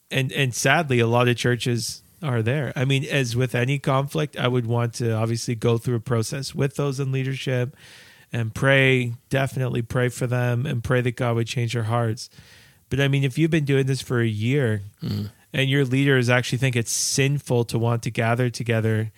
And 0.09 0.31
and 0.31 0.55
sadly, 0.55 0.99
a 0.99 1.07
lot 1.07 1.27
of 1.27 1.37
churches 1.37 2.01
are 2.23 2.41
there. 2.41 2.73
I 2.75 2.85
mean, 2.85 3.05
as 3.05 3.35
with 3.35 3.53
any 3.55 3.77
conflict, 3.79 4.37
I 4.37 4.47
would 4.47 4.65
want 4.65 4.95
to 4.95 5.13
obviously 5.13 5.55
go 5.55 5.77
through 5.77 5.95
a 5.95 6.01
process 6.01 6.55
with 6.55 6.75
those 6.75 6.99
in 6.99 7.11
leadership 7.11 7.75
and 8.31 8.53
pray, 8.53 9.13
definitely 9.29 9.81
pray 9.81 10.09
for 10.09 10.27
them 10.27 10.65
and 10.65 10.83
pray 10.83 11.01
that 11.01 11.15
God 11.15 11.35
would 11.35 11.47
change 11.47 11.73
their 11.73 11.83
hearts. 11.83 12.29
But 12.89 12.99
I 12.99 13.07
mean, 13.07 13.23
if 13.23 13.37
you've 13.37 13.51
been 13.51 13.65
doing 13.65 13.85
this 13.85 14.01
for 14.01 14.19
a 14.19 14.27
year 14.27 14.81
and 15.53 15.69
your 15.69 15.85
leaders 15.85 16.29
actually 16.29 16.57
think 16.57 16.75
it's 16.75 16.91
sinful 16.91 17.65
to 17.65 17.79
want 17.79 18.03
to 18.03 18.11
gather 18.11 18.49
together, 18.49 19.11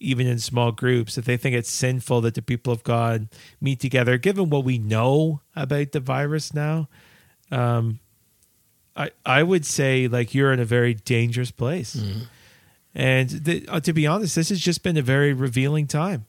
even 0.00 0.26
in 0.26 0.38
small 0.38 0.72
groups, 0.72 1.18
if 1.18 1.24
they 1.24 1.36
think 1.36 1.56
it's 1.56 1.70
sinful 1.70 2.20
that 2.22 2.34
the 2.34 2.42
people 2.42 2.72
of 2.72 2.84
God 2.84 3.28
meet 3.60 3.80
together, 3.80 4.16
given 4.18 4.50
what 4.50 4.64
we 4.64 4.78
know 4.78 5.40
about 5.56 5.92
the 5.92 6.00
virus 6.00 6.54
now, 6.54 6.88
um, 7.50 7.98
I 8.96 9.10
I 9.24 9.42
would 9.42 9.66
say 9.66 10.08
like 10.08 10.34
you're 10.34 10.52
in 10.52 10.60
a 10.60 10.64
very 10.64 10.94
dangerous 10.94 11.50
place. 11.50 11.94
And 12.94 13.28
the, 13.30 13.64
uh, 13.68 13.80
to 13.80 13.92
be 13.92 14.06
honest, 14.06 14.34
this 14.34 14.48
has 14.48 14.60
just 14.60 14.82
been 14.82 14.96
a 14.96 15.02
very 15.02 15.32
revealing 15.32 15.86
time. 15.86 16.26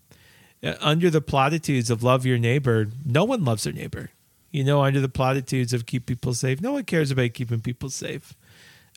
Uh, 0.61 0.75
under 0.81 1.09
the 1.09 1.21
platitudes 1.21 1.89
of 1.89 2.03
love 2.03 2.25
your 2.25 2.37
neighbor, 2.37 2.87
no 3.05 3.23
one 3.23 3.43
loves 3.45 3.63
their 3.63 3.73
neighbor. 3.73 4.11
You 4.51 4.63
know, 4.63 4.81
under 4.83 4.99
the 4.99 5.09
platitudes 5.09 5.73
of 5.73 5.85
keep 5.85 6.05
people 6.05 6.33
safe, 6.33 6.59
no 6.61 6.73
one 6.73 6.83
cares 6.83 7.11
about 7.11 7.33
keeping 7.33 7.61
people 7.61 7.89
safe. 7.89 8.35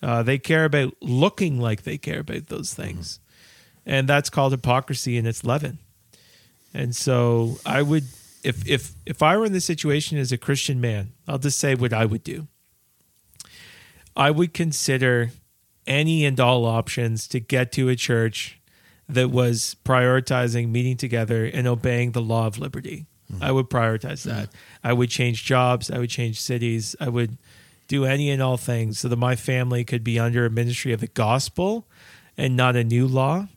Uh, 0.02 0.22
they 0.22 0.38
care 0.38 0.64
about 0.64 0.94
looking 1.00 1.60
like 1.60 1.82
they 1.82 1.98
care 1.98 2.20
about 2.20 2.48
those 2.48 2.74
things. 2.74 3.20
And 3.84 4.08
that's 4.08 4.30
called 4.30 4.52
hypocrisy 4.52 5.18
and 5.18 5.26
it's 5.26 5.44
leaven. 5.44 5.78
And 6.72 6.94
so 6.94 7.58
I 7.66 7.82
would 7.82 8.04
if 8.42 8.66
if 8.68 8.94
if 9.06 9.22
I 9.22 9.36
were 9.36 9.44
in 9.44 9.52
this 9.52 9.64
situation 9.64 10.18
as 10.18 10.32
a 10.32 10.38
Christian 10.38 10.80
man, 10.80 11.12
I'll 11.28 11.38
just 11.38 11.58
say 11.58 11.74
what 11.74 11.92
I 11.92 12.04
would 12.04 12.24
do. 12.24 12.48
I 14.16 14.30
would 14.30 14.52
consider 14.52 15.30
any 15.86 16.24
and 16.24 16.38
all 16.38 16.64
options 16.64 17.26
to 17.28 17.40
get 17.40 17.72
to 17.72 17.88
a 17.88 17.96
church 17.96 18.60
that 19.08 19.30
was 19.30 19.76
prioritizing 19.84 20.70
meeting 20.70 20.96
together 20.96 21.44
and 21.44 21.66
obeying 21.66 22.12
the 22.12 22.22
law 22.22 22.46
of 22.46 22.58
liberty. 22.58 23.06
Mm-hmm. 23.32 23.42
I 23.42 23.52
would 23.52 23.68
prioritize 23.68 24.22
that. 24.24 24.48
Mm-hmm. 24.48 24.86
I 24.86 24.92
would 24.92 25.10
change 25.10 25.44
jobs. 25.44 25.90
I 25.90 25.98
would 25.98 26.10
change 26.10 26.40
cities. 26.40 26.94
I 27.00 27.08
would 27.08 27.38
do 27.88 28.04
any 28.04 28.30
and 28.30 28.42
all 28.42 28.56
things 28.56 29.00
so 29.00 29.08
that 29.08 29.16
my 29.16 29.36
family 29.36 29.84
could 29.84 30.04
be 30.04 30.18
under 30.18 30.46
a 30.46 30.50
ministry 30.50 30.92
of 30.92 31.00
the 31.00 31.08
gospel 31.08 31.86
and 32.36 32.56
not 32.56 32.76
a 32.76 32.84
new 32.84 33.06
law. 33.06 33.48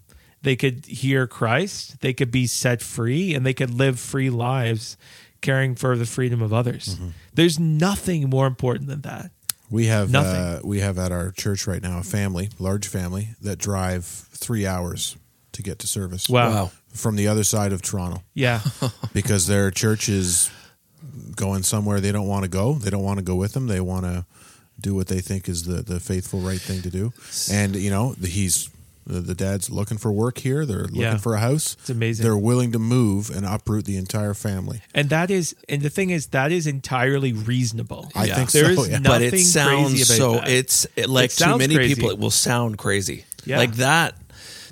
They 0.45 0.55
could 0.55 0.85
hear 0.85 1.27
Christ, 1.27 1.99
they 2.01 2.13
could 2.13 2.31
be 2.31 2.47
set 2.47 2.81
free, 2.81 3.33
and 3.35 3.45
they 3.45 3.53
could 3.53 3.71
live 3.71 3.99
free 3.99 4.29
lives 4.29 4.95
caring 5.41 5.75
for 5.75 5.97
the 5.97 6.05
freedom 6.05 6.41
of 6.41 6.53
others. 6.53 6.97
There's 7.33 7.59
nothing 7.59 8.29
more 8.29 8.47
important 8.47 8.87
than 8.87 9.01
that. 9.01 9.31
We 9.69 9.87
have 9.87 10.11
Nothing. 10.11 10.35
uh, 10.35 10.59
we 10.63 10.79
have 10.79 10.97
at 10.99 11.11
our 11.11 11.31
church 11.31 11.65
right 11.67 11.81
now 11.81 11.97
a 11.99 12.03
family, 12.03 12.49
large 12.59 12.87
family 12.87 13.29
that 13.41 13.57
drive 13.57 14.05
three 14.05 14.65
hours 14.65 15.17
to 15.53 15.63
get 15.63 15.79
to 15.79 15.87
service. 15.87 16.29
Wow. 16.29 16.49
Wow. 16.49 16.71
From 16.93 17.15
the 17.15 17.27
other 17.27 17.43
side 17.43 17.73
of 17.73 17.81
Toronto 17.81 18.21
Yeah. 18.35 18.61
because 19.13 19.47
their 19.47 19.71
church 19.71 20.07
is 20.07 20.51
going 21.35 21.63
somewhere 21.63 21.99
they 21.99 22.11
don't 22.11 22.27
want 22.27 22.43
to 22.43 22.49
go. 22.49 22.73
They 22.73 22.89
don't 22.89 23.03
want 23.03 23.17
to 23.19 23.25
go 23.25 23.35
with 23.35 23.53
them. 23.53 23.67
They 23.67 23.81
want 23.81 24.05
to 24.05 24.25
do 24.79 24.93
what 24.95 25.07
they 25.07 25.19
think 25.21 25.47
is 25.49 25.63
the, 25.63 25.81
the 25.81 25.99
faithful 25.99 26.39
right 26.41 26.59
thing 26.61 26.81
to 26.83 26.89
do. 26.89 27.13
And 27.51 27.75
you 27.75 27.89
know, 27.89 28.15
he's 28.23 28.69
the, 29.07 29.21
the 29.21 29.35
dad's 29.35 29.69
looking 29.69 29.97
for 29.97 30.11
work 30.11 30.39
here. 30.39 30.65
They're 30.65 30.83
looking 30.83 31.01
Yeah. 31.01 31.17
for 31.17 31.35
a 31.35 31.39
house. 31.39 31.75
It's 31.79 31.89
amazing. 31.89 32.23
They're 32.23 32.37
willing 32.37 32.71
to 32.71 32.79
move 32.79 33.29
and 33.29 33.45
uproot 33.45 33.85
the 33.85 33.97
entire 33.97 34.33
family. 34.33 34.81
And 34.95 35.09
that 35.09 35.29
is, 35.29 35.55
and 35.69 35.81
the 35.81 35.89
thing 35.91 36.09
is, 36.09 36.27
that 36.27 36.51
is 36.51 36.65
entirely 36.67 37.31
reasonable. 37.33 38.11
I 38.15 38.25
Yeah. 38.25 38.35
think 38.35 38.51
There 38.51 38.75
so. 38.75 38.81
is 38.83 38.89
yeah. 38.89 38.97
no- 38.99 39.09
but 39.11 39.21
it 39.21 39.25
Nothing 39.25 39.39
sounds 39.45 39.89
crazy 39.91 40.03
so 40.05 40.33
that. 40.33 40.47
it's 40.49 40.87
it, 40.95 41.09
like 41.09 41.31
It 41.31 41.37
to 41.37 41.57
many 41.57 41.75
crazy. 41.75 41.95
people 41.95 42.09
it 42.09 42.17
will 42.17 42.31
sound 42.31 42.77
crazy 42.77 43.25
Yeah. 43.45 43.57
like 43.57 43.75
that 43.75 44.15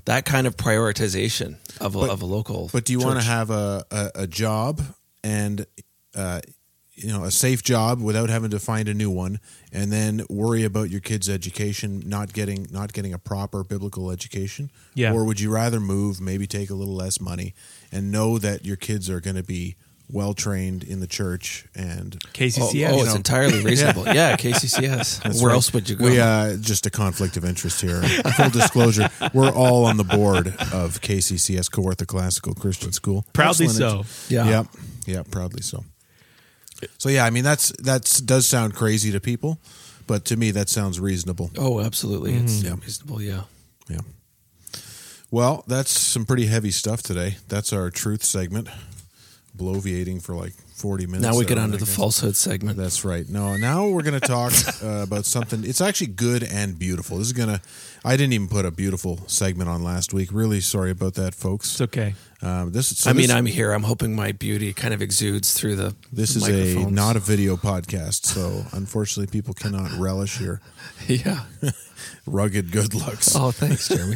that 0.05 0.25
kind 0.25 0.47
of 0.47 0.57
prioritization 0.57 1.55
of 1.79 1.95
a, 1.95 1.99
But- 2.01 2.09
of 2.09 2.21
a 2.21 2.25
local 2.25 2.69
But 2.73 2.85
do 2.85 2.91
you 2.93 2.99
want 2.99 3.19
to 3.19 3.25
have 3.25 3.49
a, 3.51 3.85
a, 3.91 4.11
a 4.23 4.27
job 4.27 4.81
and 5.23 5.65
uh, 6.15 6.41
you 6.95 7.11
know 7.11 7.23
a 7.23 7.31
safe 7.31 7.63
job 7.63 8.01
without 8.01 8.29
having 8.29 8.51
to 8.51 8.59
find 8.59 8.87
a 8.87 8.93
new 8.93 9.09
one, 9.09 9.39
and 9.71 9.91
then 9.91 10.25
worry 10.29 10.63
about 10.63 10.89
your 10.89 11.01
kids' 11.01 11.29
education 11.29 12.03
not 12.05 12.33
getting 12.33 12.67
not 12.71 12.93
getting 12.93 13.13
a 13.13 13.19
proper 13.19 13.63
biblical 13.63 14.11
education? 14.11 14.71
Yeah. 14.93 15.13
Or 15.13 15.25
would 15.25 15.39
you 15.39 15.51
rather 15.51 15.79
move, 15.79 16.21
maybe 16.21 16.47
take 16.47 16.69
a 16.69 16.75
little 16.75 16.95
less 16.95 17.19
money, 17.19 17.53
and 17.91 18.11
know 18.11 18.37
that 18.37 18.65
your 18.65 18.75
kids 18.75 19.09
are 19.09 19.19
going 19.19 19.35
to 19.35 19.43
be 19.43 19.75
well 20.11 20.33
trained 20.33 20.83
in 20.83 20.99
the 20.99 21.07
church 21.07 21.65
and 21.73 22.17
oh, 22.23 22.29
KCCS. 22.33 22.61
oh, 22.61 22.71
you 22.73 23.01
it's 23.01 23.05
know. 23.07 23.15
entirely 23.15 23.61
reasonable 23.63 24.05
yeah, 24.05 24.35
KCCS 24.35 25.23
That's 25.23 25.41
where 25.41 25.49
right. 25.49 25.55
else 25.55 25.73
would 25.73 25.89
you 25.89 25.95
go 25.95 26.05
We 26.05 26.19
uh, 26.19 26.57
just 26.57 26.85
a 26.85 26.89
conflict 26.91 27.37
of 27.37 27.45
interest 27.45 27.81
here. 27.81 28.01
Full 28.03 28.49
disclosure: 28.49 29.09
we're 29.33 29.51
all 29.51 29.85
on 29.85 29.97
the 29.97 30.03
board 30.03 30.47
of 30.47 31.01
KCCS, 31.01 31.69
Kawartha 31.69 32.05
Classical 32.05 32.53
Christian 32.53 32.91
School. 32.91 33.25
Proudly 33.33 33.65
Excellent. 33.65 34.05
so. 34.05 34.33
Yeah. 34.33 34.49
Yep. 34.49 34.67
Yep. 35.07 35.31
Proudly 35.31 35.61
so. 35.61 35.83
So 36.97 37.09
yeah, 37.09 37.25
I 37.25 37.29
mean 37.29 37.43
that's 37.43 37.71
that's 37.79 38.19
does 38.19 38.47
sound 38.47 38.75
crazy 38.75 39.11
to 39.11 39.19
people, 39.19 39.59
but 40.07 40.25
to 40.25 40.37
me 40.37 40.51
that 40.51 40.69
sounds 40.69 40.99
reasonable. 40.99 41.51
oh 41.57 41.81
absolutely 41.81 42.33
it's 42.33 42.59
mm-hmm. 42.59 42.67
Yeah. 42.67 42.83
reasonable 42.83 43.21
yeah 43.21 43.41
Yeah. 43.89 44.01
Well, 45.31 45.63
that's 45.65 45.89
some 45.89 46.25
pretty 46.25 46.45
heavy 46.45 46.69
stuff 46.69 47.01
today. 47.01 47.37
That's 47.47 47.73
our 47.73 47.89
truth 47.89 48.23
segment. 48.23 48.67
Bloviating 49.57 50.21
for 50.21 50.35
like 50.35 50.53
forty 50.53 51.05
minutes. 51.05 51.23
now 51.23 51.37
we 51.37 51.45
get 51.45 51.57
on 51.59 51.71
to 51.71 51.77
the 51.77 51.85
falsehood 51.85 52.35
segment 52.35 52.77
That's 52.77 53.05
right. 53.05 53.27
No, 53.29 53.55
now 53.55 53.87
we're 53.87 54.01
going 54.01 54.19
to 54.19 54.27
talk 54.27 54.51
uh, 54.83 55.03
about 55.03 55.25
something. 55.25 55.63
It's 55.63 55.79
actually 55.79 56.07
good 56.07 56.43
and 56.43 56.77
beautiful. 56.77 57.17
This 57.19 57.27
is 57.27 57.33
going 57.33 57.49
to. 57.49 57.61
I 58.03 58.17
didn't 58.17 58.33
even 58.33 58.47
put 58.47 58.65
a 58.65 58.71
beautiful 58.71 59.19
segment 59.27 59.69
on 59.69 59.83
last 59.83 60.11
week. 60.13 60.29
Really 60.33 60.59
sorry 60.59 60.91
about 60.91 61.13
that, 61.13 61.35
folks. 61.35 61.71
It's 61.71 61.81
okay. 61.81 62.15
Um, 62.41 62.71
this. 62.71 62.97
So 62.97 63.09
I 63.09 63.13
mean 63.13 63.27
this, 63.27 63.31
I'm 63.35 63.45
here 63.45 63.71
I'm 63.71 63.83
hoping 63.83 64.15
my 64.15 64.33
beauty 64.33 64.73
kind 64.73 64.93
of 64.93 65.01
exudes 65.01 65.53
through 65.53 65.75
the 65.77 65.95
This 66.11 66.35
is 66.35 66.47
a 66.47 66.89
not 66.89 67.15
a 67.15 67.19
video 67.19 67.55
podcast, 67.55 68.25
so 68.25 68.65
unfortunately, 68.73 69.31
people 69.31 69.53
cannot 69.53 69.91
relish 69.93 70.41
your 70.41 70.59
yeah 71.07 71.45
rugged 72.25 72.71
good 72.71 72.93
looks. 72.93 73.35
oh 73.35 73.51
thanks 73.51 73.87
Jeremy 73.87 74.15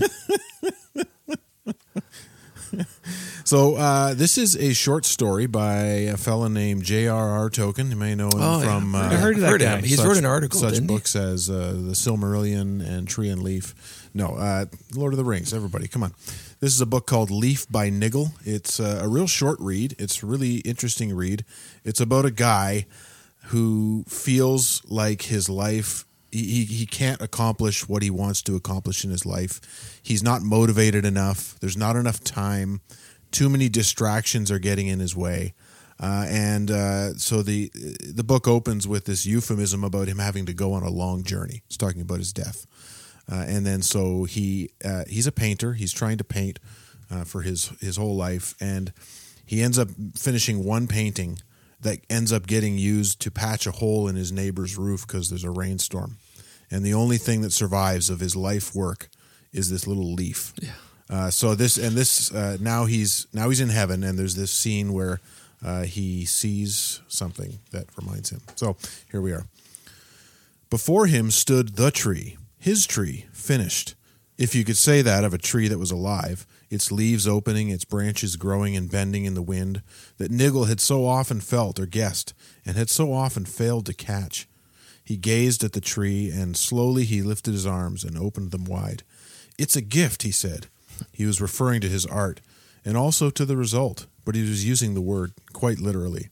So 3.48 3.76
uh, 3.78 4.14
this 4.14 4.38
is 4.38 4.58
a 4.58 4.74
short 4.74 5.06
story 5.06 5.46
by 5.46 5.78
a 6.12 6.18
fellow 6.18 6.50
named 6.50 6.84
J.R.R. 6.84 7.50
Tolkien. 7.50 7.90
You 7.90 7.96
may 7.96 8.14
know 8.14 8.26
him 8.28 8.42
Oh, 8.42 8.60
yeah. 8.60 8.66
from 8.66 8.94
uh, 8.94 8.98
I 9.04 9.16
heard 9.16 9.36
of 9.36 9.42
that 9.42 9.50
Heard 9.52 9.62
guy. 9.62 9.78
him. 9.78 9.84
He's 9.86 9.96
such, 9.96 10.06
wrote 10.06 10.18
an 10.18 10.26
article, 10.26 10.60
such 10.60 10.74
didn't 10.74 10.90
he? 10.90 10.96
books 10.96 11.16
as 11.16 11.50
uh, 11.50 11.70
the 11.72 11.94
Silmarillion 11.94 12.86
and 12.86 13.08
Tree 13.08 13.30
and 13.30 13.42
Leaf. 13.42 14.10
No, 14.14 14.36
uh, 14.36 14.66
Lord 14.94 15.14
of 15.14 15.18
the 15.18 15.24
Rings. 15.24 15.54
Everybody, 15.54 15.88
come 15.88 16.04
on. 16.04 16.14
This 16.60 16.74
is 16.74 16.82
a 16.82 16.86
book 16.86 17.08
called 17.08 17.32
Leaf 17.32 17.66
by 17.72 17.90
Niggle. 17.90 18.32
It's 18.44 18.82
uh, 18.82 19.00
a 19.02 19.08
real 19.08 19.28
short 19.28 19.62
read. 19.62 19.96
It's 19.98 20.22
a 20.22 20.26
really 20.26 20.56
interesting 20.58 21.16
read. 21.16 21.46
It's 21.86 22.02
about 22.02 22.26
a 22.26 22.32
guy 22.32 22.86
who 23.46 24.04
feels 24.10 24.82
like 24.90 25.22
his 25.22 25.48
life 25.48 26.04
he, 26.30 26.66
he 26.66 26.86
can't 26.86 27.22
accomplish 27.22 27.88
what 27.88 28.04
he 28.04 28.10
wants 28.10 28.42
to 28.42 28.58
accomplish 28.58 29.06
in 29.06 29.12
his 29.12 29.26
life. 29.26 30.00
He's 30.04 30.22
not 30.22 30.42
motivated 30.42 31.06
enough. 31.06 31.58
There's 31.62 31.78
not 31.78 31.96
enough 31.96 32.22
time. 32.22 32.82
Too 33.32 33.50
many 33.50 33.70
distractions 33.70 34.52
are 34.52 34.60
getting 34.60 34.88
in 34.88 35.00
his 35.00 35.16
way. 35.16 35.54
Uh, 36.00 36.26
and 36.30 36.70
uh, 36.70 37.14
so 37.16 37.42
the 37.42 37.72
the 37.74 38.24
book 38.24 38.48
opens 38.48 38.88
with 38.88 39.06
this 39.06 39.26
euphemism 39.26 39.84
about 39.84 40.08
him 40.08 40.20
having 40.20 40.46
to 40.46 40.54
go 40.54 40.74
on 40.74 40.84
a 40.84 40.90
long 40.90 41.24
journey. 41.24 41.64
It's 41.66 41.78
talking 41.78 42.02
about 42.02 42.20
his 42.20 42.32
death, 42.32 42.68
uh, 43.32 43.46
and 43.48 43.66
then 43.66 43.82
so 43.82 44.26
he 44.26 44.70
uh, 44.86 45.06
he's 45.10 45.26
a 45.26 45.32
painter. 45.32 45.74
He's 45.74 45.92
trying 45.92 46.20
to 46.20 46.24
paint 46.24 46.60
uh, 47.10 47.24
for 47.24 47.42
his 47.42 47.70
his 47.80 47.98
whole 47.98 48.16
life, 48.16 48.54
and 48.62 48.94
he 49.44 49.64
ends 49.64 49.80
up 49.80 49.90
finishing 50.16 50.64
one 50.64 50.86
painting 50.88 51.40
that 51.82 52.00
ends 52.12 52.32
up 52.32 52.46
getting 52.46 52.78
used 52.78 53.20
to 53.22 53.32
patch 53.32 53.66
a 53.66 53.72
hole 53.72 54.08
in 54.08 54.16
his 54.16 54.32
neighbor's 54.32 54.78
roof 54.78 55.06
because 55.08 55.30
there's 55.30 55.44
a 55.44 55.50
rainstorm, 55.50 56.18
and 56.70 56.86
the 56.86 56.94
only 56.94 57.18
thing 57.18 57.42
that 57.42 57.54
survives 57.54 58.12
of 58.12 58.20
his 58.20 58.36
life 58.36 58.76
work 58.76 59.10
is 59.52 59.72
this 59.72 59.88
little 59.88 60.14
leaf. 60.14 60.54
Yeah. 60.62 60.70
Uh, 61.10 61.30
so 61.30 61.56
this 61.56 61.78
and 61.78 61.96
this 61.96 62.34
uh, 62.34 62.58
now 62.60 62.86
he's 62.86 63.28
now 63.34 63.50
he's 63.50 63.62
in 63.62 63.70
heaven, 63.70 64.04
and 64.04 64.18
there's 64.18 64.36
this 64.36 64.52
scene 64.52 64.94
where 64.94 65.20
uh, 65.66 65.84
he 65.84 66.26
sees 66.26 67.02
something 67.08 67.60
that 67.72 67.86
reminds 67.98 68.30
him. 68.30 68.42
So 68.56 68.76
here 69.12 69.22
we 69.22 69.32
are. 69.32 69.46
Before 70.70 71.08
him 71.08 71.32
stood 71.32 71.76
the 71.76 71.92
tree, 71.92 72.38
his 72.60 72.86
tree, 72.86 73.26
finished. 73.32 73.96
If 74.38 74.54
you 74.54 74.64
could 74.64 74.78
say 74.78 75.02
that 75.02 75.24
of 75.24 75.34
a 75.34 75.40
tree 75.40 75.68
that 75.68 75.80
was 75.80 75.92
alive, 75.92 76.46
its 76.70 76.92
leaves 76.92 77.28
opening, 77.28 77.70
its 77.70 77.86
branches 77.86 78.36
growing 78.36 78.76
and 78.76 78.92
bending 78.92 79.26
in 79.26 79.34
the 79.34 79.42
wind, 79.42 79.82
that 80.18 80.30
Niggle 80.30 80.66
had 80.66 80.80
so 80.80 81.08
often 81.08 81.40
felt 81.40 81.80
or 81.80 81.86
guessed, 81.86 82.34
and 82.66 82.78
had 82.78 82.90
so 82.90 83.14
often 83.14 83.46
failed 83.46 83.86
to 83.88 83.94
catch. 83.94 84.48
He 85.04 85.16
gazed 85.16 85.64
at 85.64 85.72
the 85.72 85.82
tree, 85.82 86.30
and 86.30 86.58
slowly 86.58 87.06
he 87.06 87.22
lifted 87.22 87.54
his 87.54 87.66
arms 87.66 88.04
and 88.04 88.18
opened 88.18 88.52
them 88.52 88.66
wide. 88.66 89.04
It's 89.58 89.78
a 89.78 89.82
gift, 89.82 90.24
he 90.24 90.32
said. 90.32 90.68
He 91.12 91.26
was 91.26 91.42
referring 91.42 91.82
to 91.82 91.90
his 91.90 92.06
art, 92.06 92.42
and 92.84 92.96
also 92.98 93.30
to 93.30 93.46
the 93.46 93.58
result, 93.58 94.08
but 94.26 94.36
he 94.36 94.42
was 94.42 94.66
using 94.66 94.94
the 94.94 95.02
word 95.02 95.34
quite 95.54 95.80
literally. 95.80 96.30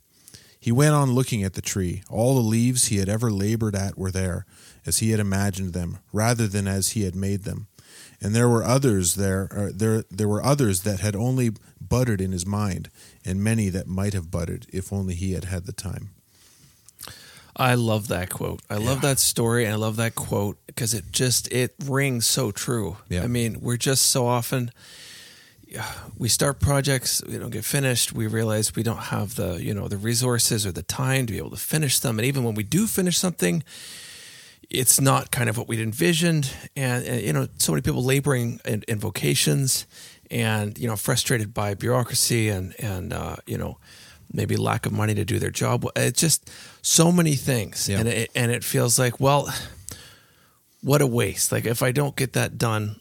He 0.59 0.71
went 0.71 0.95
on 0.95 1.11
looking 1.11 1.43
at 1.43 1.53
the 1.53 1.61
tree. 1.61 2.01
All 2.09 2.33
the 2.33 2.41
leaves 2.41 2.85
he 2.85 2.97
had 2.97 3.07
ever 3.07 3.31
labored 3.31 3.75
at 3.75 3.97
were 3.97 4.09
there, 4.09 4.47
as 4.83 4.97
he 4.97 5.11
had 5.11 5.19
imagined 5.19 5.73
them, 5.73 5.99
rather 6.11 6.47
than 6.47 6.67
as 6.67 6.89
he 6.89 7.03
had 7.03 7.15
made 7.15 7.43
them. 7.43 7.67
And 8.19 8.33
there 8.33 8.49
were 8.49 8.63
others 8.63 9.13
there, 9.13 9.47
or 9.51 9.71
there 9.71 10.05
there 10.09 10.27
were 10.27 10.43
others 10.43 10.81
that 10.81 11.01
had 11.01 11.15
only 11.15 11.51
budded 11.79 12.19
in 12.19 12.31
his 12.31 12.47
mind, 12.47 12.89
and 13.23 13.43
many 13.43 13.69
that 13.69 13.87
might 13.87 14.13
have 14.13 14.31
budded 14.31 14.65
if 14.73 14.91
only 14.91 15.13
he 15.13 15.33
had 15.33 15.43
had 15.43 15.65
the 15.65 15.71
time. 15.71 16.14
I 17.55 17.75
love 17.75 18.09
that 18.09 18.29
quote. 18.29 18.61
I 18.69 18.75
love 18.75 19.01
that 19.01 19.19
story 19.19 19.63
and 19.65 19.73
I 19.73 19.77
love 19.77 19.95
that 19.95 20.15
quote 20.15 20.57
because 20.67 20.93
it 20.93 21.05
just 21.11 21.51
it 21.53 21.73
rings 21.85 22.25
so 22.25 22.51
true. 22.51 22.97
Yeah. 23.07 23.23
I 23.23 23.27
mean, 23.27 23.59
we're 23.61 23.77
just 23.77 24.07
so 24.07 24.27
often 24.27 24.71
we 26.17 26.29
start 26.29 26.59
projects, 26.59 27.21
we 27.27 27.37
don't 27.37 27.49
get 27.49 27.65
finished, 27.65 28.13
we 28.13 28.27
realize 28.27 28.75
we 28.75 28.83
don't 28.83 28.97
have 28.97 29.35
the, 29.35 29.61
you 29.61 29.73
know, 29.73 29.87
the 29.87 29.97
resources 29.97 30.65
or 30.65 30.71
the 30.71 30.83
time 30.83 31.25
to 31.25 31.33
be 31.33 31.37
able 31.37 31.49
to 31.49 31.57
finish 31.57 31.99
them 31.99 32.19
and 32.19 32.25
even 32.25 32.43
when 32.43 32.55
we 32.55 32.63
do 32.63 32.87
finish 32.87 33.17
something, 33.17 33.63
it's 34.69 34.99
not 34.99 35.31
kind 35.31 35.49
of 35.49 35.57
what 35.57 35.67
we'd 35.67 35.79
envisioned 35.79 36.51
and, 36.75 37.05
and 37.05 37.21
you 37.21 37.33
know, 37.33 37.47
so 37.57 37.71
many 37.71 37.81
people 37.81 38.03
laboring 38.03 38.59
in, 38.65 38.83
in 38.87 38.99
vocations 38.99 39.85
and 40.31 40.77
you 40.77 40.87
know, 40.87 40.95
frustrated 40.95 41.53
by 41.53 41.73
bureaucracy 41.73 42.49
and 42.49 42.73
and 42.79 43.13
uh, 43.13 43.35
you 43.45 43.57
know, 43.57 43.77
maybe 44.35 44.55
lack 44.57 44.85
of 44.85 44.91
money 44.91 45.13
to 45.15 45.25
do 45.25 45.39
their 45.39 45.51
job. 45.51 45.85
It's 45.95 46.19
just 46.21 46.49
so 46.81 47.11
many 47.11 47.35
things, 47.35 47.87
Yeah. 47.89 47.99
and 47.99 48.07
it, 48.09 48.31
and 48.35 48.51
it 48.51 48.63
feels 48.63 48.99
like, 48.99 49.19
well, 49.19 49.51
what 50.81 51.01
a 51.01 51.07
waste. 51.07 51.51
Like 51.51 51.65
if 51.65 51.81
I 51.81 51.91
don't 51.91 52.15
get 52.15 52.33
that 52.33 52.57
done 52.57 52.99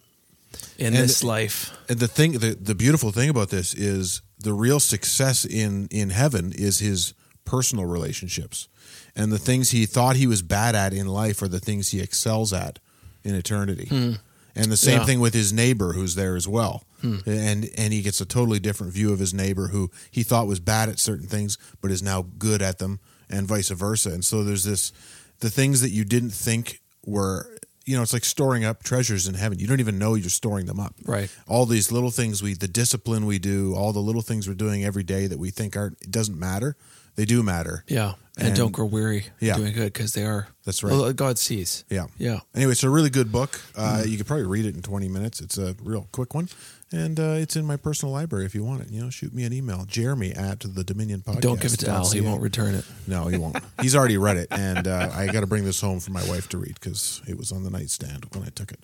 in 0.78 0.86
And- 0.88 0.96
this 0.96 1.22
life, 1.22 1.70
And 1.88 1.98
the 1.98 2.08
thing, 2.08 2.32
the, 2.32 2.54
the 2.60 2.74
beautiful 2.74 3.12
thing 3.12 3.28
about 3.28 3.50
this 3.50 3.74
is 3.74 4.22
the 4.38 4.52
real 4.52 4.80
success 4.80 5.44
in 5.44 5.88
in 5.90 6.10
heaven 6.10 6.52
is 6.52 6.78
his 6.78 7.14
personal 7.44 7.84
relationships, 7.84 8.68
and 9.16 9.30
the 9.32 9.38
things 9.38 9.70
he 9.70 9.86
thought 9.86 10.16
he 10.16 10.26
was 10.26 10.42
bad 10.42 10.74
at 10.74 10.92
in 10.92 11.06
life 11.06 11.42
are 11.42 11.48
the 11.48 11.60
things 11.60 11.90
he 11.90 12.00
excels 12.00 12.52
at 12.52 12.78
in 13.22 13.34
eternity. 13.34 13.86
Hmm. 13.88 14.12
And 14.56 14.70
the 14.70 14.76
same 14.76 15.00
Yeah. 15.00 15.06
thing 15.06 15.20
with 15.20 15.34
his 15.34 15.52
neighbor 15.52 15.94
who's 15.94 16.14
there 16.14 16.36
as 16.36 16.46
well, 16.46 16.84
hmm. 17.00 17.18
and 17.26 17.68
and 17.76 17.92
he 17.92 18.02
gets 18.02 18.20
a 18.20 18.24
totally 18.26 18.60
different 18.60 18.92
view 18.92 19.12
of 19.12 19.18
his 19.18 19.34
neighbor 19.34 19.68
who 19.68 19.90
he 20.10 20.22
thought 20.22 20.46
was 20.46 20.60
bad 20.60 20.88
at 20.88 20.98
certain 21.00 21.26
things 21.26 21.58
but 21.80 21.90
is 21.90 22.02
now 22.02 22.26
good 22.38 22.62
at 22.62 22.78
them, 22.78 23.00
and 23.28 23.48
vice 23.48 23.70
versa. 23.70 24.10
And 24.10 24.24
so 24.24 24.44
there's 24.44 24.64
this 24.64 24.92
the 25.40 25.50
things 25.50 25.80
that 25.80 25.90
you 25.90 26.04
didn't 26.04 26.30
think 26.30 26.80
were. 27.04 27.50
You 27.86 27.96
know, 27.96 28.02
it's 28.02 28.14
like 28.14 28.24
storing 28.24 28.64
up 28.64 28.82
treasures 28.82 29.28
in 29.28 29.34
heaven. 29.34 29.58
You 29.58 29.66
don't 29.66 29.78
even 29.80 29.98
know 29.98 30.14
you're 30.14 30.30
storing 30.30 30.64
them 30.64 30.80
up 30.80 30.94
Right. 31.04 31.28
all 31.46 31.66
these 31.66 31.92
little 31.92 32.10
things 32.10 32.42
we 32.42 32.54
the 32.54 32.66
discipline 32.68 33.26
we 33.26 33.38
do 33.38 33.74
all 33.74 33.92
the 33.92 34.00
little 34.00 34.22
things 34.22 34.48
we're 34.48 34.54
doing 34.54 34.82
every 34.86 35.02
day 35.02 35.26
that 35.26 35.38
we 35.38 35.50
think 35.50 35.76
aren't 35.76 35.98
it 36.00 36.10
doesn't 36.10 36.38
matter 36.38 36.76
they 37.16 37.24
do 37.24 37.42
matter 37.42 37.84
yeah, 37.88 38.14
and, 38.36 38.48
And- 38.48 38.56
don't 38.56 38.72
grow 38.72 38.86
weary 38.86 39.26
Yeah. 39.40 39.56
doing 39.56 39.72
good 39.72 39.92
because 39.92 40.12
they 40.14 40.24
are. 40.24 40.48
That's 40.64 40.82
right. 40.82 40.92
Well, 40.92 41.12
God 41.12 41.38
sees. 41.38 41.84
yeah 41.90 42.06
Yeah. 42.18 42.40
anyway 42.54 42.72
it's 42.72 42.82
a 42.84 42.90
really 42.90 43.10
good 43.10 43.30
book 43.30 43.60
uh, 43.76 44.02
you 44.06 44.16
could 44.16 44.26
probably 44.26 44.46
read 44.46 44.64
it 44.66 44.74
in 44.74 44.82
20 44.82 45.08
minutes 45.08 45.40
it's 45.40 45.58
a 45.58 45.74
real 45.82 46.08
quick 46.12 46.34
one 46.34 46.48
and 46.92 47.18
uh, 47.18 47.34
it's 47.42 47.56
in 47.56 47.64
my 47.66 47.76
personal 47.76 48.12
library 48.12 48.44
if 48.46 48.54
you 48.54 48.62
want 48.64 48.80
it 48.82 48.88
you 48.90 49.00
know 49.02 49.10
shoot 49.10 49.32
me 49.34 49.44
an 49.44 49.52
email 49.52 49.84
jeremy 49.86 50.32
at 50.32 50.60
the 50.60 50.84
dominion 50.84 51.20
podcast 51.20 51.40
Don't 51.40 51.60
give 51.60 51.72
it 51.74 51.80
to 51.80 51.90
Al; 51.90 52.08
he 52.10 52.20
won't 52.20 52.40
return 52.42 52.74
it. 52.74 52.84
no 53.06 53.26
he 53.26 53.36
won't 53.38 53.56
he's 53.82 53.94
already 53.96 54.16
read 54.18 54.36
it 54.36 54.48
and 54.50 54.86
uh, 54.88 55.10
i 55.14 55.26
got 55.26 55.40
to 55.40 55.46
bring 55.46 55.64
this 55.64 55.80
home 55.80 56.00
for 56.00 56.10
my 56.12 56.24
wife 56.28 56.48
to 56.50 56.58
read 56.58 56.74
because 56.74 57.20
it 57.26 57.36
was 57.36 57.52
on 57.52 57.62
the 57.64 57.70
nightstand 57.70 58.26
when 58.32 58.42
i 58.44 58.48
took 58.54 58.70
it 58.72 58.80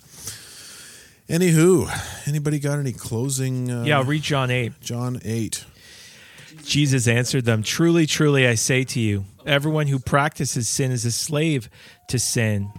anywho 1.29 1.87
anybody 2.27 2.59
got 2.59 2.77
any 2.79 2.91
closing 2.91 3.71
uh, 3.71 3.83
Yeah, 3.83 3.97
I'll 3.99 4.03
read 4.03 4.21
John 4.21 4.51
8. 4.51 4.81
john 4.81 5.19
8 5.23 5.65
Jesus 6.65 7.07
answered 7.07 7.45
them, 7.45 7.63
Truly, 7.63 8.05
truly, 8.05 8.47
I 8.47 8.55
say 8.55 8.83
to 8.85 8.99
you, 8.99 9.25
everyone 9.45 9.87
who 9.87 9.99
practices 9.99 10.67
sin 10.67 10.91
is 10.91 11.05
a 11.05 11.11
slave 11.11 11.69
to 12.07 12.19
sin. 12.19 12.71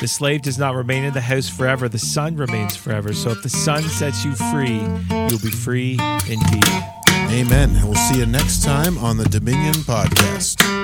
The 0.00 0.08
slave 0.08 0.42
does 0.42 0.58
not 0.58 0.74
remain 0.74 1.04
in 1.04 1.12
the 1.12 1.20
house 1.20 1.48
forever, 1.48 1.88
the 1.88 1.98
son 1.98 2.36
remains 2.36 2.76
forever. 2.76 3.12
So 3.12 3.30
if 3.30 3.42
the 3.42 3.48
son 3.48 3.82
sets 3.82 4.24
you 4.24 4.32
free, 4.34 4.80
you'll 5.10 5.40
be 5.40 5.50
free 5.50 5.98
indeed. 6.28 6.64
Amen. 7.30 7.74
We'll 7.82 7.94
see 7.94 8.20
you 8.20 8.26
next 8.26 8.62
time 8.62 8.96
on 8.98 9.16
the 9.16 9.24
Dominion 9.24 9.74
Podcast. 9.74 10.77